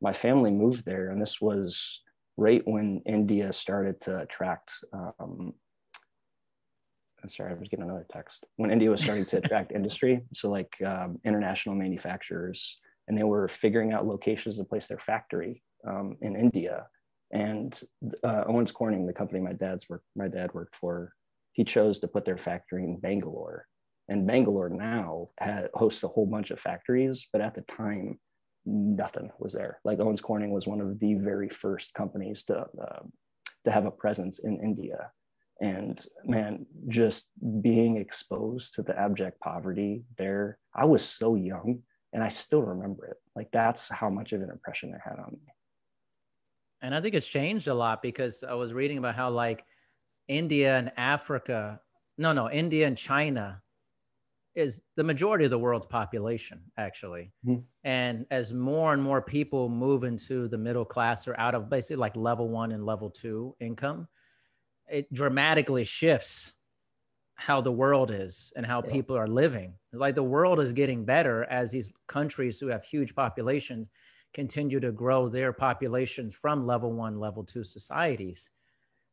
my 0.00 0.14
family 0.14 0.50
moved 0.50 0.86
there, 0.86 1.10
and 1.10 1.20
this 1.20 1.40
was 1.40 2.00
right 2.38 2.62
when 2.66 3.02
India 3.04 3.52
started 3.52 4.00
to 4.02 4.20
attract. 4.20 4.72
Um, 4.94 5.52
sorry, 7.28 7.52
I 7.52 7.54
was 7.54 7.68
getting 7.68 7.84
another 7.84 8.06
text. 8.10 8.46
When 8.56 8.70
India 8.70 8.90
was 8.90 9.02
starting 9.02 9.26
to 9.26 9.36
attract 9.44 9.72
industry, 9.72 10.22
so 10.32 10.48
like 10.48 10.74
um, 10.86 11.18
international 11.26 11.74
manufacturers, 11.74 12.78
and 13.06 13.18
they 13.18 13.24
were 13.24 13.48
figuring 13.48 13.92
out 13.92 14.06
locations 14.06 14.56
to 14.56 14.64
place 14.64 14.88
their 14.88 14.98
factory 14.98 15.62
um, 15.86 16.16
in 16.20 16.36
India. 16.36 16.86
And 17.32 17.80
uh, 18.24 18.44
Owens 18.46 18.72
Corning, 18.72 19.06
the 19.06 19.12
company 19.12 19.40
my 19.40 19.52
dad's 19.52 19.88
work, 19.88 20.02
my 20.16 20.28
dad 20.28 20.52
worked 20.52 20.76
for, 20.76 21.12
he 21.52 21.64
chose 21.64 21.98
to 22.00 22.08
put 22.08 22.24
their 22.24 22.38
factory 22.38 22.84
in 22.84 22.98
Bangalore. 22.98 23.66
And 24.08 24.26
Bangalore 24.26 24.68
now 24.68 25.28
had, 25.38 25.68
hosts 25.74 26.02
a 26.02 26.08
whole 26.08 26.26
bunch 26.26 26.50
of 26.50 26.58
factories, 26.58 27.28
but 27.32 27.40
at 27.40 27.54
the 27.54 27.62
time, 27.62 28.18
nothing 28.66 29.30
was 29.38 29.52
there. 29.52 29.80
Like 29.84 30.00
Owens 30.00 30.20
Corning 30.20 30.50
was 30.50 30.66
one 30.66 30.80
of 30.80 30.98
the 30.98 31.14
very 31.14 31.48
first 31.48 31.94
companies 31.94 32.44
to 32.44 32.66
uh, 32.80 33.02
to 33.64 33.70
have 33.70 33.86
a 33.86 33.90
presence 33.90 34.38
in 34.38 34.58
India. 34.62 35.10
And 35.60 36.02
man, 36.24 36.66
just 36.88 37.30
being 37.60 37.98
exposed 37.98 38.74
to 38.74 38.82
the 38.82 38.98
abject 38.98 39.38
poverty 39.40 40.04
there, 40.16 40.58
I 40.74 40.86
was 40.86 41.04
so 41.04 41.34
young 41.34 41.82
and 42.12 42.24
I 42.24 42.28
still 42.28 42.62
remember 42.62 43.06
it. 43.06 43.18
Like 43.36 43.48
that's 43.52 43.88
how 43.90 44.08
much 44.08 44.32
of 44.32 44.40
an 44.40 44.50
impression 44.50 44.94
it 44.94 45.00
had 45.04 45.18
on 45.18 45.32
me. 45.32 45.52
And 46.82 46.94
I 46.94 47.00
think 47.00 47.14
it's 47.14 47.26
changed 47.26 47.68
a 47.68 47.74
lot 47.74 48.02
because 48.02 48.42
I 48.42 48.54
was 48.54 48.72
reading 48.72 48.98
about 48.98 49.14
how 49.14 49.30
like 49.30 49.64
India 50.28 50.76
and 50.76 50.92
Africa, 50.96 51.80
no, 52.16 52.32
no, 52.32 52.50
India 52.50 52.86
and 52.86 52.96
China 52.96 53.62
is 54.54 54.82
the 54.96 55.04
majority 55.04 55.44
of 55.44 55.50
the 55.50 55.58
world's 55.58 55.86
population 55.86 56.60
actually 56.76 57.30
mm-hmm. 57.46 57.60
and 57.84 58.26
as 58.30 58.52
more 58.52 58.92
and 58.92 59.02
more 59.02 59.22
people 59.22 59.68
move 59.68 60.02
into 60.02 60.48
the 60.48 60.58
middle 60.58 60.84
class 60.84 61.28
or 61.28 61.38
out 61.38 61.54
of 61.54 61.70
basically 61.70 61.96
like 61.96 62.16
level 62.16 62.48
one 62.48 62.72
and 62.72 62.84
level 62.84 63.10
two 63.10 63.54
income 63.60 64.08
it 64.88 65.12
dramatically 65.12 65.84
shifts 65.84 66.52
how 67.36 67.60
the 67.60 67.72
world 67.72 68.10
is 68.10 68.52
and 68.56 68.66
how 68.66 68.82
yeah. 68.84 68.92
people 68.92 69.16
are 69.16 69.28
living 69.28 69.72
like 69.92 70.16
the 70.16 70.22
world 70.22 70.58
is 70.58 70.72
getting 70.72 71.04
better 71.04 71.44
as 71.44 71.70
these 71.70 71.92
countries 72.08 72.58
who 72.58 72.66
have 72.66 72.84
huge 72.84 73.14
populations 73.14 73.88
continue 74.32 74.80
to 74.80 74.92
grow 74.92 75.28
their 75.28 75.52
populations 75.52 76.34
from 76.34 76.66
level 76.66 76.92
one 76.92 77.18
level 77.18 77.44
two 77.44 77.64
societies 77.64 78.50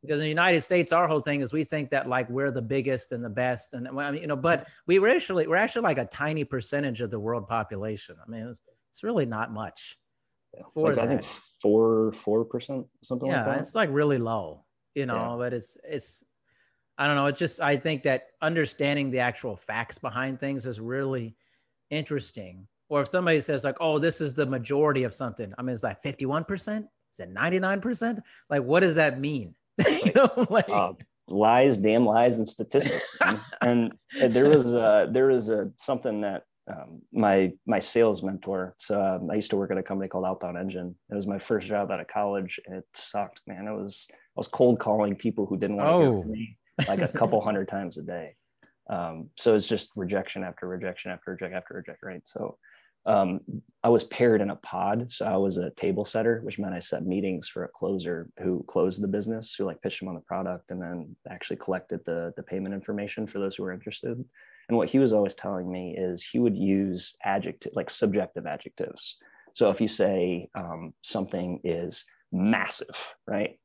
because 0.01 0.20
in 0.20 0.26
the 0.26 0.30
United 0.30 0.61
States, 0.61 0.91
our 0.91 1.07
whole 1.07 1.20
thing 1.20 1.41
is 1.41 1.51
we 1.51 1.63
think 1.63 1.89
that 1.89 2.07
like 2.07 2.30
we're 2.30 2.51
the 2.51 2.61
biggest 2.61 3.11
and 3.11 3.24
the 3.24 3.30
best, 3.30 3.74
and 3.74 3.88
I 3.88 4.11
mean, 4.11 4.22
you 4.22 4.28
know, 4.28 4.36
but 4.36 4.68
we 4.86 4.99
were 4.99 5.09
actually 5.09 5.47
we're 5.47 5.55
actually 5.55 5.82
like 5.84 5.97
a 5.97 6.05
tiny 6.05 6.43
percentage 6.43 7.01
of 7.01 7.09
the 7.09 7.20
world 7.20 7.47
population. 7.47 8.15
I 8.26 8.30
mean, 8.30 8.47
it's, 8.47 8.61
it's 8.91 9.03
really 9.03 9.26
not 9.26 9.51
much. 9.51 9.97
For 10.74 10.93
like. 10.93 11.03
I 11.03 11.07
think 11.07 11.24
four 11.61 12.13
four 12.13 12.45
percent 12.45 12.88
something 13.03 13.30
yeah, 13.30 13.38
like 13.38 13.45
that. 13.45 13.59
it's 13.59 13.76
like 13.76 13.89
really 13.91 14.18
low, 14.18 14.65
you 14.95 15.05
know. 15.05 15.32
Yeah. 15.32 15.36
But 15.38 15.53
it's 15.53 15.78
it's 15.84 16.24
I 16.97 17.07
don't 17.07 17.15
know. 17.15 17.26
It's 17.26 17.39
just 17.39 17.59
I 17.59 17.76
think 17.76 18.03
that 18.03 18.28
understanding 18.41 19.11
the 19.11 19.20
actual 19.20 19.55
facts 19.55 19.97
behind 19.97 20.39
things 20.39 20.65
is 20.65 20.80
really 20.80 21.36
interesting. 21.89 22.68
Or 22.89 23.01
if 23.01 23.07
somebody 23.07 23.39
says 23.39 23.63
like, 23.63 23.77
"Oh, 23.79 23.99
this 23.99 24.21
is 24.21 24.33
the 24.33 24.45
majority 24.45 25.03
of 25.03 25.13
something," 25.13 25.53
I 25.57 25.61
mean, 25.61 25.73
it's 25.73 25.83
like 25.83 26.01
fifty-one 26.01 26.45
percent. 26.45 26.88
Is 27.13 27.19
it 27.19 27.29
ninety-nine 27.29 27.81
percent? 27.81 28.19
Like, 28.49 28.63
what 28.63 28.81
does 28.81 28.95
that 28.95 29.19
mean? 29.19 29.55
you 29.88 30.13
know, 30.13 30.47
like 30.49 30.69
uh, 30.69 30.93
lies, 31.27 31.77
damn 31.77 32.05
lies, 32.05 32.38
and 32.38 32.47
statistics. 32.47 33.07
and, 33.61 33.93
there 34.29 34.49
was 34.49 34.73
a, 34.73 35.07
there 35.11 35.27
was 35.27 35.49
a 35.49 35.69
something 35.77 36.21
that 36.21 36.43
um, 36.69 37.01
my 37.11 37.53
my 37.65 37.79
sales 37.79 38.23
mentor. 38.23 38.75
So 38.77 39.01
um, 39.01 39.29
I 39.31 39.35
used 39.35 39.49
to 39.51 39.57
work 39.57 39.71
at 39.71 39.77
a 39.77 39.83
company 39.83 40.07
called 40.07 40.25
Outbound 40.25 40.57
Engine. 40.57 40.95
It 41.09 41.15
was 41.15 41.27
my 41.27 41.39
first 41.39 41.67
job 41.67 41.91
out 41.91 41.99
of 41.99 42.07
college, 42.07 42.59
and 42.65 42.77
it 42.77 42.85
sucked, 42.93 43.41
man. 43.47 43.67
It 43.67 43.73
was 43.73 44.07
I 44.11 44.15
was 44.35 44.47
cold 44.47 44.79
calling 44.79 45.15
people 45.15 45.45
who 45.45 45.57
didn't 45.57 45.77
want 45.77 45.88
to 45.88 45.93
oh. 45.93 46.21
hear 46.21 46.31
me 46.31 46.57
like 46.88 47.01
a 47.01 47.07
couple 47.07 47.41
hundred 47.43 47.67
times 47.67 47.97
a 47.97 48.03
day. 48.03 48.35
Um, 48.89 49.29
so 49.38 49.55
it's 49.55 49.67
just 49.67 49.91
rejection 49.95 50.43
after 50.43 50.67
rejection 50.67 51.11
after 51.11 51.31
rejection 51.31 51.57
after 51.57 51.73
rejection, 51.75 52.07
right? 52.07 52.21
So 52.25 52.57
um, 53.08 53.39
I 53.84 53.89
was 53.89 54.03
paired 54.03 54.41
in 54.41 54.49
a 54.49 54.55
pod. 54.58 55.10
So 55.10 55.26
I 55.26 55.38
was 55.38 55.58
a 55.58 55.72
table 55.72 56.03
setter, 56.03 56.41
which 56.43 56.60
meant 56.60 56.74
I 56.76 56.80
set 56.80 57.05
meetings 57.05 57.47
for 57.47 57.64
a 57.64 57.70
closer 57.70 58.30
who 58.39 58.64
closed 58.68 59.01
the 59.01 59.08
business, 59.08 59.55
who 59.55 59.64
like 59.64 59.82
pitched 59.82 60.01
him 60.01 60.10
on 60.10 60.16
the 60.16 60.22
product 60.22 60.72
and 60.72 60.82
then 60.82 61.16
actually 61.30 61.55
collected 61.58 62.01
the, 62.05 62.34
the 62.36 62.43
payment 62.43 62.76
information 62.76 63.26
for 63.26 63.39
those 63.39 63.55
who 63.55 63.64
were 63.64 63.72
interested. 63.72 64.24
And 64.68 64.78
what 64.78 64.89
he 64.89 64.99
was 64.99 65.14
always 65.14 65.36
telling 65.36 65.72
me 65.72 65.95
is 65.97 66.22
he 66.22 66.39
would 66.39 66.58
use 66.58 67.16
adjective, 67.24 67.72
like 67.74 67.89
subjective 67.89 68.45
adjectives. 68.45 69.16
So 69.53 69.70
if 69.70 69.80
you 69.80 69.88
say 69.88 70.49
um, 70.53 70.93
something 71.01 71.62
is 71.64 72.03
massive, 72.34 73.08
right? 73.26 73.58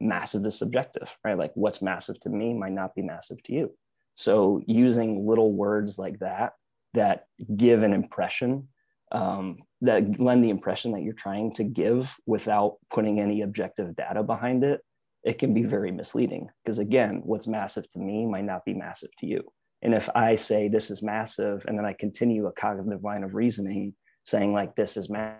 Massive 0.00 0.44
is 0.44 0.58
subjective, 0.58 1.08
right? 1.24 1.38
Like 1.38 1.52
what's 1.54 1.80
massive 1.80 2.18
to 2.20 2.30
me 2.30 2.52
might 2.52 2.72
not 2.72 2.96
be 2.96 3.02
massive 3.02 3.40
to 3.44 3.52
you. 3.52 3.74
So 4.14 4.60
using 4.66 5.24
little 5.24 5.52
words 5.52 6.00
like 6.00 6.18
that 6.18 6.54
that 6.94 7.26
give 7.56 7.84
an 7.84 7.92
impression 7.92 8.66
um, 9.12 9.58
that 9.80 10.20
lend 10.20 10.44
the 10.44 10.50
impression 10.50 10.92
that 10.92 11.02
you're 11.02 11.12
trying 11.12 11.52
to 11.54 11.64
give 11.64 12.14
without 12.26 12.76
putting 12.90 13.20
any 13.20 13.42
objective 13.42 13.96
data 13.96 14.22
behind 14.22 14.64
it, 14.64 14.80
it 15.24 15.38
can 15.38 15.54
be 15.54 15.62
very 15.62 15.90
misleading. 15.90 16.48
Because 16.64 16.78
again, 16.78 17.22
what's 17.24 17.46
massive 17.46 17.88
to 17.90 17.98
me 17.98 18.26
might 18.26 18.44
not 18.44 18.64
be 18.64 18.74
massive 18.74 19.10
to 19.18 19.26
you. 19.26 19.42
And 19.82 19.94
if 19.94 20.08
I 20.14 20.34
say 20.34 20.68
this 20.68 20.90
is 20.90 21.02
massive, 21.02 21.64
and 21.66 21.78
then 21.78 21.84
I 21.84 21.92
continue 21.92 22.46
a 22.46 22.52
cognitive 22.52 23.04
line 23.04 23.22
of 23.22 23.34
reasoning 23.34 23.94
saying 24.24 24.52
like 24.52 24.74
this 24.74 24.96
is 24.96 25.08
ma- 25.08 25.34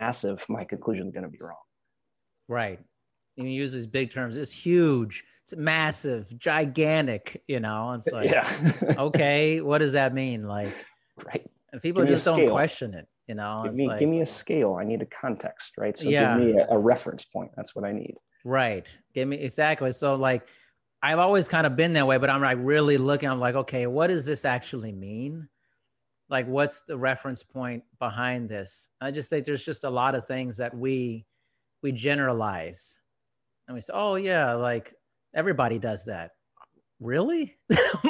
massive, 0.00 0.44
my 0.48 0.64
conclusion 0.64 1.06
is 1.06 1.12
going 1.12 1.24
to 1.24 1.30
be 1.30 1.38
wrong. 1.40 1.56
Right. 2.48 2.80
And 3.36 3.46
you 3.46 3.54
use 3.54 3.72
these 3.72 3.86
big 3.86 4.10
terms. 4.10 4.36
It's 4.36 4.52
huge. 4.52 5.24
It's 5.44 5.54
massive, 5.54 6.26
gigantic. 6.38 7.42
You 7.46 7.60
know, 7.60 7.92
it's 7.92 8.06
like, 8.08 8.30
yeah. 8.30 8.50
okay, 8.98 9.60
what 9.60 9.78
does 9.78 9.92
that 9.92 10.14
mean? 10.14 10.48
Like, 10.48 10.72
right. 11.24 11.48
And 11.72 11.82
people 11.82 12.04
just 12.04 12.24
don't 12.24 12.48
question 12.48 12.94
it 12.94 13.08
you 13.26 13.34
know? 13.34 13.62
Give 13.64 13.74
me, 13.74 13.88
like, 13.88 14.00
give 14.00 14.08
me 14.08 14.20
a 14.20 14.26
scale. 14.26 14.74
I 14.74 14.84
need 14.84 15.02
a 15.02 15.06
context 15.06 15.72
right? 15.78 15.96
So 15.96 16.08
yeah. 16.08 16.38
give 16.38 16.46
me 16.46 16.60
a, 16.60 16.66
a, 16.70 16.78
reference 16.78 17.24
point. 17.24 17.50
That's 17.56 17.74
what 17.74 17.84
i 17.84 17.92
need. 17.92 18.14
Right. 18.44 18.86
Give 19.14 19.26
me 19.28 19.36
exactly. 19.36 19.92
So 19.92 20.14
like 20.14 20.46
i've 21.02 21.18
always 21.18 21.46
kind 21.46 21.66
of 21.66 21.76
been 21.76 21.92
that 21.92 22.06
way 22.06 22.16
but 22.16 22.30
i'm 22.30 22.40
like 22.40 22.56
really 22.58 22.96
looking 22.96 23.28
i'm 23.28 23.38
like 23.38 23.54
okay 23.54 23.86
what 23.86 24.06
does 24.06 24.24
this 24.24 24.44
actually 24.44 24.92
mean? 24.92 25.48
Like 26.28 26.46
what's 26.48 26.82
the 26.82 26.96
reference 26.96 27.42
point 27.42 27.84
behind 27.98 28.48
this? 28.48 28.88
I 29.00 29.10
just 29.10 29.30
think 29.30 29.44
there's 29.44 29.64
just 29.64 29.84
a 29.84 29.90
lot 29.90 30.14
of 30.14 30.26
things 30.26 30.56
that 30.56 30.76
we 30.76 31.26
we 31.82 31.92
generalize. 31.92 32.98
And 33.68 33.74
we 33.74 33.80
say 33.80 33.92
oh 33.94 34.14
yeah 34.14 34.54
like 34.54 34.94
everybody 35.34 35.78
does 35.78 36.06
that. 36.06 36.30
Really 36.98 37.56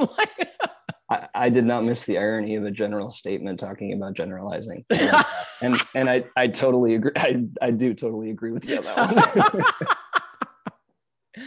I, 1.08 1.28
I 1.34 1.48
did 1.50 1.64
not 1.64 1.84
miss 1.84 2.04
the 2.04 2.18
irony 2.18 2.56
of 2.56 2.64
a 2.64 2.70
general 2.70 3.10
statement 3.10 3.60
talking 3.60 3.92
about 3.92 4.14
generalizing, 4.14 4.84
and 4.90 5.76
and 5.94 6.10
I 6.10 6.24
I 6.36 6.48
totally 6.48 6.94
agree. 6.96 7.12
I 7.16 7.44
I 7.62 7.70
do 7.70 7.94
totally 7.94 8.30
agree 8.30 8.50
with 8.50 8.64
you 8.64 8.78
on 8.78 8.84
that 8.84 9.54
one. 9.54 11.46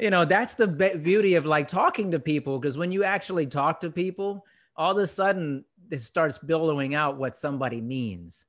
you 0.00 0.10
know, 0.10 0.24
that's 0.24 0.54
the 0.54 0.68
be- 0.68 0.96
beauty 0.96 1.34
of 1.34 1.46
like 1.46 1.68
talking 1.68 2.12
to 2.12 2.20
people 2.20 2.58
because 2.58 2.78
when 2.78 2.92
you 2.92 3.02
actually 3.02 3.46
talk 3.46 3.80
to 3.80 3.90
people, 3.90 4.44
all 4.76 4.92
of 4.92 4.98
a 4.98 5.06
sudden 5.06 5.64
it 5.90 6.00
starts 6.00 6.38
billowing 6.38 6.94
out 6.94 7.16
what 7.16 7.36
somebody 7.36 7.80
means 7.80 8.44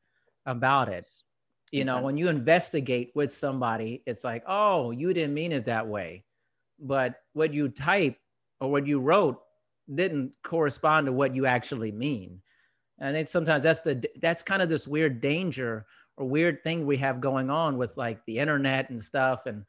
about 0.46 0.90
it. 0.90 1.06
You 1.72 1.86
know, 1.86 2.02
when 2.02 2.18
you 2.18 2.28
investigate 2.28 3.12
with 3.16 3.34
somebody, 3.34 4.04
it's 4.06 4.24
like, 4.24 4.44
oh, 4.48 4.92
you 4.92 5.12
didn't 5.12 5.34
mean 5.34 5.52
it 5.52 5.66
that 5.66 5.88
way. 5.88 6.24
But 6.80 7.16
what 7.34 7.52
you 7.52 7.70
type 7.70 8.16
or 8.62 8.70
what 8.70 8.86
you 8.86 9.00
wrote 9.00 9.43
didn't 9.94 10.32
correspond 10.44 11.08
to 11.08 11.12
what 11.12 11.36
you 11.36 11.46
actually 11.46 11.92
mean. 11.92 12.42
And 13.00 13.18
I 13.18 13.24
sometimes 13.24 13.64
that's 13.64 13.82
the 13.82 14.04
that's 14.22 14.44
kind 14.44 14.62
of 14.62 14.70
this 14.70 14.88
weird 14.88 15.20
danger 15.22 15.86
or 16.18 16.28
weird 16.28 16.64
thing 16.64 16.86
we 16.86 16.98
have 16.98 17.22
going 17.22 17.50
on 17.50 17.78
with 17.78 17.98
like 17.98 18.24
the 18.26 18.40
internet 18.40 18.90
and 18.90 19.02
stuff 19.02 19.46
and 19.46 19.66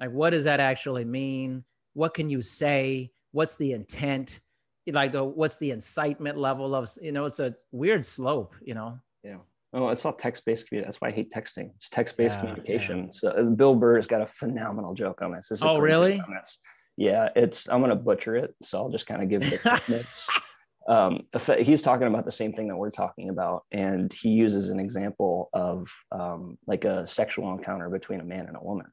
like 0.00 0.10
what 0.10 0.30
does 0.30 0.44
that 0.44 0.60
actually 0.60 1.04
mean? 1.04 1.64
What 1.92 2.14
can 2.14 2.30
you 2.30 2.40
say? 2.40 3.12
What's 3.32 3.56
the 3.56 3.72
intent? 3.72 4.40
Like 4.86 5.12
the, 5.12 5.24
what's 5.24 5.56
the 5.58 5.70
incitement 5.70 6.38
level 6.38 6.74
of 6.74 6.88
you 7.00 7.12
know, 7.12 7.26
it's 7.26 7.40
a 7.40 7.54
weird 7.70 8.04
slope, 8.04 8.54
you 8.62 8.74
know. 8.74 8.98
Yeah. 9.22 9.36
Oh, 9.72 9.88
it's 9.88 10.04
all 10.04 10.12
text-based 10.12 10.68
communication. 10.68 10.88
That's 10.88 11.00
why 11.00 11.08
I 11.08 11.10
hate 11.10 11.32
texting. 11.32 11.70
It's 11.74 11.88
text-based 11.90 12.36
Yeah, 12.36 12.40
communication. 12.40 13.10
So 13.10 13.30
uh, 13.30 13.42
Bill 13.42 13.74
Burr 13.74 13.96
has 13.96 14.06
got 14.06 14.22
a 14.22 14.26
phenomenal 14.26 14.94
joke 14.94 15.20
on 15.20 15.32
this. 15.32 15.48
This 15.48 15.62
Oh, 15.62 15.78
really? 15.78 16.20
on 16.20 16.32
this. 16.32 16.58
Yeah, 16.96 17.28
it's. 17.34 17.68
I'm 17.68 17.80
gonna 17.80 17.96
butcher 17.96 18.36
it, 18.36 18.54
so 18.62 18.78
I'll 18.78 18.90
just 18.90 19.06
kind 19.06 19.22
of 19.22 19.28
give 19.28 19.42
the 19.50 19.58
quick 19.58 19.88
notes. 19.88 20.26
Um, 20.86 21.26
he's 21.58 21.82
talking 21.82 22.06
about 22.06 22.26
the 22.26 22.32
same 22.32 22.52
thing 22.52 22.68
that 22.68 22.76
we're 22.76 22.90
talking 22.90 23.30
about, 23.30 23.64
and 23.72 24.12
he 24.12 24.30
uses 24.30 24.70
an 24.70 24.78
example 24.78 25.48
of 25.52 25.88
um, 26.12 26.58
like 26.66 26.84
a 26.84 27.06
sexual 27.06 27.52
encounter 27.52 27.88
between 27.88 28.20
a 28.20 28.24
man 28.24 28.46
and 28.46 28.56
a 28.56 28.62
woman, 28.62 28.86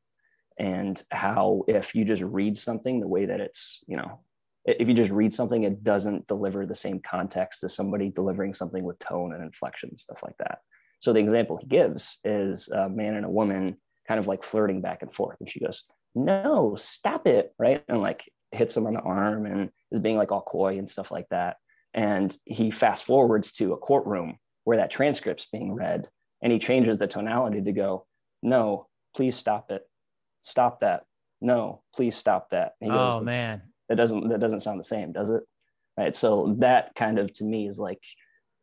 and 0.58 1.02
how 1.12 1.64
if 1.68 1.94
you 1.94 2.06
just 2.06 2.24
read 2.24 2.58
something 2.58 3.00
the 3.00 3.08
way 3.08 3.26
that 3.26 3.40
it's, 3.42 3.84
you 3.88 3.98
know, 3.98 4.22
if 4.66 4.88
you 4.88 4.94
just 4.94 5.12
read 5.12 5.34
something, 5.34 5.64
it 5.64 5.84
doesn't 5.84 6.28
deliver 6.28 6.66
the 6.66 6.76
same 6.76 7.00
context 7.00 7.64
as 7.64 7.76
somebody 7.76 8.10
delivering 8.10 8.54
something 8.54 8.84
with 8.84 9.00
tone 9.00 9.34
and 9.34 9.44
inflection 9.44 9.90
and 9.90 10.00
stuff 10.00 10.22
like 10.24 10.38
that. 10.40 10.60
So 11.00 11.14
the 11.14 11.20
example 11.20 11.58
he 11.58 11.68
gives 11.68 12.20
is 12.24 12.68
a 12.70 12.88
man 12.88 13.16
and 13.16 13.26
a 13.26 13.30
woman 13.30 13.78
kind 14.08 14.20
of 14.20 14.28
like 14.28 14.44
flirting 14.44 14.82
back 14.82 15.02
and 15.02 15.14
forth. 15.14 15.38
And 15.40 15.50
she 15.50 15.60
goes, 15.60 15.84
No, 16.16 16.76
stop 16.78 17.28
it. 17.28 17.54
Right. 17.58 17.84
And 17.88 18.02
like 18.02 18.30
hits 18.52 18.76
him 18.76 18.86
on 18.88 18.94
the 18.94 19.02
arm 19.02 19.46
and 19.46 19.70
is 19.92 20.00
being 20.00 20.18
like 20.18 20.32
all 20.32 20.42
coy 20.42 20.78
and 20.78 20.90
stuff 20.90 21.12
like 21.12 21.28
that. 21.30 21.58
And 21.94 22.36
he 22.46 22.72
fast 22.72 23.06
forwards 23.06 23.52
to 23.54 23.74
a 23.74 23.78
courtroom 23.78 24.38
where 24.64 24.78
that 24.78 24.92
transcript's 24.92 25.48
being 25.52 25.74
read 25.74 26.08
and 26.42 26.52
he 26.52 26.60
changes 26.60 26.98
the 26.98 27.08
tonality 27.08 27.62
to 27.62 27.72
go, 27.72 28.06
No, 28.42 28.88
please 29.16 29.36
stop 29.38 29.72
it. 29.72 29.84
Stop 30.42 30.82
that. 30.82 31.04
No, 31.42 31.82
please 31.96 32.16
stop 32.16 32.50
that. 32.52 32.74
Oh 32.84 33.22
man. 33.22 33.62
that 33.90 33.96
doesn't 33.96 34.30
that 34.30 34.40
doesn't 34.40 34.62
sound 34.62 34.80
the 34.80 34.86
same 34.86 35.12
does 35.12 35.30
it 35.30 35.44
right 35.98 36.16
so 36.16 36.56
that 36.60 36.96
kind 36.96 37.20
of 37.20 37.32
to 37.34 37.44
me 37.44 37.68
is 37.68 37.78
like 37.78 38.00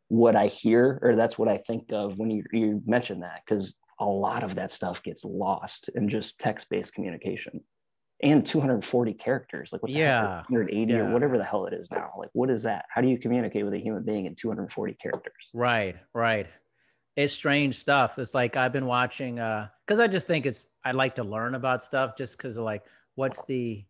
what 0.09 0.35
i 0.35 0.47
hear 0.47 0.99
or 1.03 1.15
that's 1.15 1.37
what 1.39 1.49
i 1.49 1.59
think 1.59 1.93
of 1.93 2.17
when 2.17 2.31
you, 2.31 2.43
you 2.51 2.83
mention 2.87 3.21
that 3.21 3.43
because 3.45 3.75
a 4.01 4.05
lot 4.07 4.43
of 4.43 4.55
that 4.57 4.71
stuff 4.71 5.03
gets 5.03 5.25
lost 5.25 5.89
in 5.91 6.09
just 6.09 6.39
text-based 6.41 6.95
communication 6.95 7.61
and 8.23 8.45
240 8.45 9.15
characters 9.15 9.71
like 9.73 9.83
what 9.83 9.91
Yeah. 9.91 10.21
hell, 10.21 10.45
180 10.49 10.93
Yeah. 10.93 10.99
or 11.01 11.13
whatever 11.13 11.39
the 11.39 11.45
hell 11.45 11.67
it 11.67 11.73
is 11.73 11.91
now 11.91 12.13
like 12.19 12.31
what 12.33 12.51
is 12.51 12.63
that 12.65 12.85
how 12.89 13.01
do 13.01 13.09
you 13.09 13.19
communicate 13.19 13.65
with 13.65 13.75
a 13.75 13.79
human 13.79 14.03
being 14.05 14.27
in 14.27 14.35
240 14.35 14.95
characters 14.95 15.49
Right, 15.53 15.97
right. 16.15 16.47
It's 17.17 17.35
strange 17.35 17.75
stuff. 17.75 18.17
It's 18.21 18.33
like 18.33 18.57
I've 18.57 18.73
been 18.73 18.87
watching 18.87 19.41
uh 19.41 19.69
because 19.85 19.99
I 19.99 20.07
just 20.07 20.29
think 20.29 20.47
it's 20.47 20.69
I 20.85 20.93
like 20.93 21.17
to 21.17 21.25
learn 21.25 21.57
about 21.57 21.83
stuff 21.83 22.17
just 22.17 22.37
because 22.39 22.57
of 22.57 22.65
like 22.65 22.85
what's 23.17 23.45
the 23.45 23.85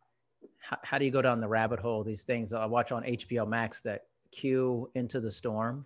how, 0.61 0.79
how 0.83 0.97
do 0.99 1.05
you 1.05 1.11
go 1.11 1.21
down 1.21 1.41
the 1.41 1.49
rabbit 1.49 1.79
hole 1.79 2.03
these 2.03 2.23
things 2.25 2.55
I 2.55 2.65
watch 2.65 2.91
on 2.93 3.03
HBO 3.03 3.47
Max 3.47 3.83
that 3.83 4.05
Q 4.33 4.91
into 4.95 5.21
the 5.21 5.31
storm. 5.31 5.85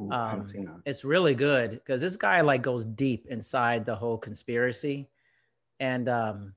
Ooh, 0.00 0.10
Um. 0.10 0.82
It's 0.84 1.04
really 1.04 1.34
good 1.34 1.70
because 1.70 2.00
this 2.00 2.16
guy 2.16 2.40
like 2.40 2.62
goes 2.62 2.84
deep 2.84 3.26
inside 3.28 3.84
the 3.84 3.94
whole 3.94 4.18
conspiracy, 4.18 5.08
and 5.80 6.08
um, 6.08 6.54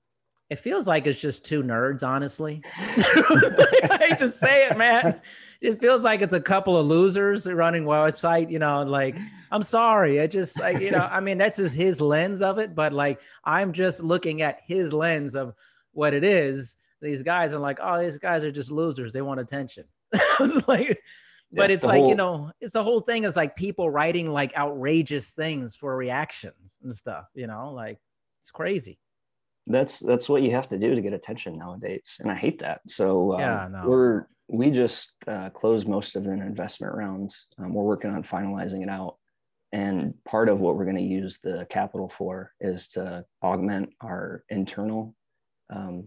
it 0.50 0.60
feels 0.60 0.88
like 0.88 1.08
it's 1.08 1.20
just 1.20 1.46
two 1.46 1.64
nerds. 1.64 2.06
Honestly, 2.08 2.62
I 2.76 3.98
hate 4.00 4.20
to 4.20 4.30
say 4.30 4.68
it, 4.68 4.78
man. 4.78 5.22
It 5.62 5.80
feels 5.80 6.04
like 6.04 6.22
it's 6.22 6.34
a 6.34 6.42
couple 6.42 6.76
of 6.76 6.88
losers 6.88 7.46
running 7.46 7.84
website. 7.84 8.50
You 8.50 8.60
know, 8.60 8.84
like 8.84 9.16
I'm 9.52 9.64
sorry, 9.64 10.18
it 10.18 10.32
just 10.32 10.60
like 10.60 10.80
you 10.80 10.92
know, 10.92 11.08
I 11.12 11.20
mean 11.20 11.38
that's 11.38 11.58
just 11.58 11.76
his 11.76 12.02
lens 12.02 12.42
of 12.42 12.58
it, 12.58 12.74
but 12.74 12.94
like 12.94 13.22
I'm 13.44 13.72
just 13.72 14.02
looking 14.02 14.42
at 14.42 14.60
his 14.66 14.92
lens 14.92 15.36
of 15.36 15.54
what 15.94 16.14
it 16.14 16.24
is. 16.24 16.78
These 17.02 17.24
guys 17.24 17.54
are 17.54 17.60
like, 17.60 17.80
oh, 17.82 18.02
these 18.02 18.18
guys 18.18 18.44
are 18.44 18.52
just 18.52 18.72
losers. 18.72 19.14
They 19.14 19.22
want 19.22 19.40
attention. 19.40 19.86
like 20.68 21.02
but 21.52 21.70
Yeah, 21.70 21.74
it's 21.74 21.84
like 21.84 22.06
you 22.06 22.16
know 22.16 22.52
it's 22.62 22.74
the 22.74 22.84
whole 22.84 23.00
thing 23.00 23.24
is 23.24 23.36
like 23.36 23.56
people 23.56 23.90
writing 23.90 24.30
like 24.30 24.56
outrageous 24.58 25.32
things 25.32 25.76
for 25.76 25.96
reactions 25.96 26.78
and 26.84 26.96
stuff 26.96 27.26
you 27.34 27.48
know 27.48 27.72
like 27.74 28.00
it's 28.42 28.52
crazy. 28.52 28.98
That's 29.68 30.00
that's 30.00 30.28
what 30.28 30.42
you 30.42 30.52
have 30.52 30.68
to 30.70 30.80
do 30.80 30.96
to 30.96 31.02
get 31.02 31.14
attention 31.14 31.58
nowadays 31.58 32.18
and 32.20 32.32
i 32.32 32.36
hate 32.36 32.60
that. 32.60 32.82
So 32.88 33.34
um, 33.34 33.40
Yeah, 33.40 33.68
no. 33.72 33.88
we're 33.88 34.26
we 34.52 34.70
just 34.70 35.12
uh, 35.28 35.50
closed 35.52 35.88
most 35.88 36.16
of 36.16 36.26
an 36.26 36.42
investment 36.42 36.94
rounds 36.94 37.48
um, 37.58 37.74
we're 37.74 37.84
working 37.84 38.12
on 38.12 38.24
finalizing 38.24 38.84
it 38.84 38.90
out 38.90 39.16
and 39.72 40.14
part 40.26 40.50
of 40.50 40.60
what 40.60 40.76
we're 40.76 40.84
going 40.84 40.98
to 40.98 41.02
use 41.02 41.40
the 41.42 41.66
capital 41.70 42.10
for 42.10 42.52
is 42.60 42.90
to 42.90 43.24
augment 43.42 43.90
our 44.02 44.44
internal 44.50 45.16
um, 45.74 46.06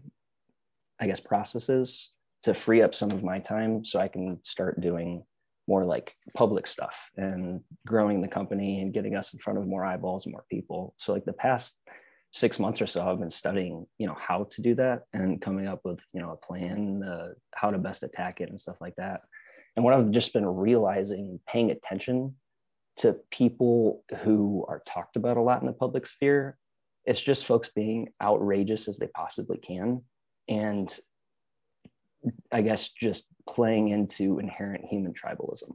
i 1.01 1.07
guess 1.07 1.20
processes 1.20 2.11
to 2.42 2.53
free 2.53 2.82
up 2.82 2.95
some 2.95 3.11
of 3.11 3.24
my 3.24 3.38
time 3.38 3.84
so 3.84 3.99
i 3.99 4.09
can 4.09 4.38
start 4.45 4.80
doing 4.80 5.24
more 5.66 5.84
like 5.84 6.14
public 6.34 6.66
stuff 6.66 6.98
and 7.16 7.60
growing 7.86 8.20
the 8.20 8.28
company 8.28 8.80
and 8.80 8.92
getting 8.92 9.16
us 9.16 9.32
in 9.32 9.38
front 9.38 9.58
of 9.58 9.66
more 9.66 9.84
eyeballs 9.84 10.26
more 10.26 10.44
people. 10.50 10.94
So 10.98 11.12
like 11.12 11.24
the 11.24 11.32
past 11.32 11.78
six 12.32 12.58
months 12.58 12.82
or 12.82 12.86
so 12.88 13.08
i've 13.08 13.20
been 13.20 13.30
studying 13.30 13.86
you 13.96 14.08
know 14.08 14.16
how 14.20 14.42
to 14.50 14.60
do 14.60 14.74
that 14.74 15.02
and 15.12 15.40
coming 15.40 15.68
up 15.68 15.80
with 15.84 16.00
you 16.12 16.20
know 16.20 16.32
a 16.32 16.36
plan 16.36 17.00
uh, 17.04 17.28
how 17.54 17.70
to 17.70 17.78
best 17.78 18.02
attack 18.02 18.40
it 18.40 18.48
and 18.48 18.60
stuff 18.60 18.76
like 18.80 18.96
that. 18.96 19.20
And 19.76 19.84
what 19.84 19.94
i've 19.94 20.10
just 20.10 20.32
been 20.32 20.46
realizing 20.46 21.38
paying 21.48 21.70
attention 21.70 22.34
to 22.96 23.16
people 23.30 24.04
who 24.18 24.64
are 24.68 24.82
talked 24.86 25.16
about 25.16 25.36
a 25.36 25.40
lot 25.40 25.60
in 25.60 25.66
the 25.66 25.72
public 25.72 26.06
sphere 26.06 26.56
it's 27.04 27.20
just 27.20 27.44
folks 27.44 27.70
being 27.74 28.08
outrageous 28.22 28.88
as 28.88 28.98
they 28.98 29.08
possibly 29.08 29.58
can. 29.58 30.02
And 30.48 30.94
i 32.52 32.60
guess 32.62 32.88
just 32.90 33.26
playing 33.48 33.88
into 33.88 34.38
inherent 34.38 34.84
human 34.84 35.12
tribalism 35.12 35.72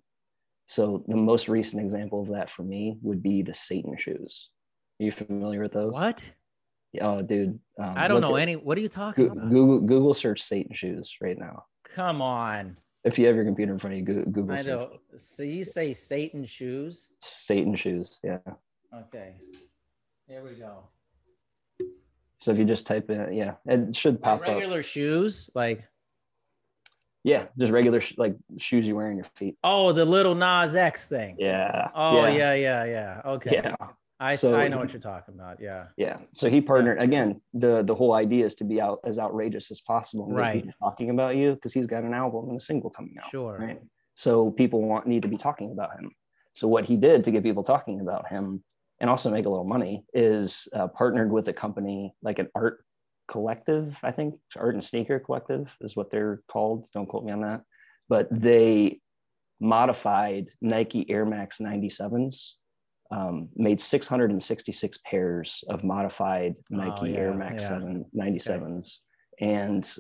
so 0.68 1.04
the 1.08 1.16
most 1.18 1.48
recent 1.48 1.82
example 1.82 2.22
of 2.22 2.30
that 2.30 2.50
for 2.50 2.64
me 2.64 2.98
would 3.02 3.22
be 3.24 3.42
the 3.42 3.54
satan 3.54 3.96
shoes 3.98 4.50
are 5.00 5.06
you 5.06 5.12
familiar 5.12 5.62
with 5.62 5.74
those 5.74 5.94
what 5.94 6.32
Oh, 7.02 7.22
dude. 7.22 7.60
Um, 7.80 7.94
i 7.96 8.08
don't 8.08 8.20
know 8.22 8.36
at- 8.36 8.42
any 8.42 8.56
what 8.56 8.76
are 8.76 8.82
you 8.82 8.90
talking 8.90 9.28
Go- 9.28 9.32
about 9.34 9.50
Google 9.50 9.80
Google 9.82 10.14
search 10.16 10.42
Satan 10.42 10.74
shoes 10.74 11.16
right 11.22 11.38
now. 11.38 11.66
come 11.96 12.20
on 12.20 12.78
If 13.04 13.20
you 13.20 13.28
have 13.28 13.36
your 13.36 13.46
computer 13.46 13.74
in 13.74 13.78
front 13.80 13.94
of 13.94 14.00
you, 14.00 14.06
Google 14.26 14.52
i 14.54 14.64
know 14.64 14.98
so 15.16 15.44
you 15.44 15.64
say 15.64 15.94
satan 15.94 16.44
shoes 16.46 17.10
Satan 17.22 17.76
shoes. 17.76 18.20
Yeah. 18.24 18.40
okay 19.04 19.36
here 20.28 20.44
we 20.44 20.56
go 20.56 20.90
So 22.40 22.52
if 22.52 22.58
you 22.58 22.66
just 22.66 22.88
type 22.88 23.10
in, 23.10 23.34
yeah, 23.34 23.56
it 23.66 23.96
should 23.96 24.22
pop 24.22 24.40
up. 24.42 24.48
regular 24.48 24.82
shoes 24.82 25.50
like 25.54 25.84
Yeah, 27.24 27.46
just 27.58 27.72
regular 27.72 28.00
sh- 28.02 28.16
like 28.18 28.36
shoes 28.58 28.88
you 28.88 28.96
wear 28.96 29.08
on 29.08 29.16
your 29.16 29.26
feet. 29.36 29.58
oh 29.64 29.92
the 29.92 30.06
little 30.06 30.36
nas 30.36 30.76
x 30.76 31.08
thing 31.10 31.36
Yeah. 31.38 31.90
oh 31.94 32.26
yeah 32.28 32.54
yeah 32.54 32.86
yeah, 32.86 33.22
okay 33.26 33.52
Yeah. 33.62 33.76
i 34.22 34.36
So- 34.36 34.56
i 34.56 34.68
know 34.70 34.78
what 34.78 34.94
you're 34.94 35.02
talking 35.02 35.34
about 35.36 35.60
yeah 35.62 35.88
Yeah. 35.98 36.18
So 36.34 36.50
he 36.50 36.60
partnered 36.62 37.00
again. 37.02 37.42
The 37.54 37.84
the 37.84 37.96
whole 37.96 38.14
idea 38.14 38.46
is 38.46 38.56
to 38.56 38.64
be 38.64 38.80
out 38.82 39.00
as 39.10 39.18
outrageous 39.20 39.70
as 39.72 39.82
possible. 39.82 40.26
Right. 40.32 40.66
Talking 40.86 41.10
about 41.10 41.36
you 41.36 41.48
because 41.56 41.74
he's 41.74 41.88
got 41.88 42.04
an 42.04 42.14
album 42.14 42.50
and 42.50 42.58
a 42.58 42.66
single 42.72 42.90
coming 42.90 43.16
out. 43.22 43.30
sure 43.32 43.58
Right. 43.60 43.82
So 44.14 44.52
people 44.52 44.80
want 44.92 45.08
need 45.08 45.22
to 45.24 45.30
be 45.36 45.38
talking 45.38 45.72
about 45.72 45.92
him. 45.98 46.12
So 46.54 46.68
what 46.68 46.84
he 46.86 46.96
did 46.98 47.24
to 47.26 47.32
get 47.32 47.44
people 47.44 47.64
talking 47.64 48.02
about 48.02 48.28
him 48.34 48.64
and 49.00 49.10
also 49.10 49.30
make 49.32 49.46
a 49.46 49.50
little 49.50 49.72
money 49.78 50.04
is 50.14 50.68
uh, 50.78 50.88
partnered 51.02 51.32
with 51.32 51.48
a 51.48 51.54
company 51.54 52.14
like 52.22 52.40
an 52.44 52.50
art 52.56 52.76
collective. 53.30 53.98
I 54.04 54.12
think 54.12 54.36
art 54.58 54.74
and 54.74 54.84
sneaker 54.84 55.20
collective 55.20 55.70
is 55.82 55.96
what 55.96 56.10
they're 56.12 56.42
called. 56.52 56.88
Don't 56.94 57.08
quote 57.08 57.24
me 57.24 57.32
on 57.32 57.42
that. 57.42 57.62
But 58.10 58.28
they 58.32 59.00
modified 59.60 60.50
Nike 60.62 61.10
Air 61.10 61.26
Max 61.26 61.60
97s. 61.60 62.52
Um, 63.12 63.50
made 63.56 63.82
666 63.82 65.00
pairs 65.04 65.64
of 65.68 65.84
modified 65.84 66.58
Nike 66.70 67.16
Air 67.18 67.30
Oh, 67.30 67.32
yeah, 67.32 67.38
Max 67.38 67.64
yeah. 67.64 67.70
7 67.70 68.06
97s 68.16 68.98
and 69.40 69.92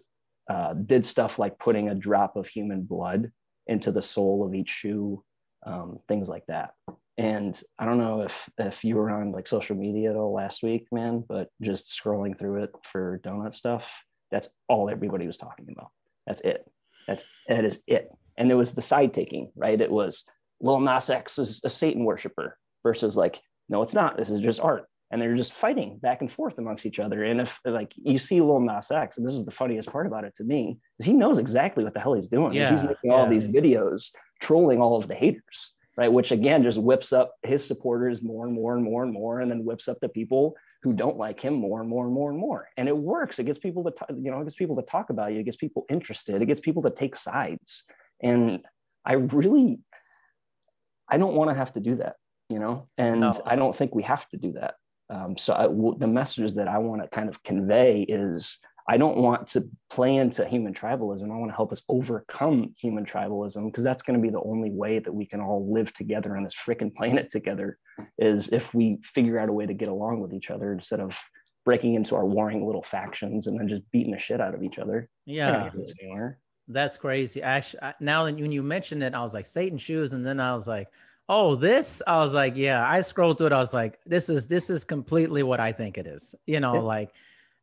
uh, 0.49 0.73
did 0.73 1.05
stuff 1.05 1.39
like 1.39 1.57
putting 1.57 1.89
a 1.89 1.95
drop 1.95 2.35
of 2.35 2.47
human 2.47 2.83
blood 2.83 3.31
into 3.67 3.91
the 3.91 4.01
sole 4.01 4.45
of 4.45 4.53
each 4.53 4.69
shoe, 4.69 5.23
um, 5.65 5.99
things 6.07 6.29
like 6.29 6.45
that. 6.47 6.73
And 7.19 7.61
I 7.77 7.83
don't 7.83 7.97
know 7.97 8.21
if 8.21 8.49
if 8.57 8.85
you 8.85 8.95
were 8.95 9.11
on 9.11 9.33
like 9.33 9.45
social 9.45 9.75
media 9.75 10.11
at 10.11 10.15
all 10.15 10.33
last 10.33 10.63
week, 10.63 10.87
man, 10.89 11.21
but 11.27 11.49
just 11.61 11.87
scrolling 11.87 12.39
through 12.39 12.63
it 12.63 12.71
for 12.83 13.19
donut 13.25 13.53
stuff, 13.53 14.05
that's 14.31 14.47
all 14.69 14.89
everybody 14.89 15.27
was 15.27 15.37
talking 15.37 15.67
about. 15.69 15.89
That's 16.25 16.39
it. 16.41 16.65
That's 17.07 17.25
that 17.49 17.65
is 17.65 17.83
it. 17.87 18.09
And 18.37 18.49
it 18.49 18.55
was 18.55 18.73
the 18.73 18.81
side 18.81 19.13
taking, 19.13 19.51
right? 19.57 19.81
It 19.81 19.91
was 19.91 20.23
Lil 20.61 20.79
Nas 20.79 21.09
X 21.09 21.37
is 21.37 21.59
a 21.65 21.69
Satan 21.69 22.05
worshiper 22.05 22.57
versus 22.83 23.17
like, 23.17 23.41
no, 23.67 23.81
it's 23.81 23.93
not. 23.93 24.15
This 24.15 24.29
is 24.29 24.39
just 24.39 24.61
art. 24.61 24.85
And 25.11 25.21
they're 25.21 25.35
just 25.35 25.51
fighting 25.51 25.97
back 25.97 26.21
and 26.21 26.31
forth 26.31 26.57
amongst 26.57 26.85
each 26.85 26.99
other. 26.99 27.25
And 27.25 27.41
if 27.41 27.59
like 27.65 27.91
you 27.97 28.17
see 28.17 28.39
Lil 28.39 28.61
Nas 28.61 28.91
X, 28.91 29.17
and 29.17 29.27
this 29.27 29.33
is 29.33 29.43
the 29.43 29.51
funniest 29.51 29.91
part 29.91 30.07
about 30.07 30.23
it 30.23 30.35
to 30.35 30.45
me, 30.45 30.77
is 30.99 31.05
he 31.05 31.11
knows 31.11 31.37
exactly 31.37 31.83
what 31.83 31.93
the 31.93 31.99
hell 31.99 32.13
he's 32.13 32.29
doing. 32.29 32.53
Yeah, 32.53 32.71
he's 32.71 32.83
making 32.83 33.11
all 33.11 33.27
these 33.27 33.49
videos 33.49 34.11
trolling 34.39 34.79
all 34.79 34.95
of 34.95 35.09
the 35.09 35.15
haters, 35.15 35.73
right? 35.99 36.13
Which 36.13 36.31
again 36.31 36.63
just 36.63 36.77
whips 36.77 37.11
up 37.11 37.35
his 37.43 37.67
supporters 37.67 38.23
more 38.23 38.45
and 38.45 38.55
more 38.55 38.73
and 38.73 38.85
more 38.85 39.03
and 39.03 39.11
more, 39.11 39.41
and 39.41 39.51
then 39.51 39.65
whips 39.65 39.89
up 39.89 39.97
the 39.99 40.07
people 40.07 40.55
who 40.81 40.93
don't 40.93 41.17
like 41.17 41.41
him 41.41 41.55
more 41.55 41.81
and 41.81 41.89
more 41.89 42.05
and 42.05 42.13
more 42.13 42.29
and 42.29 42.39
more. 42.39 42.69
And 42.77 42.87
it 42.87 42.95
works. 42.95 43.37
It 43.37 43.43
gets 43.43 43.59
people 43.59 43.83
to, 43.83 43.91
t- 43.91 44.15
you 44.23 44.31
know, 44.31 44.39
it 44.39 44.45
gets 44.45 44.55
people 44.55 44.77
to 44.77 44.81
talk 44.81 45.09
about 45.09 45.33
you. 45.33 45.41
It 45.41 45.43
gets 45.43 45.57
people 45.57 45.85
interested. 45.89 46.41
It 46.41 46.45
gets 46.45 46.61
people 46.61 46.83
to 46.83 46.89
take 46.89 47.17
sides. 47.17 47.83
And 48.23 48.61
I 49.03 49.13
really, 49.15 49.79
I 51.09 51.17
don't 51.17 51.35
want 51.35 51.49
to 51.49 51.55
have 51.55 51.73
to 51.73 51.81
do 51.81 51.95
that, 51.95 52.15
you 52.49 52.59
know, 52.59 52.87
and 52.97 53.19
No. 53.19 53.33
I 53.45 53.57
don't 53.57 53.75
think 53.75 53.93
we 53.93 54.03
have 54.03 54.25
to 54.29 54.37
do 54.37 54.53
that. 54.53 54.75
Um, 55.09 55.37
so 55.37 55.53
I, 55.53 55.63
w- 55.63 55.97
the 55.99 56.07
message 56.07 56.53
that 56.53 56.69
I 56.69 56.77
want 56.77 57.01
to 57.01 57.09
kind 57.09 57.27
of 57.27 57.43
convey 57.43 58.03
is 58.03 58.57
I 58.89 58.97
don't 58.97 59.17
want 59.17 59.47
to 59.49 59.69
play 59.91 60.15
into 60.15 60.43
human 60.47 60.73
tribalism. 60.73 61.25
I 61.31 61.37
want 61.37 61.51
to 61.51 61.55
help 61.55 61.71
us 61.71 61.83
overcome 61.87 62.73
human 62.75 63.05
tribalism 63.05 63.67
because 63.67 63.83
that's 63.83 64.01
going 64.01 64.19
to 64.19 64.21
be 64.21 64.31
the 64.31 64.41
only 64.41 64.71
way 64.71 64.97
that 64.97 65.13
we 65.13 65.27
can 65.27 65.41
all 65.41 65.71
live 65.71 65.93
together 65.93 66.35
on 66.35 66.43
this 66.43 66.55
freaking 66.55 66.93
planet 66.95 67.29
together 67.29 67.77
is 68.17 68.49
if 68.51 68.73
we 68.73 68.97
figure 69.03 69.37
out 69.37 69.47
a 69.47 69.53
way 69.53 69.67
to 69.67 69.75
get 69.75 69.89
along 69.89 70.21
with 70.21 70.33
each 70.33 70.49
other 70.49 70.73
instead 70.73 70.99
of 70.99 71.15
breaking 71.65 71.93
into 71.93 72.15
our 72.15 72.25
warring 72.25 72.65
little 72.65 72.81
factions 72.81 73.45
and 73.45 73.59
then 73.59 73.67
just 73.67 73.83
beating 73.91 74.11
the 74.11 74.17
shit 74.17 74.41
out 74.41 74.55
of 74.55 74.63
each 74.63 74.79
other. 74.79 75.07
Yeah. 75.27 75.51
gonna 75.51 75.71
get 75.71 75.81
us 75.83 75.93
anywhere. 76.01 76.39
That's 76.67 76.97
crazy. 76.97 77.43
Actually, 77.43 77.93
now 77.99 78.25
that 78.25 78.39
when 78.39 78.51
you 78.51 78.63
mentioned 78.63 79.03
it, 79.03 79.13
I 79.13 79.21
was 79.21 79.35
like 79.35 79.45
Satan 79.45 79.77
shoes, 79.77 80.13
and 80.13 80.25
then 80.25 80.39
I 80.39 80.53
was 80.53 80.67
like, 80.67 80.87
oh, 81.27 81.55
this. 81.55 82.01
I 82.07 82.17
was 82.17 82.33
like, 82.33 82.55
yeah. 82.55 82.83
I 82.87 83.01
scrolled 83.01 83.37
through 83.37 83.47
it. 83.47 83.53
I 83.53 83.59
was 83.59 83.73
like, 83.73 83.99
this 84.07 84.29
is 84.29 84.47
this 84.47 84.71
is 84.71 84.83
completely 84.83 85.43
what 85.43 85.59
I 85.59 85.71
think 85.73 85.99
it 85.99 86.07
is. 86.07 86.33
You 86.47 86.59
know, 86.59 86.73
Yeah. 86.73 86.79
like, 86.81 87.11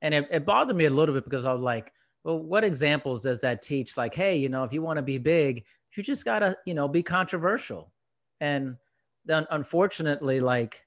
and 0.06 0.14
it, 0.14 0.28
it 0.30 0.46
bothered 0.46 0.76
me 0.76 0.84
a 0.84 0.90
little 0.90 1.12
bit 1.16 1.24
because 1.24 1.44
I 1.44 1.52
was 1.52 1.62
like, 1.62 1.92
well, 2.22 2.38
what 2.38 2.62
examples 2.62 3.24
does 3.24 3.40
that 3.40 3.60
teach? 3.60 3.96
Like, 3.96 4.14
hey, 4.14 4.36
you 4.36 4.48
know, 4.48 4.62
if 4.62 4.72
you 4.72 4.80
want 4.80 4.98
to 4.98 5.02
be 5.02 5.18
big, 5.18 5.64
you 5.96 6.02
just 6.04 6.24
gotta, 6.24 6.56
you 6.64 6.74
know, 6.74 6.86
be 6.86 7.02
controversial. 7.02 7.92
And 8.40 8.76
then 9.24 9.48
unfortunately, 9.50 10.38
like 10.38 10.86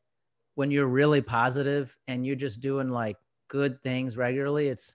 when 0.55 0.72
you're 0.72 0.88
really 0.88 1.22
positive 1.22 1.97
and 2.07 2.26
you're 2.26 2.38
just 2.38 2.61
doing 2.61 2.88
like 2.88 3.17
good 3.49 3.84
things 3.84 4.15
regularly, 4.15 4.70
it's 4.70 4.91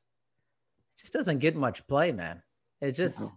it 0.97 1.01
just 1.01 1.13
doesn't 1.13 1.41
get 1.41 1.55
much 1.55 1.87
play, 1.87 2.11
man. 2.11 2.43
It 2.81 2.93
just, 2.93 3.21
No. 3.21 3.29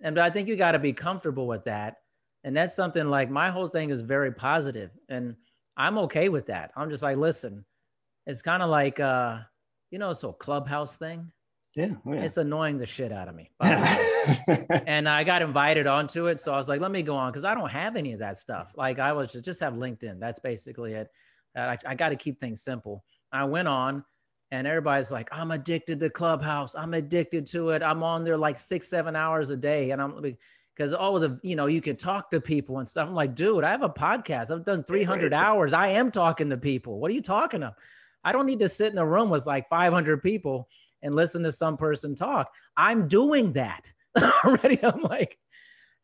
and 0.00 0.18
I 0.18 0.30
think 0.30 0.48
you 0.48 0.56
got 0.56 0.72
to 0.72 0.78
be 0.78 0.94
comfortable 0.94 1.46
with 1.46 1.64
that. 1.64 1.96
And 2.44 2.56
that's 2.56 2.74
something 2.74 3.10
like 3.10 3.28
my 3.28 3.50
whole 3.50 3.68
thing 3.68 3.90
is 3.90 4.00
very 4.00 4.32
positive, 4.32 4.90
and 5.10 5.36
I'm 5.76 5.98
okay 5.98 6.30
with 6.30 6.46
that. 6.46 6.70
I'm 6.76 6.88
just 6.88 7.02
like, 7.02 7.18
listen, 7.18 7.66
it's 8.26 8.40
kind 8.40 8.62
of 8.62 8.70
like, 8.70 9.00
uh, 9.00 9.40
you 9.90 9.98
know, 9.98 10.12
so 10.12 10.32
clubhouse 10.32 10.96
thing. 10.96 11.32
Yeah. 11.74 11.90
oh, 12.04 12.12
yeah. 12.14 12.22
It's 12.22 12.36
annoying 12.36 12.78
the 12.78 12.86
shit 12.86 13.12
out 13.12 13.28
of 13.28 13.34
me. 13.34 13.50
by 13.58 13.68
the 13.68 14.66
way. 14.70 14.82
and 14.86 15.08
I 15.08 15.22
got 15.24 15.42
invited 15.42 15.86
onto 15.86 16.26
it, 16.26 16.40
so 16.40 16.52
I 16.52 16.56
was 16.56 16.68
like, 16.68 16.80
let 16.80 16.90
me 16.90 17.02
go 17.02 17.16
on 17.16 17.30
because 17.30 17.44
I 17.44 17.54
don't 17.54 17.70
have 17.70 17.96
any 17.96 18.12
of 18.12 18.18
that 18.20 18.36
stuff. 18.36 18.72
Like 18.76 18.98
I 18.98 19.12
was 19.12 19.32
just 19.32 19.44
just 19.44 19.60
have 19.60 19.74
LinkedIn. 19.74 20.18
That's 20.18 20.40
basically 20.40 20.94
it. 20.94 21.08
I, 21.56 21.78
I 21.86 21.94
got 21.94 22.10
to 22.10 22.16
keep 22.16 22.40
things 22.40 22.62
simple. 22.62 23.04
I 23.32 23.44
went 23.44 23.68
on, 23.68 24.04
and 24.50 24.66
everybody's 24.66 25.12
like, 25.12 25.28
I'm 25.32 25.52
addicted 25.52 26.00
to 26.00 26.10
Clubhouse. 26.10 26.74
I'm 26.74 26.94
addicted 26.94 27.46
to 27.48 27.70
it. 27.70 27.82
I'm 27.82 28.02
on 28.02 28.24
there 28.24 28.36
like 28.36 28.58
six, 28.58 28.88
seven 28.88 29.14
hours 29.14 29.50
a 29.50 29.56
day, 29.56 29.92
and 29.92 30.02
I'm 30.02 30.36
because 30.76 30.92
all 30.92 31.16
of 31.16 31.22
the 31.22 31.38
you 31.42 31.56
know 31.56 31.66
you 31.66 31.80
can 31.80 31.96
talk 31.96 32.30
to 32.30 32.40
people 32.40 32.78
and 32.78 32.88
stuff. 32.88 33.08
I'm 33.08 33.14
like, 33.14 33.34
dude, 33.34 33.62
I 33.62 33.70
have 33.70 33.82
a 33.82 33.88
podcast. 33.88 34.50
I've 34.50 34.64
done 34.64 34.82
300 34.82 35.32
hours. 35.32 35.72
I 35.72 35.88
am 35.88 36.10
talking 36.10 36.50
to 36.50 36.56
people. 36.56 36.98
What 36.98 37.10
are 37.10 37.14
you 37.14 37.22
talking 37.22 37.62
of? 37.62 37.74
I 38.24 38.32
don't 38.32 38.46
need 38.46 38.58
to 38.60 38.68
sit 38.68 38.92
in 38.92 38.98
a 38.98 39.06
room 39.06 39.30
with 39.30 39.46
like 39.46 39.68
500 39.68 40.22
people 40.22 40.68
and 41.02 41.14
listen 41.14 41.42
to 41.44 41.52
some 41.52 41.76
person 41.76 42.14
talk. 42.14 42.50
I'm 42.76 43.08
doing 43.08 43.52
that 43.54 43.92
already. 44.44 44.78
I'm 44.84 45.02
like, 45.02 45.38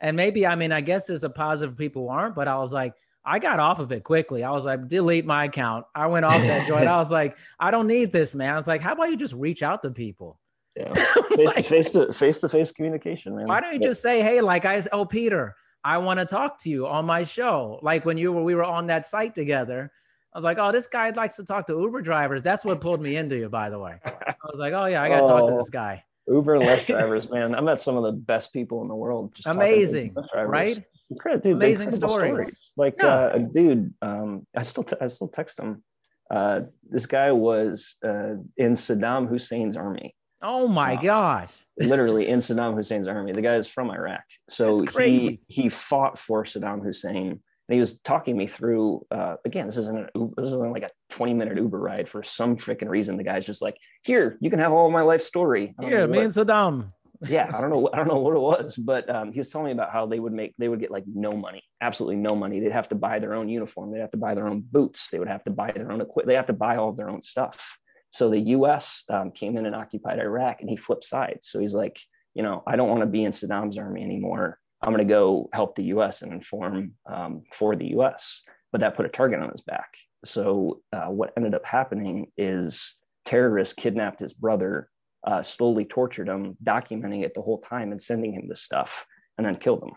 and 0.00 0.16
maybe 0.16 0.46
I 0.46 0.54
mean, 0.54 0.72
I 0.72 0.80
guess 0.80 1.06
there's 1.06 1.24
a 1.24 1.30
positive 1.30 1.76
people 1.76 2.08
aren't, 2.08 2.34
but 2.34 2.48
I 2.48 2.58
was 2.58 2.72
like, 2.72 2.94
I 3.24 3.38
got 3.40 3.58
off 3.58 3.80
of 3.80 3.90
it 3.92 4.04
quickly. 4.04 4.44
I 4.44 4.50
was 4.52 4.64
like, 4.64 4.86
delete 4.86 5.26
my 5.26 5.44
account. 5.46 5.84
I 5.94 6.06
went 6.06 6.24
off 6.24 6.40
that 6.42 6.68
joint. 6.68 6.86
I 6.86 6.96
was 6.96 7.10
like, 7.10 7.36
I 7.60 7.70
don't 7.72 7.88
need 7.88 8.12
this, 8.12 8.34
man. 8.34 8.52
I 8.52 8.56
was 8.56 8.68
like, 8.68 8.80
how 8.80 8.92
about 8.92 9.10
you 9.10 9.16
just 9.16 9.34
reach 9.34 9.62
out 9.62 9.82
to 9.82 9.90
people? 9.90 10.38
yeah. 10.76 10.92
Face, 11.36 11.66
face 11.68 11.90
to 11.90 12.12
face 12.14 12.38
to 12.38 12.48
face 12.48 12.70
communication, 12.70 13.36
man. 13.36 13.46
Why 13.46 13.60
don't 13.60 13.72
you 13.74 13.80
Yeah. 13.82 13.88
just 13.88 14.00
say, 14.00 14.22
hey, 14.22 14.40
like 14.40 14.64
I, 14.64 14.82
oh, 14.92 15.04
Peter, 15.04 15.54
I 15.84 15.98
want 15.98 16.18
to 16.20 16.24
talk 16.26 16.58
to 16.62 16.70
you 16.70 16.86
on 16.86 17.04
my 17.04 17.24
show. 17.24 17.78
Like 17.82 18.04
when 18.06 18.16
you 18.16 18.32
were, 18.32 18.42
we 18.42 18.54
were 18.54 18.64
on 18.64 18.86
that 18.86 19.04
site 19.06 19.34
together. 19.34 19.90
I 20.36 20.38
was 20.38 20.44
like, 20.44 20.58
oh, 20.60 20.70
this 20.70 20.86
guy 20.86 21.08
likes 21.16 21.36
to 21.36 21.44
talk 21.44 21.66
to 21.68 21.72
Uber 21.80 22.02
drivers. 22.02 22.42
That's 22.42 22.62
what 22.62 22.78
pulled 22.78 23.00
me 23.00 23.16
into 23.16 23.38
you, 23.38 23.48
by 23.48 23.70
the 23.70 23.78
way. 23.78 23.94
I 24.04 24.34
was 24.44 24.58
like, 24.58 24.74
oh 24.74 24.84
yeah, 24.84 25.02
I 25.02 25.08
got 25.08 25.20
to 25.20 25.26
talk 25.26 25.46
to 25.46 25.52
Oh. 25.54 25.56
this 25.56 25.70
guy. 25.70 26.04
Uber 26.28 26.58
Lyft 26.58 26.86
drivers, 26.88 27.30
man. 27.30 27.54
I 27.54 27.62
met 27.62 27.80
some 27.80 27.96
of 27.96 28.02
the 28.02 28.12
best 28.12 28.52
people 28.52 28.82
in 28.82 28.88
the 28.88 28.94
world. 28.94 29.32
Just 29.34 29.48
Amazing, 29.48 30.14
right? 30.34 30.84
Incredible, 31.10 31.42
dude, 31.42 31.56
Amazing 31.56 31.86
incredible 31.86 32.14
stories. 32.14 32.54
Like 32.76 32.96
Yeah. 32.98 33.06
uh, 33.06 33.30
a 33.32 33.38
dude, 33.38 33.94
um, 34.02 34.46
I 34.54 34.60
still 34.60 34.84
t- 34.84 34.96
I 35.00 35.08
still 35.08 35.28
text 35.28 35.58
him. 35.58 35.82
Uh, 36.30 36.60
this 36.90 37.06
guy 37.06 37.32
was 37.32 37.94
uh, 38.04 38.34
in 38.58 38.74
Saddam 38.74 39.30
Hussein's 39.30 39.74
army, 39.74 40.14
Oh 40.42 40.68
my 40.68 40.96
gosh. 40.96 41.54
literally 41.78 42.28
in 42.28 42.40
Saddam 42.40 42.74
Hussein's 42.74 43.06
army. 43.08 43.32
The 43.32 43.40
guy 43.40 43.54
is 43.54 43.68
from 43.68 43.90
Iraq, 43.90 44.24
so 44.50 44.84
he 44.98 45.40
he 45.48 45.70
fought 45.70 46.18
for 46.18 46.44
Saddam 46.44 46.82
Hussein. 46.84 47.40
And 47.68 47.74
he 47.74 47.80
was 47.80 47.98
talking 48.00 48.36
me 48.36 48.46
through. 48.46 49.04
Uh, 49.10 49.36
again, 49.44 49.66
this 49.66 49.76
isn't 49.76 49.96
an 50.14 50.32
this 50.36 50.46
isn't 50.46 50.72
like 50.72 50.84
a 50.84 50.90
twenty 51.10 51.34
minute 51.34 51.56
Uber 51.56 51.80
ride 51.80 52.08
for 52.08 52.22
some 52.22 52.56
freaking 52.56 52.88
reason. 52.88 53.16
The 53.16 53.24
guy's 53.24 53.46
just 53.46 53.60
like, 53.62 53.76
"Here, 54.02 54.38
you 54.40 54.50
can 54.50 54.60
have 54.60 54.72
all 54.72 54.90
my 54.90 55.02
life 55.02 55.22
story." 55.22 55.74
Yeah, 55.80 56.06
me 56.06 56.18
what- 56.18 56.24
and 56.24 56.32
Saddam. 56.32 56.92
yeah 57.28 57.50
i 57.54 57.60
don't 57.60 57.70
know 57.70 57.88
i 57.92 57.96
don't 57.96 58.08
know 58.08 58.18
what 58.18 58.34
it 58.34 58.40
was 58.40 58.76
but 58.76 59.08
um, 59.08 59.32
he 59.32 59.40
was 59.40 59.48
telling 59.48 59.66
me 59.66 59.72
about 59.72 59.90
how 59.90 60.06
they 60.06 60.20
would 60.20 60.32
make 60.32 60.54
they 60.58 60.68
would 60.68 60.80
get 60.80 60.90
like 60.90 61.04
no 61.06 61.32
money 61.32 61.62
absolutely 61.80 62.16
no 62.16 62.34
money 62.34 62.60
they'd 62.60 62.72
have 62.72 62.88
to 62.88 62.94
buy 62.94 63.18
their 63.18 63.34
own 63.34 63.48
uniform 63.48 63.90
they'd 63.90 64.00
have 64.00 64.10
to 64.10 64.16
buy 64.16 64.34
their 64.34 64.48
own 64.48 64.60
boots 64.60 65.10
they 65.10 65.18
would 65.18 65.28
have 65.28 65.44
to 65.44 65.50
buy 65.50 65.70
their 65.72 65.90
own 65.90 66.00
equipment 66.00 66.28
they 66.28 66.34
have 66.34 66.46
to 66.46 66.52
buy 66.52 66.76
all 66.76 66.90
of 66.90 66.96
their 66.96 67.08
own 67.08 67.22
stuff 67.22 67.78
so 68.10 68.28
the 68.28 68.40
us 68.40 69.04
um, 69.08 69.30
came 69.30 69.56
in 69.56 69.66
and 69.66 69.74
occupied 69.74 70.18
iraq 70.18 70.60
and 70.60 70.68
he 70.68 70.76
flipped 70.76 71.04
sides 71.04 71.48
so 71.48 71.58
he's 71.58 71.74
like 71.74 71.98
you 72.34 72.42
know 72.42 72.62
i 72.66 72.76
don't 72.76 72.88
want 72.88 73.00
to 73.00 73.06
be 73.06 73.24
in 73.24 73.32
saddam's 73.32 73.78
army 73.78 74.02
anymore 74.02 74.58
i'm 74.82 74.92
going 74.92 75.06
to 75.06 75.12
go 75.12 75.48
help 75.52 75.74
the 75.76 75.84
us 75.84 76.22
and 76.22 76.32
inform 76.32 76.92
um, 77.10 77.42
for 77.52 77.76
the 77.76 77.88
us 77.88 78.42
but 78.72 78.80
that 78.80 78.96
put 78.96 79.06
a 79.06 79.08
target 79.10 79.40
on 79.40 79.50
his 79.50 79.62
back 79.62 79.94
so 80.24 80.80
uh, 80.92 81.06
what 81.06 81.32
ended 81.36 81.54
up 81.54 81.64
happening 81.64 82.26
is 82.36 82.96
terrorists 83.24 83.74
kidnapped 83.74 84.20
his 84.20 84.32
brother 84.32 84.88
uh, 85.26 85.42
slowly 85.42 85.84
tortured 85.84 86.28
him, 86.28 86.56
documenting 86.62 87.24
it 87.24 87.34
the 87.34 87.42
whole 87.42 87.60
time 87.60 87.90
and 87.92 88.00
sending 88.00 88.32
him 88.32 88.48
this 88.48 88.62
stuff, 88.62 89.06
and 89.36 89.46
then 89.46 89.56
killed 89.56 89.82
him. 89.82 89.90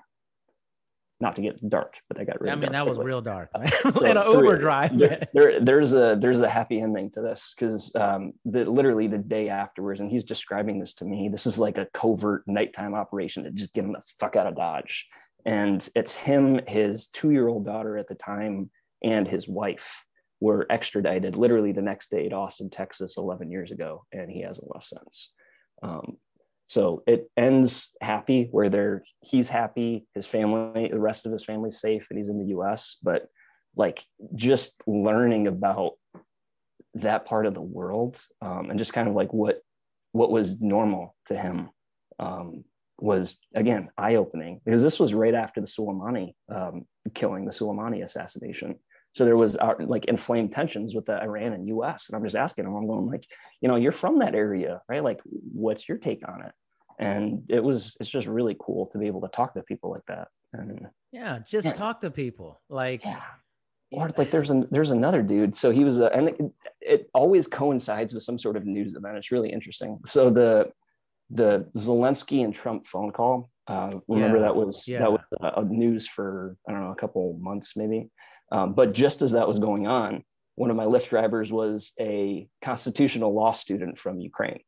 Not 1.22 1.36
to 1.36 1.42
get 1.42 1.70
dark, 1.70 1.96
but 2.08 2.18
that 2.18 2.26
got 2.26 2.40
really. 2.40 2.52
I 2.52 2.56
mean, 2.56 2.72
dark 2.72 2.74
that 2.74 2.88
was 2.88 2.98
real 2.98 3.20
dark. 3.22 3.50
So 3.84 4.06
In 4.06 4.16
an 4.16 4.24
through 4.24 4.44
Uber 4.44 4.58
drive. 4.58 4.98
There, 4.98 5.22
there- 5.34 5.60
there's 5.60 5.94
a 5.94 6.18
there's 6.20 6.42
a 6.42 6.50
happy 6.50 6.80
ending 6.80 7.12
to 7.12 7.22
this 7.22 7.54
because 7.58 7.94
um, 7.96 8.34
the 8.46 8.64
literally 8.64 9.08
the 9.08 9.18
day 9.18 9.50
afterwards, 9.50 10.00
and 10.00 10.10
he's 10.10 10.24
describing 10.24 10.80
this 10.80 10.94
to 10.96 11.06
me. 11.06 11.28
This 11.30 11.46
is 11.46 11.60
like 11.60 11.78
a 11.78 11.88
covert 11.94 12.44
nighttime 12.48 12.94
operation 12.94 13.44
to 13.44 13.52
just 13.52 13.74
get 13.74 13.84
him 13.84 13.92
the 13.94 14.02
fuck 14.20 14.38
out 14.38 14.48
of 14.48 14.56
Dodge, 14.56 15.08
and 15.46 15.88
it's 15.94 16.16
him, 16.16 16.62
his 16.68 17.08
two 17.08 17.32
year 17.32 17.48
old 17.50 17.66
daughter 17.66 17.98
at 17.98 18.08
the 18.08 18.16
time, 18.16 18.70
and 19.04 19.28
his 19.28 19.46
wife 19.48 20.06
were 20.40 20.66
extradited 20.70 21.36
literally 21.36 21.74
the 21.74 21.82
next 21.82 22.10
day 22.10 22.30
to 22.30 22.36
Austin, 22.36 22.70
Texas, 22.70 23.18
11 23.18 23.52
years 23.52 23.72
ago, 23.72 24.06
and 24.14 24.32
he 24.32 24.40
hasn't 24.42 24.74
left 24.74 24.86
since. 24.88 25.32
Um, 25.84 26.16
so 26.70 27.02
it 27.08 27.32
ends 27.36 27.96
happy 28.00 28.48
where 28.52 28.70
they're 28.70 29.04
he's 29.22 29.50
happy, 29.50 30.06
his 30.14 30.28
family, 30.28 30.88
the 30.88 31.00
rest 31.00 31.26
of 31.26 31.32
his 31.32 31.44
family's 31.44 31.82
safe, 31.82 32.06
and 32.10 32.20
he's 32.20 32.30
in 32.30 32.38
the 32.38 32.50
U.S. 32.50 32.98
But 33.02 33.26
like 33.76 34.06
just 34.36 34.80
learning 34.86 35.48
about 35.48 35.94
that 36.94 37.26
part 37.26 37.48
of 37.48 37.56
the 37.56 37.62
world 37.62 38.22
um, 38.44 38.70
and 38.70 38.78
just 38.78 38.94
kind 38.94 39.08
of 39.08 39.16
like 39.16 39.34
what 39.34 39.62
what 40.12 40.30
was 40.30 40.62
normal 40.62 41.16
to 41.26 41.36
him 41.36 41.72
um, 42.20 42.64
was 43.00 43.40
again 43.56 43.90
eye 43.98 44.16
opening 44.16 44.62
because 44.64 44.84
this 44.84 45.00
was 45.00 45.12
right 45.12 45.34
after 45.34 45.62
the 45.62 45.68
Soleimani 45.68 46.36
um, 46.54 46.86
killing, 47.16 47.46
the 47.46 47.52
Soleimani 47.52 48.04
assassination. 48.04 48.76
So 49.14 49.26
there 49.26 49.38
was 49.38 49.58
uh, 49.58 49.74
like 49.80 50.06
inflamed 50.06 50.52
tensions 50.52 50.94
with 50.94 51.06
the 51.06 51.22
Iran 51.22 51.54
and 51.54 51.68
U.S. 51.70 52.08
And 52.10 52.16
I'm 52.16 52.24
just 52.24 52.36
asking 52.36 52.66
him, 52.66 52.76
I'm 52.76 52.88
going 52.88 53.08
like, 53.08 53.26
you 53.62 53.68
know, 53.68 53.76
you're 53.76 53.92
from 53.92 54.20
that 54.20 54.36
area, 54.36 54.82
right? 54.88 55.04
Like, 55.04 55.20
what's 55.26 55.90
your 55.90 55.98
take 55.98 56.28
on 56.28 56.44
it? 56.46 56.52
and 57.02 57.44
it 57.48 57.64
was 57.64 57.96
it's 58.02 58.10
just 58.10 58.28
really 58.28 58.58
cool 58.60 58.86
to 58.88 58.98
be 58.98 59.08
able 59.08 59.22
to 59.22 59.30
talk 59.30 59.54
to 59.54 59.64
people 59.64 59.90
like 59.90 60.06
that 60.10 60.28
and 60.52 60.86
yeah 61.14 61.40
just 61.48 61.66
Yeah. 61.68 61.72
talk 61.72 62.02
to 62.02 62.12
people 62.12 62.60
like 62.68 63.06
yeah 63.06 63.22
or 63.94 64.10
like 64.18 64.32
there's 64.32 64.50
an 64.50 64.68
there's 64.70 64.92
another 64.92 65.22
dude 65.22 65.56
so 65.56 65.72
he 65.72 65.86
was 65.86 66.00
a 66.00 66.08
and 66.14 66.28
it, 66.28 66.38
it 66.82 67.10
always 67.14 67.48
coincides 67.48 68.14
with 68.14 68.24
some 68.24 68.38
sort 68.38 68.58
of 68.58 68.66
news 68.66 68.96
event 68.96 69.16
it's 69.16 69.32
really 69.32 69.50
interesting 69.50 69.98
so 70.06 70.30
the 70.30 70.74
the 71.30 71.66
zelensky 71.78 72.44
and 72.44 72.54
trump 72.54 72.86
phone 72.86 73.12
call 73.14 73.50
uh, 73.68 73.90
remember 74.10 74.36
Yeah, 74.40 74.44
that 74.48 74.56
was 74.58 74.84
yeah. 74.86 75.00
that 75.00 75.12
was 75.14 75.22
uh, 75.42 75.52
a 75.56 75.64
news 75.64 76.06
for 76.06 76.58
i 76.68 76.74
don't 76.74 76.82
know 76.84 76.92
a 76.92 76.96
couple 76.96 77.38
months 77.40 77.78
maybe 77.78 78.10
um, 78.52 78.74
but 78.74 78.94
just 78.94 79.22
as 79.22 79.34
that 79.34 79.48
was 79.48 79.60
going 79.60 79.88
on 79.88 80.24
one 80.56 80.70
of 80.70 80.76
my 80.76 80.86
lyft 80.86 81.10
drivers 81.10 81.52
was 81.52 81.94
a 82.00 82.48
constitutional 82.62 83.34
law 83.34 83.52
student 83.52 83.98
from 83.98 84.20
ukraine 84.20 84.60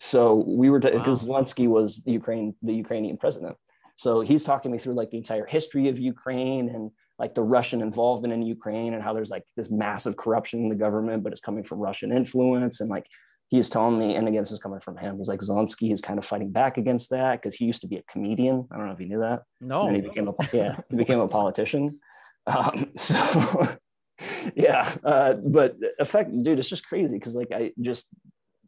so 0.00 0.44
we 0.46 0.70
were 0.70 0.80
because 0.80 1.26
zelensky 1.26 1.68
was 1.68 2.02
the 2.04 2.12
ukraine 2.12 2.54
the 2.62 2.74
ukrainian 2.74 3.16
president 3.16 3.56
so 3.96 4.20
he's 4.20 4.44
talking 4.44 4.72
me 4.72 4.78
through 4.78 4.94
like 4.94 5.10
the 5.10 5.18
entire 5.18 5.46
history 5.46 5.88
of 5.88 5.98
ukraine 5.98 6.68
and 6.68 6.90
like 7.20 7.34
the 7.34 7.42
Russian 7.42 7.82
involvement 7.82 8.32
in 8.32 8.40
Ukraine 8.40 8.94
and 8.94 9.02
how 9.02 9.12
there's 9.12 9.30
like 9.30 9.44
this 9.54 9.70
massive 9.70 10.16
corruption 10.16 10.60
in 10.60 10.68
the 10.70 10.74
government, 10.74 11.22
but 11.22 11.32
it's 11.32 11.42
coming 11.42 11.62
from 11.62 11.78
Russian 11.78 12.10
influence. 12.12 12.80
And 12.80 12.88
like 12.88 13.04
he's 13.50 13.68
telling 13.68 13.98
me, 13.98 14.14
and 14.14 14.26
again, 14.28 14.42
this 14.42 14.52
is 14.52 14.60
coming 14.60 14.80
from 14.80 14.96
him. 14.96 15.18
He's 15.18 15.28
like 15.28 15.40
Zelensky 15.40 15.92
is 15.92 16.00
kind 16.00 16.18
of 16.18 16.24
fighting 16.24 16.50
back 16.50 16.78
against 16.78 17.10
that 17.10 17.42
because 17.42 17.54
he 17.54 17.64
used 17.64 17.82
to 17.82 17.88
be 17.88 17.96
a 17.96 18.02
comedian. 18.04 18.66
I 18.70 18.76
don't 18.76 18.86
know 18.86 18.92
if 18.92 19.00
you 19.00 19.08
knew 19.08 19.20
that. 19.20 19.42
no 19.60 19.86
And 19.86 19.96
he 19.96 20.02
became 20.02 20.28
a 20.28 20.34
yeah, 20.52 20.76
he 20.88 20.96
became 20.96 21.20
a 21.20 21.28
politician. 21.28 21.98
Um, 22.46 22.92
so 22.96 23.68
yeah, 24.54 24.94
uh, 25.04 25.34
but 25.34 25.76
effect, 25.98 26.30
dude, 26.42 26.58
it's 26.58 26.68
just 26.68 26.86
crazy 26.86 27.16
because 27.16 27.34
like 27.34 27.52
I 27.52 27.72
just 27.80 28.08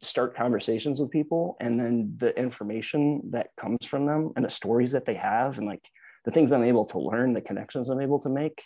start 0.01 0.35
conversations 0.35 0.99
with 0.99 1.11
people, 1.11 1.55
and 1.61 1.79
then 1.79 2.15
the 2.17 2.37
information 2.37 3.21
that 3.31 3.47
comes 3.57 3.85
from 3.85 4.05
them 4.05 4.33
and 4.35 4.43
the 4.43 4.49
stories 4.49 4.91
that 4.91 5.05
they 5.05 5.15
have, 5.15 5.57
and 5.57 5.65
like 5.65 5.87
the 6.25 6.31
things 6.31 6.51
I'm 6.51 6.63
able 6.63 6.85
to 6.87 6.99
learn, 6.99 7.33
the 7.33 7.41
connections 7.41 7.89
I'm 7.89 8.01
able 8.01 8.19
to 8.19 8.29
make. 8.29 8.63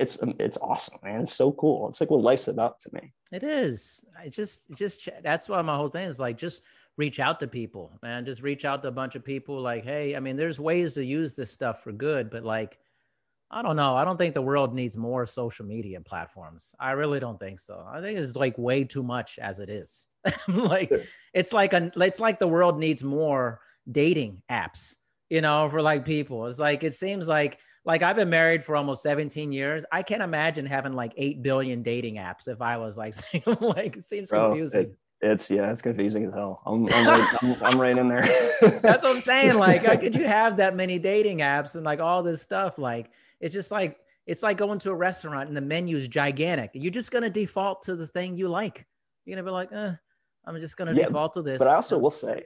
It's 0.00 0.20
um, 0.22 0.34
it's 0.40 0.56
awesome, 0.56 0.98
man. 1.04 1.20
It's 1.20 1.34
so 1.34 1.52
cool. 1.52 1.88
It's 1.88 2.00
like 2.00 2.10
what 2.10 2.22
life's 2.22 2.48
about 2.48 2.80
to 2.80 2.90
me. 2.94 3.12
It 3.30 3.42
is. 3.42 4.02
I 4.18 4.28
just, 4.28 4.70
just 4.74 5.06
that's 5.22 5.46
why 5.46 5.60
my 5.60 5.76
whole 5.76 5.90
thing 5.90 6.08
is 6.08 6.18
like, 6.18 6.38
just 6.38 6.62
reach 6.96 7.20
out 7.20 7.38
to 7.40 7.46
people, 7.46 7.98
man. 8.02 8.24
Just 8.24 8.42
reach 8.42 8.64
out 8.64 8.80
to 8.82 8.88
a 8.88 8.92
bunch 8.92 9.14
of 9.14 9.24
people. 9.24 9.60
Like, 9.60 9.84
hey, 9.84 10.16
I 10.16 10.20
mean, 10.20 10.36
there's 10.36 10.58
ways 10.58 10.94
to 10.94 11.04
use 11.04 11.34
this 11.34 11.52
stuff 11.52 11.84
for 11.84 11.92
good, 11.92 12.30
but 12.30 12.44
like, 12.44 12.78
I 13.50 13.60
don't 13.60 13.76
know. 13.76 13.94
I 13.94 14.04
don't 14.06 14.16
think 14.16 14.32
the 14.32 14.40
world 14.40 14.74
needs 14.74 14.96
more 14.96 15.26
social 15.26 15.66
media 15.66 16.00
platforms. 16.00 16.74
I 16.80 16.92
really 16.92 17.20
don't 17.20 17.38
think 17.38 17.60
so. 17.60 17.84
I 17.86 18.00
think 18.00 18.18
it's 18.18 18.36
like 18.36 18.56
way 18.56 18.84
too 18.84 19.02
much 19.02 19.38
as 19.38 19.60
it 19.60 19.68
is. 19.68 20.06
like, 20.48 20.90
it's 21.34 21.52
like 21.52 21.74
a, 21.74 21.92
it's 21.96 22.20
like 22.20 22.38
the 22.38 22.48
world 22.48 22.78
needs 22.78 23.04
more 23.04 23.60
dating 23.90 24.42
apps. 24.50 24.94
You 25.28 25.42
know, 25.42 25.68
for 25.68 25.80
like 25.80 26.04
people. 26.04 26.46
It's 26.46 26.58
like 26.58 26.82
it 26.82 26.94
seems 26.94 27.28
like 27.28 27.58
like 27.90 28.02
I've 28.02 28.14
been 28.16 28.30
married 28.30 28.64
for 28.64 28.76
almost 28.76 29.02
17 29.02 29.50
years. 29.50 29.84
I 29.90 30.02
can't 30.02 30.22
imagine 30.22 30.64
having 30.64 30.92
like 30.92 31.12
8 31.16 31.42
billion 31.42 31.82
dating 31.82 32.14
apps 32.16 32.46
if 32.46 32.62
I 32.62 32.76
was 32.76 32.96
like 32.96 33.14
like 33.60 33.96
it 33.96 34.04
seems 34.04 34.30
Bro, 34.30 34.48
confusing. 34.50 34.80
it- 34.82 34.96
it's 35.22 35.50
yeah, 35.50 35.70
it's 35.70 35.82
confusing 35.82 36.24
as 36.24 36.32
hell. 36.32 36.62
I'm 36.64 36.86
I'm 36.94 37.06
right, 37.06 37.28
I'm, 37.42 37.62
I'm 37.62 37.78
right 37.78 37.98
in 37.98 38.08
there. 38.08 38.22
That's 38.80 39.02
what 39.04 39.06
I'm 39.16 39.20
saying. 39.20 39.56
Like, 39.56 39.84
how 39.84 39.96
could 39.96 40.14
you 40.14 40.26
have 40.38 40.56
that 40.56 40.74
many 40.74 40.98
dating 40.98 41.38
apps 41.40 41.74
and 41.74 41.84
like 41.84 42.00
all 42.00 42.22
this 42.22 42.40
stuff? 42.40 42.78
Like, 42.78 43.10
it's 43.38 43.52
just 43.52 43.70
like 43.70 43.98
it's 44.26 44.42
like 44.42 44.56
going 44.56 44.78
to 44.78 44.90
a 44.90 44.94
restaurant 44.94 45.48
and 45.48 45.54
the 45.54 45.60
menu 45.60 45.98
is 45.98 46.08
gigantic. 46.08 46.70
You're 46.72 46.90
just 46.90 47.10
gonna 47.10 47.28
default 47.28 47.82
to 47.82 47.96
the 47.96 48.06
thing 48.06 48.38
you 48.38 48.48
like. 48.48 48.86
You're 49.26 49.36
gonna 49.36 49.44
be 49.46 49.50
like, 49.52 49.70
eh, 49.74 49.92
I'm 50.46 50.58
just 50.58 50.78
gonna 50.78 50.94
Yeah, 50.94 51.04
default 51.04 51.34
to 51.34 51.42
this. 51.42 51.58
but 51.58 51.68
I 51.68 51.74
also 51.74 51.98
will 51.98 52.10
say, 52.12 52.44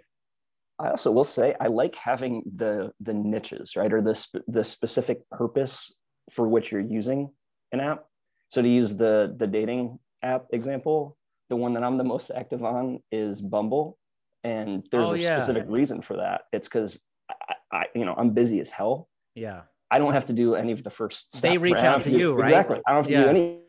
I 0.79 0.91
also 0.91 1.13
will 1.13 1.25
say, 1.25 1.55
I 1.61 1.69
like 1.69 1.95
having 1.97 2.43
the 2.57 2.93
the 3.01 3.15
niches, 3.15 3.77
right, 3.77 3.93
or 3.93 4.03
the 4.03 4.15
sp- 4.19 4.43
the 4.49 4.65
specific 4.65 5.29
purpose 5.31 5.93
for 6.31 6.49
which 6.49 6.73
you're 6.73 6.81
using 6.81 7.31
an 7.73 7.81
app. 7.81 8.07
So 8.51 8.61
to 8.63 8.69
use 8.69 8.97
the 8.97 9.35
the 9.37 9.47
dating 9.47 9.99
app 10.23 10.47
example, 10.53 11.17
the 11.49 11.57
one 11.57 11.75
that 11.75 11.85
I'm 11.85 11.97
the 11.99 12.05
most 12.05 12.31
active 12.35 12.65
on 12.65 13.01
is 13.13 13.41
Bumble, 13.41 13.99
and 14.43 14.85
there's 14.91 15.09
Oh, 15.09 15.15
a 15.15 15.19
yeah. 15.19 15.39
specific 15.39 15.67
reason 15.69 16.03
for 16.03 16.17
that. 16.17 16.43
It's 16.53 16.67
because 16.69 17.01
I, 17.31 17.55
I, 17.73 17.85
you 17.95 18.05
know, 18.05 18.15
I'm 18.17 18.31
busy 18.31 18.59
as 18.61 18.71
hell. 18.71 19.09
yeah. 19.35 19.63
I 19.91 19.99
don't 20.01 20.13
have 20.15 20.27
to 20.27 20.33
do 20.33 20.57
any 20.57 20.73
of 20.73 20.83
the 20.83 20.91
first. 20.91 21.41
They 21.41 21.57
reach 21.57 21.75
right? 21.75 21.85
Out 21.85 22.03
to 22.03 22.11
do- 22.11 22.19
you, 22.19 22.33
right? 22.35 22.49
Exactly. 22.49 22.81
I 22.85 22.91
don't 22.93 23.05
have 23.05 23.07
to 23.07 23.13
Yeah. 23.13 23.23
do 23.25 23.29
any. 23.29 23.61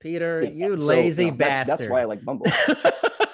Peter, 0.00 0.42
you 0.42 0.78
So, 0.78 0.84
lazy 0.84 1.30
no, 1.30 1.36
that's, 1.38 1.68
bastard. 1.68 1.78
That's 1.78 1.90
why 1.90 2.00
I 2.02 2.04
like 2.04 2.22
Bumble. 2.24 2.44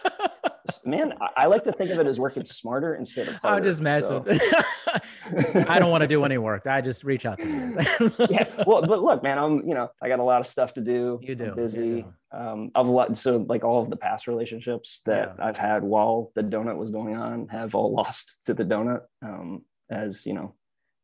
Man, 0.85 1.15
I, 1.37 1.47
like 1.47 1.65
to 1.65 1.73
think 1.73 1.91
of 1.91 1.99
it 2.01 2.07
as 2.07 2.19
working 2.19 2.45
smarter 2.45 2.95
instead 2.95 3.29
of 3.29 3.37
harder. 3.37 3.57
I'm 3.59 3.63
just 3.63 3.81
messing. 3.81 4.25
so- 4.25 4.61
I 5.69 5.79
don't 5.79 5.91
want 5.91 6.03
to 6.03 6.09
do 6.09 6.25
any 6.25 6.39
work. 6.39 6.67
I 6.67 6.81
just 6.81 7.05
reach 7.05 7.27
out 7.27 7.41
to 7.41 7.49
you. 7.49 8.13
yeah. 8.31 8.47
Well, 8.67 8.83
but 8.83 9.03
look, 9.03 9.23
man, 9.23 9.39
I'm 9.39 9.67
you 9.69 9.75
know 9.75 9.89
I 10.03 10.09
got 10.09 10.19
a 10.19 10.25
lot 10.25 10.41
of 10.41 10.47
stuff 10.47 10.75
to 10.75 10.81
do. 10.81 11.21
You 11.23 11.35
do, 11.35 11.45
I'm 11.45 11.49
you 11.51 11.55
busy. 11.57 12.03
do. 12.03 12.13
Um, 12.37 12.71
I've 12.75 12.89
lot. 12.89 13.17
So 13.17 13.45
like 13.49 13.65
all 13.65 13.83
of 13.83 13.91
the 13.91 13.97
past 13.97 14.27
relationships 14.27 15.03
that 15.07 15.35
Yeah. 15.39 15.45
I've 15.47 15.57
had 15.59 15.83
while 15.85 16.33
the 16.35 16.43
donut 16.43 16.77
was 16.77 16.91
going 16.91 17.15
on 17.17 17.49
have 17.49 17.75
all 17.75 17.93
lost 17.95 18.43
to 18.47 18.55
the 18.55 18.65
donut. 18.65 19.03
Um, 19.23 19.63
as 19.89 20.27
you 20.27 20.33
know, 20.35 20.56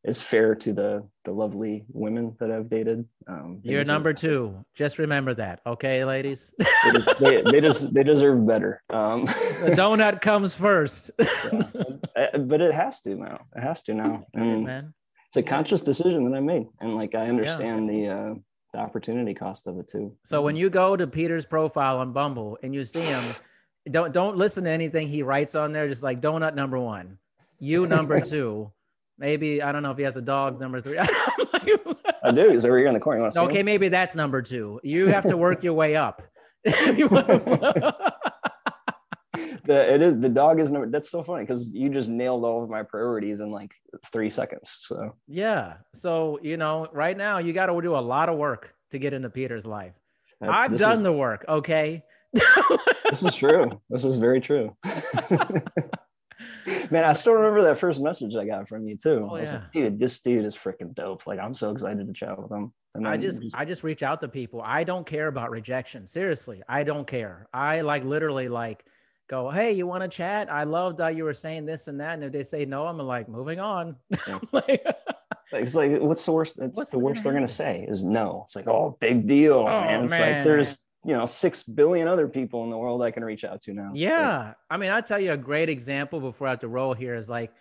is 0.03 0.19
fair 0.21 0.53
to 0.53 0.73
the 0.73 1.07
the 1.23 1.31
lovely 1.31 1.85
women 1.89 2.35
that 2.39 2.51
I've 2.51 2.69
dated. 2.69 3.05
Um, 3.27 3.59
You're 3.63 3.85
number 3.85 4.13
two. 4.13 4.65
Just 4.75 4.99
remember 4.99 5.33
that, 5.35 5.61
okay, 5.65 6.03
ladies. 6.03 6.51
They, 6.57 6.91
des- 6.91 7.13
they, 7.19 7.41
they, 7.61 7.71
they 7.91 8.03
deserve 8.03 8.45
better. 8.45 8.81
Um, 8.89 9.25
the 9.25 9.73
donut 9.75 10.21
comes 10.21 10.53
first. 10.55 11.11
yeah. 11.19 11.61
Uh, 12.15 12.37
but 12.39 12.61
it 12.61 12.73
has 12.73 13.01
to 13.01 13.15
now. 13.15 13.45
It 13.55 13.61
has 13.61 13.83
to 13.83 13.93
now. 13.93 14.25
And 14.33 14.65
man. 14.65 14.93
it's 15.27 15.37
a 15.37 15.43
conscious 15.43 15.81
decision 15.81 16.29
that 16.29 16.37
I 16.37 16.41
made, 16.41 16.67
and 16.81 16.95
like 16.95 17.15
I 17.15 17.27
understand 17.27 17.89
the 17.89 18.07
uh, 18.07 18.33
the 18.73 18.79
opportunity 18.79 19.33
cost 19.33 19.67
of 19.67 19.79
it 19.79 19.87
too. 19.87 20.15
So 20.25 20.41
when 20.41 20.55
you 20.55 20.69
go 20.69 20.97
to 20.97 21.07
Peter's 21.07 21.45
profile 21.45 21.99
on 21.99 22.11
Bumble 22.11 22.57
and 22.61 22.73
you 22.73 22.83
see 22.83 23.01
him, 23.01 23.23
don't 23.89 24.13
don't 24.13 24.35
listen 24.35 24.65
to 24.65 24.69
anything 24.69 25.07
he 25.07 25.23
writes 25.23 25.55
on 25.55 25.71
there. 25.71 25.87
Just 25.87 26.03
like 26.03 26.19
donut 26.19 26.55
number 26.55 26.77
one, 26.77 27.19
you 27.59 27.85
number 27.87 28.19
two. 28.21 28.71
Maybe 29.23 29.61
I 29.61 29.71
don't 29.71 29.83
know 29.83 29.91
if 29.91 29.97
he 29.97 30.03
has 30.03 30.17
a 30.17 30.21
dog 30.21 30.59
number 30.59 30.81
three. 30.81 30.99
I 30.99 32.31
do. 32.35 32.49
He's 32.51 32.65
over 32.65 32.77
here 32.77 32.87
in 32.87 32.93
the 32.93 32.99
corner. 32.99 33.31
Okay, 33.33 33.59
him? 33.61 33.65
maybe 33.65 33.87
that's 33.87 34.15
number 34.15 34.41
two. 34.41 34.81
You 34.83 35.07
have 35.07 35.23
to 35.29 35.37
work 35.37 35.63
your 35.63 35.73
way 35.73 35.95
up. 35.95 36.21
The, 39.65 39.93
it 39.93 40.01
is 40.01 40.19
the 40.19 40.27
dog 40.27 40.59
is 40.59 40.73
number. 40.73 40.89
That's 40.89 41.09
so 41.09 41.23
funny 41.23 41.45
because 41.45 41.73
you 41.73 41.87
just 41.87 42.09
nailed 42.09 42.43
all 42.43 42.65
of 42.65 42.69
my 42.69 42.83
priorities 42.83 43.39
in 43.39 43.49
like 43.49 43.73
three 44.11 44.29
seconds. 44.29 44.77
So 44.81 45.15
yeah. 45.25 45.75
So 45.93 46.37
you 46.41 46.57
know, 46.57 46.89
right 46.91 47.15
now 47.15 47.37
you 47.37 47.53
got 47.53 47.67
to 47.67 47.81
do 47.81 47.95
a 47.95 48.03
lot 48.03 48.27
of 48.27 48.37
work 48.37 48.73
to 48.91 48.99
get 48.99 49.13
into 49.13 49.29
Peter's 49.29 49.65
life. 49.65 49.93
I've 50.41 50.77
done 50.77 50.97
is, 50.97 51.03
the 51.03 51.13
work. 51.13 51.45
Okay. 51.47 52.03
This 53.09 53.23
is 53.23 53.35
true. 53.35 53.79
This 53.89 54.03
is 54.03 54.17
very 54.17 54.41
true. 54.41 54.75
Man, 56.93 57.05
I 57.05 57.13
still 57.13 57.33
remember 57.33 57.63
that 57.63 57.79
first 57.79 57.99
message 57.99 58.35
I 58.35 58.45
got 58.45 58.67
from 58.67 58.87
you 58.87 58.95
too. 58.95 59.27
Oh, 59.27 59.35
I 59.35 59.41
was 59.41 59.51
yeah. 59.51 59.57
like, 59.57 59.71
dude, 59.71 59.99
this 59.99 60.19
dude 60.19 60.45
is 60.45 60.55
freaking 60.55 60.93
dope. 60.93 61.25
Like, 61.25 61.39
I'm 61.39 61.55
so 61.55 61.71
excited 61.71 62.05
to 62.05 62.13
chat 62.13 62.39
with 62.39 62.51
him. 62.51 62.71
And 62.93 63.07
I 63.07 63.17
then 63.17 63.21
just 63.21 63.41
I 63.55 63.65
just 63.65 63.83
reach 63.83 64.03
out 64.03 64.21
to 64.21 64.27
people. 64.27 64.61
I 64.63 64.83
don't 64.83 65.03
care 65.03 65.25
about 65.25 65.49
rejection. 65.49 66.05
Seriously, 66.05 66.61
I 66.69 66.83
don't 66.83 67.07
care. 67.07 67.47
I 67.51 67.81
like 67.81 68.03
literally 68.03 68.47
like 68.47 68.85
go, 69.27 69.49
hey, 69.49 69.71
you 69.71 69.87
want 69.87 70.03
to 70.03 70.07
chat? 70.07 70.51
I 70.51 70.65
loved 70.65 70.99
how 70.99 71.07
you 71.07 71.23
were 71.23 71.33
saying 71.33 71.65
this 71.65 71.87
and 71.87 71.99
that. 71.99 72.13
And 72.13 72.23
if 72.25 72.31
they 72.31 72.43
say 72.43 72.63
no, 72.65 72.85
I'm 72.85 72.99
like 72.99 73.27
moving 73.27 73.59
on. 73.59 73.95
Yeah. 74.27 74.39
Like, 75.51 75.65
it's 75.65 75.75
like, 75.75 76.01
what's 76.01 76.25
the 76.25 76.31
worst? 76.31 76.57
That's 76.57 76.75
What's 76.75 76.89
the 76.89 76.97
gonna 76.97 77.05
worst 77.05 77.23
they're 77.23 77.33
gonna 77.33 77.47
say 77.47 77.85
is 77.87 78.03
no. 78.03 78.41
It's 78.45 78.55
like, 78.55 78.67
oh, 78.67 78.97
big 78.99 79.27
deal, 79.27 79.59
oh, 79.59 79.65
man. 79.65 80.05
It's 80.05 80.09
man. 80.09 80.21
like 80.21 80.43
there's 80.43 80.79
you 81.05 81.13
know 81.13 81.25
six 81.25 81.63
billion 81.63 82.07
other 82.07 82.27
people 82.27 82.63
in 82.63 82.69
the 82.69 82.77
world 82.77 83.01
I 83.01 83.11
can 83.11 83.23
reach 83.23 83.43
out 83.43 83.61
to 83.63 83.73
now. 83.73 83.91
Yeah. 83.93 84.53
I 84.69 84.77
mean, 84.77 84.91
I'll 84.91 85.03
tell 85.03 85.19
you 85.19 85.33
a 85.33 85.37
great 85.37 85.69
example 85.69 86.19
before 86.19 86.47
I 86.47 86.51
have 86.51 86.59
to 86.59 86.67
roll 86.67 86.93
here 86.93 87.15
is 87.15 87.29
like 87.29 87.51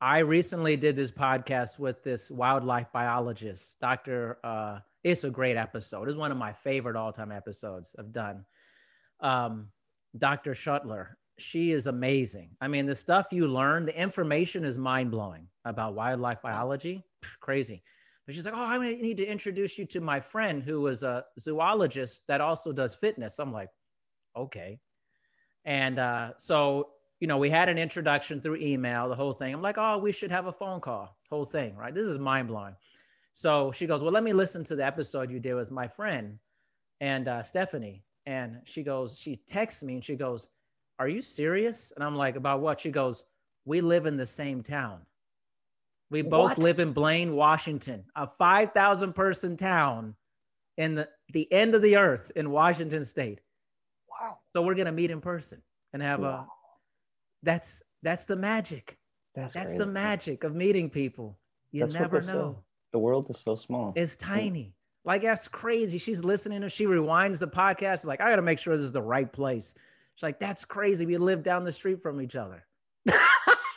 I 0.00 0.18
recently 0.18 0.76
did 0.76 0.96
this 0.96 1.12
podcast 1.12 1.78
with 1.78 2.02
this 2.02 2.30
wildlife 2.30 2.88
biologist, 2.92 3.78
Dr. 3.80 4.38
Uh, 4.42 4.80
it's 5.04 5.24
a 5.24 5.30
great 5.30 5.56
episode. 5.56 6.08
It's 6.08 6.16
one 6.16 6.32
of 6.32 6.38
my 6.38 6.52
favorite 6.52 6.96
all-time 6.96 7.30
episodes 7.32 7.94
I've 7.98 8.12
done. 8.12 8.44
Um, 9.20 9.68
Dr. 10.16 10.54
Shuttler, 10.54 11.10
she 11.38 11.70
is 11.70 11.86
amazing. 11.86 12.50
I 12.60 12.68
mean, 12.68 12.86
the 12.86 12.94
stuff 12.94 13.28
you 13.30 13.46
learn, 13.46 13.86
the 13.86 13.96
information 13.96 14.64
is 14.64 14.76
mind-blowing 14.76 15.46
about 15.64 15.94
wildlife 15.94 16.42
biology. 16.42 17.04
Pff, 17.24 17.38
Crazy. 17.40 17.82
But 18.26 18.34
she's 18.34 18.44
like, 18.44 18.54
oh, 18.54 18.64
I 18.64 18.78
need 18.78 19.16
to 19.16 19.26
introduce 19.26 19.78
you 19.78 19.84
to 19.86 20.00
my 20.00 20.20
friend 20.20 20.62
who 20.62 20.80
was 20.80 21.02
a 21.02 21.24
zoologist 21.38 22.22
that 22.28 22.40
also 22.40 22.72
does 22.72 22.94
fitness. 22.94 23.38
I'm 23.38 23.52
like, 23.52 23.68
okay. 24.36 24.78
And 25.64 25.98
uh, 25.98 26.30
so, 26.36 26.90
you 27.20 27.26
know, 27.26 27.38
we 27.38 27.50
had 27.50 27.68
an 27.68 27.78
introduction 27.78 28.40
through 28.40 28.56
email, 28.56 29.08
the 29.08 29.16
whole 29.16 29.32
thing. 29.32 29.52
I'm 29.52 29.62
like, 29.62 29.78
oh, 29.78 29.98
we 29.98 30.12
should 30.12 30.30
have 30.30 30.46
a 30.46 30.52
phone 30.52 30.80
call, 30.80 31.16
whole 31.30 31.44
thing, 31.44 31.76
right? 31.76 31.94
This 31.94 32.06
is 32.06 32.18
mind 32.18 32.48
blowing. 32.48 32.76
So 33.32 33.72
she 33.72 33.86
goes, 33.86 34.02
well, 34.02 34.12
let 34.12 34.24
me 34.24 34.32
listen 34.32 34.62
to 34.64 34.76
the 34.76 34.84
episode 34.84 35.30
you 35.30 35.40
did 35.40 35.54
with 35.54 35.70
my 35.70 35.88
friend 35.88 36.38
and 37.00 37.26
uh, 37.26 37.42
Stephanie. 37.42 38.04
And 38.26 38.60
she 38.64 38.82
goes, 38.82 39.18
she 39.18 39.36
texts 39.48 39.82
me 39.82 39.94
and 39.94 40.04
she 40.04 40.14
goes, 40.14 40.48
Are 40.98 41.08
you 41.08 41.20
serious? 41.20 41.92
And 41.94 42.04
I'm 42.04 42.16
like, 42.16 42.36
About 42.36 42.60
what? 42.60 42.80
She 42.80 42.90
goes, 42.90 43.24
We 43.64 43.80
live 43.80 44.06
in 44.06 44.16
the 44.16 44.26
same 44.26 44.62
town. 44.62 45.00
We 46.12 46.22
both 46.22 46.50
What? 46.50 46.58
live 46.58 46.78
in 46.78 46.92
Blaine, 46.92 47.34
Washington, 47.34 48.04
a 48.14 48.28
5,000 48.38 49.14
person 49.14 49.56
town 49.56 50.14
in 50.76 50.94
the, 50.94 51.08
the 51.32 51.50
end 51.50 51.74
of 51.74 51.82
the 51.82 51.96
earth 51.96 52.30
in 52.36 52.50
Washington 52.50 53.02
state. 53.04 53.40
Wow. 54.10 54.38
So 54.52 54.62
we're 54.62 54.74
going 54.74 54.86
to 54.86 54.92
meet 54.92 55.10
in 55.10 55.22
person 55.22 55.62
and 55.92 56.02
have 56.02 56.22
a, 56.22 56.46
that's, 57.42 57.82
that's 58.02 58.26
the 58.26 58.36
magic. 58.36 58.98
That's, 59.34 59.54
That's 59.54 59.74
the 59.74 59.86
magic 59.86 60.44
of 60.44 60.54
meeting 60.54 60.90
people. 60.90 61.38
You 61.70 61.80
That's 61.80 61.94
never 61.94 62.20
know. 62.20 62.58
The 62.92 62.98
world 62.98 63.30
is 63.30 63.40
so 63.40 63.56
small. 63.56 63.94
It's 63.96 64.14
tiny. 64.16 64.74
Like 65.06 65.22
that's 65.22 65.48
crazy. 65.48 65.96
She's 65.96 66.22
listening 66.22 66.60
to 66.60 66.68
she 66.68 66.84
rewinds 66.84 67.38
the 67.38 67.48
podcast. 67.48 67.94
It's 67.94 68.04
like, 68.04 68.20
I 68.20 68.28
gotta 68.28 68.42
make 68.42 68.58
sure 68.58 68.76
this 68.76 68.84
is 68.84 68.92
the 68.92 69.02
right 69.02 69.32
place. 69.32 69.74
She's 70.14 70.22
like, 70.22 70.38
that's 70.38 70.66
crazy. 70.66 71.06
We 71.06 71.16
live 71.16 71.42
down 71.42 71.64
the 71.64 71.72
street 71.72 72.02
from 72.02 72.20
each 72.20 72.36
other. 72.36 72.66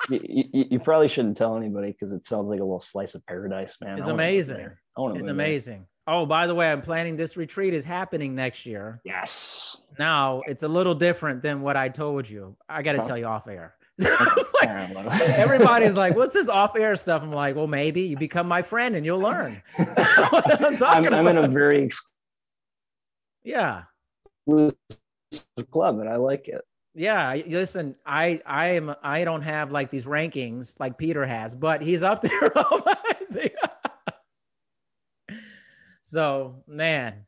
You, 0.10 0.20
you, 0.54 0.66
you 0.72 0.80
probably 0.80 1.08
shouldn't 1.08 1.38
tell 1.38 1.56
anybody 1.58 1.92
because 1.92 2.14
it 2.14 2.26
sounds 2.28 2.50
like 2.50 2.60
a 2.60 2.64
little 2.64 2.80
slice 2.80 3.16
of 3.16 3.26
paradise, 3.26 3.76
man. 3.82 3.98
It's 3.98 4.08
I 4.08 4.12
wanna 4.12 4.24
live 4.24 4.30
amazing. 4.34 4.58
there. 4.58 4.82
I 4.98 5.02
wanna 5.02 5.14
It's 5.16 5.28
live 5.28 5.36
there. 5.38 5.46
amazing. 5.46 5.88
Oh, 6.08 6.26
by 6.28 6.46
the 6.46 6.54
way, 6.54 6.72
I'm 6.72 6.84
planning 6.84 7.16
this 7.18 7.36
retreat 7.36 7.74
is 7.74 7.84
happening 7.84 8.36
next 8.36 8.66
year. 8.68 9.02
Yes. 9.04 9.76
Now 9.98 10.42
it's 10.46 10.62
a 10.64 10.68
little 10.68 10.94
different 10.94 11.42
than 11.42 11.62
what 11.62 11.76
I 11.76 11.90
told 11.90 12.30
you. 12.30 12.56
I 12.70 12.84
gotta 12.84 13.00
Huh? 13.00 13.08
tell 13.08 13.18
you 13.18 13.26
off 13.26 13.48
air. 13.48 13.76
Like, 14.64 15.22
everybody's 15.38 15.96
like, 15.96 16.16
what's 16.16 16.34
this 16.34 16.48
off 16.50 16.76
air 16.76 16.96
stuff? 16.96 17.22
I'm 17.22 17.32
like, 17.32 17.56
well, 17.56 17.68
maybe 17.68 18.02
you 18.02 18.18
become 18.18 18.48
my 18.48 18.62
friend 18.62 18.96
and 18.96 19.06
you'll 19.06 19.20
learn. 19.20 19.62
I'm 19.78 20.84
I'm, 20.84 21.14
I'm 21.14 21.28
in 21.28 21.38
a 21.38 21.48
very 21.48 21.90
yeah. 23.44 23.84
club, 25.72 26.00
and 26.00 26.10
I 26.10 26.16
like 26.16 26.48
it. 26.48 26.62
Yeah, 26.98 27.36
listen, 27.48 27.96
I 28.06 28.42
I 28.46 28.68
am 28.72 28.96
I 29.04 29.26
don't 29.26 29.42
have 29.42 29.72
like 29.72 29.90
these 29.90 30.06
rankings 30.06 30.80
like 30.80 30.98
Peter 30.98 31.26
has, 31.26 31.54
but 31.54 31.82
he's 31.82 32.04
up 32.04 32.22
there. 32.28 32.50
so, 36.04 36.64
man, 36.68 37.26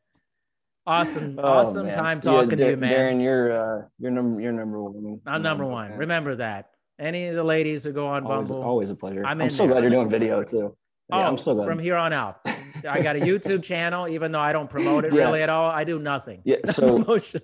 awesome, 0.86 1.38
Oh, 1.38 1.42
awesome 1.46 1.86
man. 1.86 1.94
time 1.94 2.18
Yeah, 2.24 2.32
talking 2.32 2.58
to 2.58 2.70
you, 2.70 2.76
man. 2.76 2.90
Darian, 2.90 3.20
you're 3.20 3.52
uh, 3.52 3.82
you're 3.98 4.10
number 4.10 4.40
you're 4.40 4.52
number 4.52 4.82
one. 4.82 5.20
I'm 5.26 5.42
number 5.42 5.64
one. 5.66 5.92
Remember 5.92 6.36
that. 6.36 6.70
Any 6.98 7.28
of 7.28 7.36
the 7.36 7.44
ladies 7.44 7.84
who 7.84 7.92
go 7.92 8.08
on 8.08 8.24
Always, 8.26 8.48
Bumble, 8.48 8.64
always 8.64 8.90
a 8.90 8.94
pleasure. 8.94 9.24
I'm 9.24 9.40
I'm, 9.40 9.50
so 9.50 9.64
there. 9.64 9.72
glad 9.74 9.82
you're 9.82 9.90
doing 9.92 10.10
video 10.10 10.42
too. 10.42 10.76
Yeah, 11.10 11.16
oh, 11.16 11.20
I'm 11.20 11.38
so 11.38 11.54
glad. 11.54 11.66
from 11.66 11.78
here 11.78 11.96
on 11.96 12.12
out, 12.12 12.40
I 12.88 13.00
got 13.02 13.16
a 13.16 13.20
YouTube 13.30 13.62
channel. 13.62 14.08
Even 14.08 14.32
though 14.32 14.40
I 14.40 14.52
don't 14.52 14.68
promote 14.68 15.04
it 15.04 15.12
Yeah. 15.14 15.24
really 15.24 15.42
at 15.42 15.48
all, 15.50 15.70
I 15.70 15.84
do 15.84 15.98
nothing. 15.98 16.40
Yeah, 16.44 16.56
so 16.66 16.98
promotion. 17.02 17.42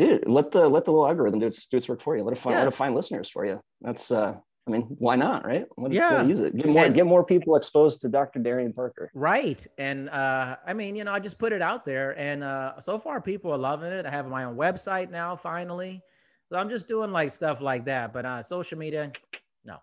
Dude, 0.00 0.26
let 0.28 0.50
the 0.50 0.68
let 0.68 0.84
the 0.86 0.90
little 0.92 1.06
algorithm 1.06 1.40
do 1.40 1.46
its 1.46 1.66
do 1.66 1.76
its 1.76 1.88
work 1.88 2.00
for 2.02 2.16
you. 2.16 2.22
Let 2.24 2.32
it 2.32 2.40
find 2.40 2.54
Yeah. 2.54 2.60
let 2.64 2.68
it 2.68 2.76
find 2.76 2.94
listeners 2.94 3.28
for 3.30 3.44
you. 3.44 3.60
That's 3.82 4.10
uh, 4.10 4.34
I 4.66 4.70
mean, 4.70 4.82
why 4.98 5.16
not, 5.16 5.44
right? 5.46 5.66
Let 5.76 5.92
Yeah. 5.92 6.22
use 6.22 6.40
it. 6.40 6.56
Get 6.56 6.66
more 6.66 6.84
And- 6.86 6.94
get 6.94 7.06
more 7.06 7.24
people 7.24 7.56
exposed 7.56 8.00
to 8.02 8.08
Dr. 8.08 8.38
Darian 8.40 8.72
Parker. 8.72 9.10
Right. 9.14 9.64
And 9.78 10.08
uh, 10.10 10.56
I 10.66 10.72
mean, 10.74 10.96
you 10.96 11.04
know, 11.04 11.12
I 11.12 11.18
just 11.20 11.38
put 11.38 11.52
it 11.52 11.62
out 11.62 11.84
there 11.84 12.18
and 12.18 12.42
uh, 12.44 12.80
so 12.80 12.98
far 12.98 13.20
people 13.20 13.52
are 13.52 13.58
loving 13.58 13.92
it. 13.92 14.06
I 14.06 14.10
have 14.10 14.26
my 14.28 14.44
own 14.44 14.56
website 14.56 15.10
now, 15.10 15.34
finally. 15.36 16.02
So 16.48 16.56
I'm 16.58 16.68
just 16.68 16.88
doing 16.88 17.10
like 17.12 17.30
stuff 17.30 17.60
like 17.60 17.84
that. 17.86 18.12
But 18.12 18.24
uh, 18.26 18.42
social 18.42 18.78
media, 18.78 19.12
no, 19.64 19.76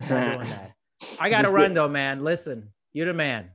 not 0.00 0.36
doing 0.36 0.48
that. 0.56 0.72
I 1.18 1.30
got 1.30 1.42
to 1.42 1.50
run 1.50 1.74
though, 1.74 1.88
man. 1.88 2.24
Listen, 2.24 2.72
you're 2.92 3.06
the 3.06 3.14
man. 3.14 3.50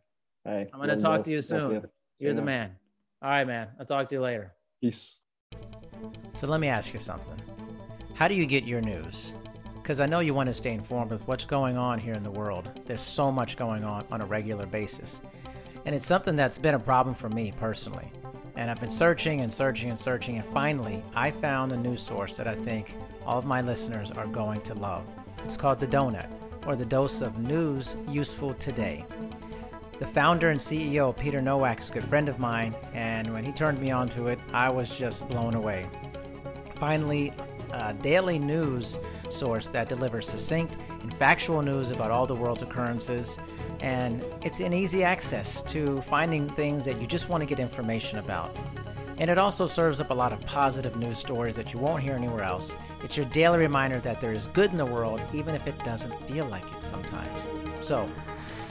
Hey, 0.45 0.67
I'm 0.73 0.79
gonna 0.79 0.97
talk 0.97 1.23
to 1.25 1.31
you 1.31 1.41
soon. 1.41 1.71
you. 1.71 1.83
You're 2.19 2.33
the 2.35 2.41
man. 2.41 2.71
All 3.21 3.29
right, 3.29 3.45
man. 3.47 3.69
I'll 3.79 3.85
talk 3.85 4.09
to 4.09 4.15
you 4.15 4.21
later. 4.21 4.53
Peace. 4.81 5.19
So 6.33 6.47
let 6.47 6.59
me 6.59 6.67
ask 6.67 6.93
you 6.93 6.99
something. 6.99 7.39
How 8.13 8.27
do 8.27 8.35
you 8.35 8.45
get 8.45 8.63
your 8.63 8.81
news? 8.81 9.33
Because 9.75 9.99
I 9.99 10.05
know 10.05 10.19
you 10.19 10.33
want 10.33 10.47
to 10.47 10.53
stay 10.53 10.73
informed 10.73 11.11
with 11.11 11.27
what's 11.27 11.45
going 11.45 11.77
on 11.77 11.99
here 11.99 12.13
in 12.13 12.23
the 12.23 12.31
world. 12.31 12.69
There's 12.85 13.03
so 13.03 13.31
much 13.31 13.57
going 13.57 13.83
on 13.83 14.05
on 14.11 14.21
a 14.21 14.25
regular 14.25 14.65
basis. 14.65 15.21
And 15.85 15.93
it's 15.93 16.05
something 16.05 16.35
that's 16.35 16.57
been 16.57 16.75
a 16.75 16.79
problem 16.79 17.13
for 17.13 17.29
me 17.29 17.53
personally. 17.55 18.11
And 18.55 18.71
I've 18.71 18.79
been 18.79 18.89
searching 18.89 19.41
and 19.41 19.53
searching 19.53 19.89
and 19.89 19.99
searching, 19.99 20.37
and 20.37 20.47
finally, 20.49 21.03
I 21.13 21.29
found 21.29 21.71
a 21.71 21.77
news 21.77 22.01
source 22.01 22.35
that 22.37 22.47
I 22.47 22.55
think 22.55 22.95
all 23.25 23.37
of 23.37 23.45
my 23.45 23.61
listeners 23.61 24.11
are 24.11 24.27
going 24.27 24.61
to 24.61 24.73
love. 24.75 25.03
It's 25.43 25.57
called 25.57 25.79
The 25.79 25.87
Donut, 25.87 26.29
or 26.65 26.75
the 26.75 26.85
dose 26.85 27.21
of 27.21 27.37
news 27.37 27.97
useful 28.07 28.53
today. 28.55 29.05
The 29.97 30.07
founder 30.07 30.49
and 30.49 30.59
CEO, 30.59 31.17
Peter 31.17 31.41
Nowak, 31.41 31.79
is 31.79 31.89
a 31.89 31.93
good 31.93 32.03
friend 32.03 32.27
of 32.27 32.37
mine, 32.37 32.75
and 32.93 33.31
when 33.31 33.45
he 33.45 33.53
turned 33.53 33.79
me 33.79 33.91
onto 33.91 34.27
it, 34.27 34.39
I 34.51 34.69
was 34.69 34.89
just 34.89 35.25
blown 35.29 35.55
away. 35.55 35.87
Finally, 36.75 37.31
a 37.71 37.93
daily 37.93 38.37
news 38.37 38.99
source 39.29 39.69
that 39.69 39.87
delivers 39.87 40.27
succinct 40.27 40.77
and 41.01 41.13
factual 41.13 41.61
news 41.61 41.91
about 41.91 42.11
all 42.11 42.27
the 42.27 42.35
world's 42.35 42.61
occurrences, 42.61 43.39
and 43.79 44.21
it's 44.41 44.59
an 44.59 44.73
easy 44.73 45.05
access 45.05 45.61
to 45.63 46.01
finding 46.01 46.49
things 46.49 46.83
that 46.83 46.99
you 46.99 47.07
just 47.07 47.29
want 47.29 47.39
to 47.39 47.45
get 47.45 47.61
information 47.61 48.19
about. 48.19 48.53
And 49.17 49.29
it 49.29 49.37
also 49.37 49.65
serves 49.65 50.01
up 50.01 50.09
a 50.09 50.13
lot 50.13 50.33
of 50.33 50.41
positive 50.41 50.97
news 50.97 51.19
stories 51.19 51.55
that 51.55 51.71
you 51.71 51.79
won't 51.79 52.03
hear 52.03 52.15
anywhere 52.15 52.43
else. 52.43 52.75
It's 53.01 53.15
your 53.15 53.27
daily 53.27 53.59
reminder 53.59 54.01
that 54.01 54.19
there 54.19 54.33
is 54.33 54.47
good 54.47 54.71
in 54.71 54.77
the 54.77 54.85
world, 54.85 55.21
even 55.31 55.55
if 55.55 55.67
it 55.67 55.81
doesn't 55.85 56.13
feel 56.27 56.45
like 56.47 56.69
it 56.73 56.83
sometimes. 56.83 57.47
So, 57.79 58.09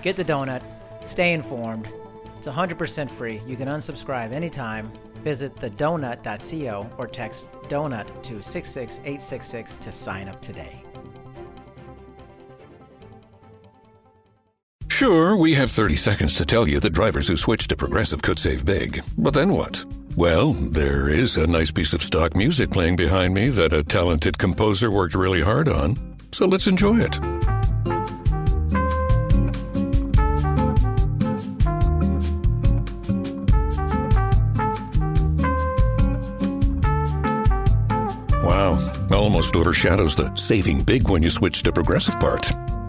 get 0.03 0.17
the 0.17 0.25
donut, 0.25 0.63
stay 1.05 1.33
informed. 1.33 1.89
It's 2.37 2.49
100% 2.49 3.09
free. 3.11 3.41
You 3.47 3.57
can 3.57 3.69
unsubscribe 3.69 4.33
anytime. 4.33 4.93
Visit 5.23 5.55
thedonut.co 5.57 6.91
or 6.99 7.07
text 7.07 7.51
donut 7.69 8.23
to 8.25 8.43
66866 8.43 9.79
to 9.79 9.93
sign 9.93 10.29
up 10.29 10.43
today. 10.43 10.85
Sure, 14.95 15.37
we 15.37 15.55
have 15.55 15.73
30 15.73 15.97
seconds 15.97 16.35
to 16.37 16.47
tell 16.47 16.69
you 16.69 16.79
that 16.79 16.91
drivers 16.91 17.27
who 17.27 17.37
switch 17.37 17.67
to 17.67 17.77
Progressive 17.77 18.23
could 18.23 18.39
save 18.39 18.65
big. 18.65 19.03
But 19.19 19.35
then 19.35 19.53
what? 19.53 19.85
Well, 20.17 20.53
there 20.53 21.09
is 21.09 21.37
a 21.37 21.49
nice 21.49 21.73
piece 21.73 21.93
of 21.93 22.03
stock 22.03 22.37
music 22.37 22.71
playing 22.71 22.95
behind 22.95 23.35
me 23.35 23.49
that 23.49 23.73
a 23.73 23.83
talented 23.83 24.39
composer 24.39 24.93
worked 24.93 25.17
really 25.17 25.41
hard 25.41 25.69
on. 25.69 26.17
So 26.31 26.47
let's 26.47 26.69
enjoy 26.69 27.01
it. 27.01 27.19
Wow, 38.45 38.79
almost 39.11 39.57
overshadows 39.57 40.17
the 40.17 40.35
saving 40.37 40.83
big 40.83 41.09
when 41.09 41.23
you 41.23 41.31
switch 41.31 41.63
to 41.63 41.73
Progressive 41.73 42.21
part. 42.21 42.53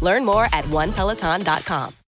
Learn 0.00 0.24
more 0.24 0.44
at 0.52 0.64
onepeloton.com. 0.66 1.94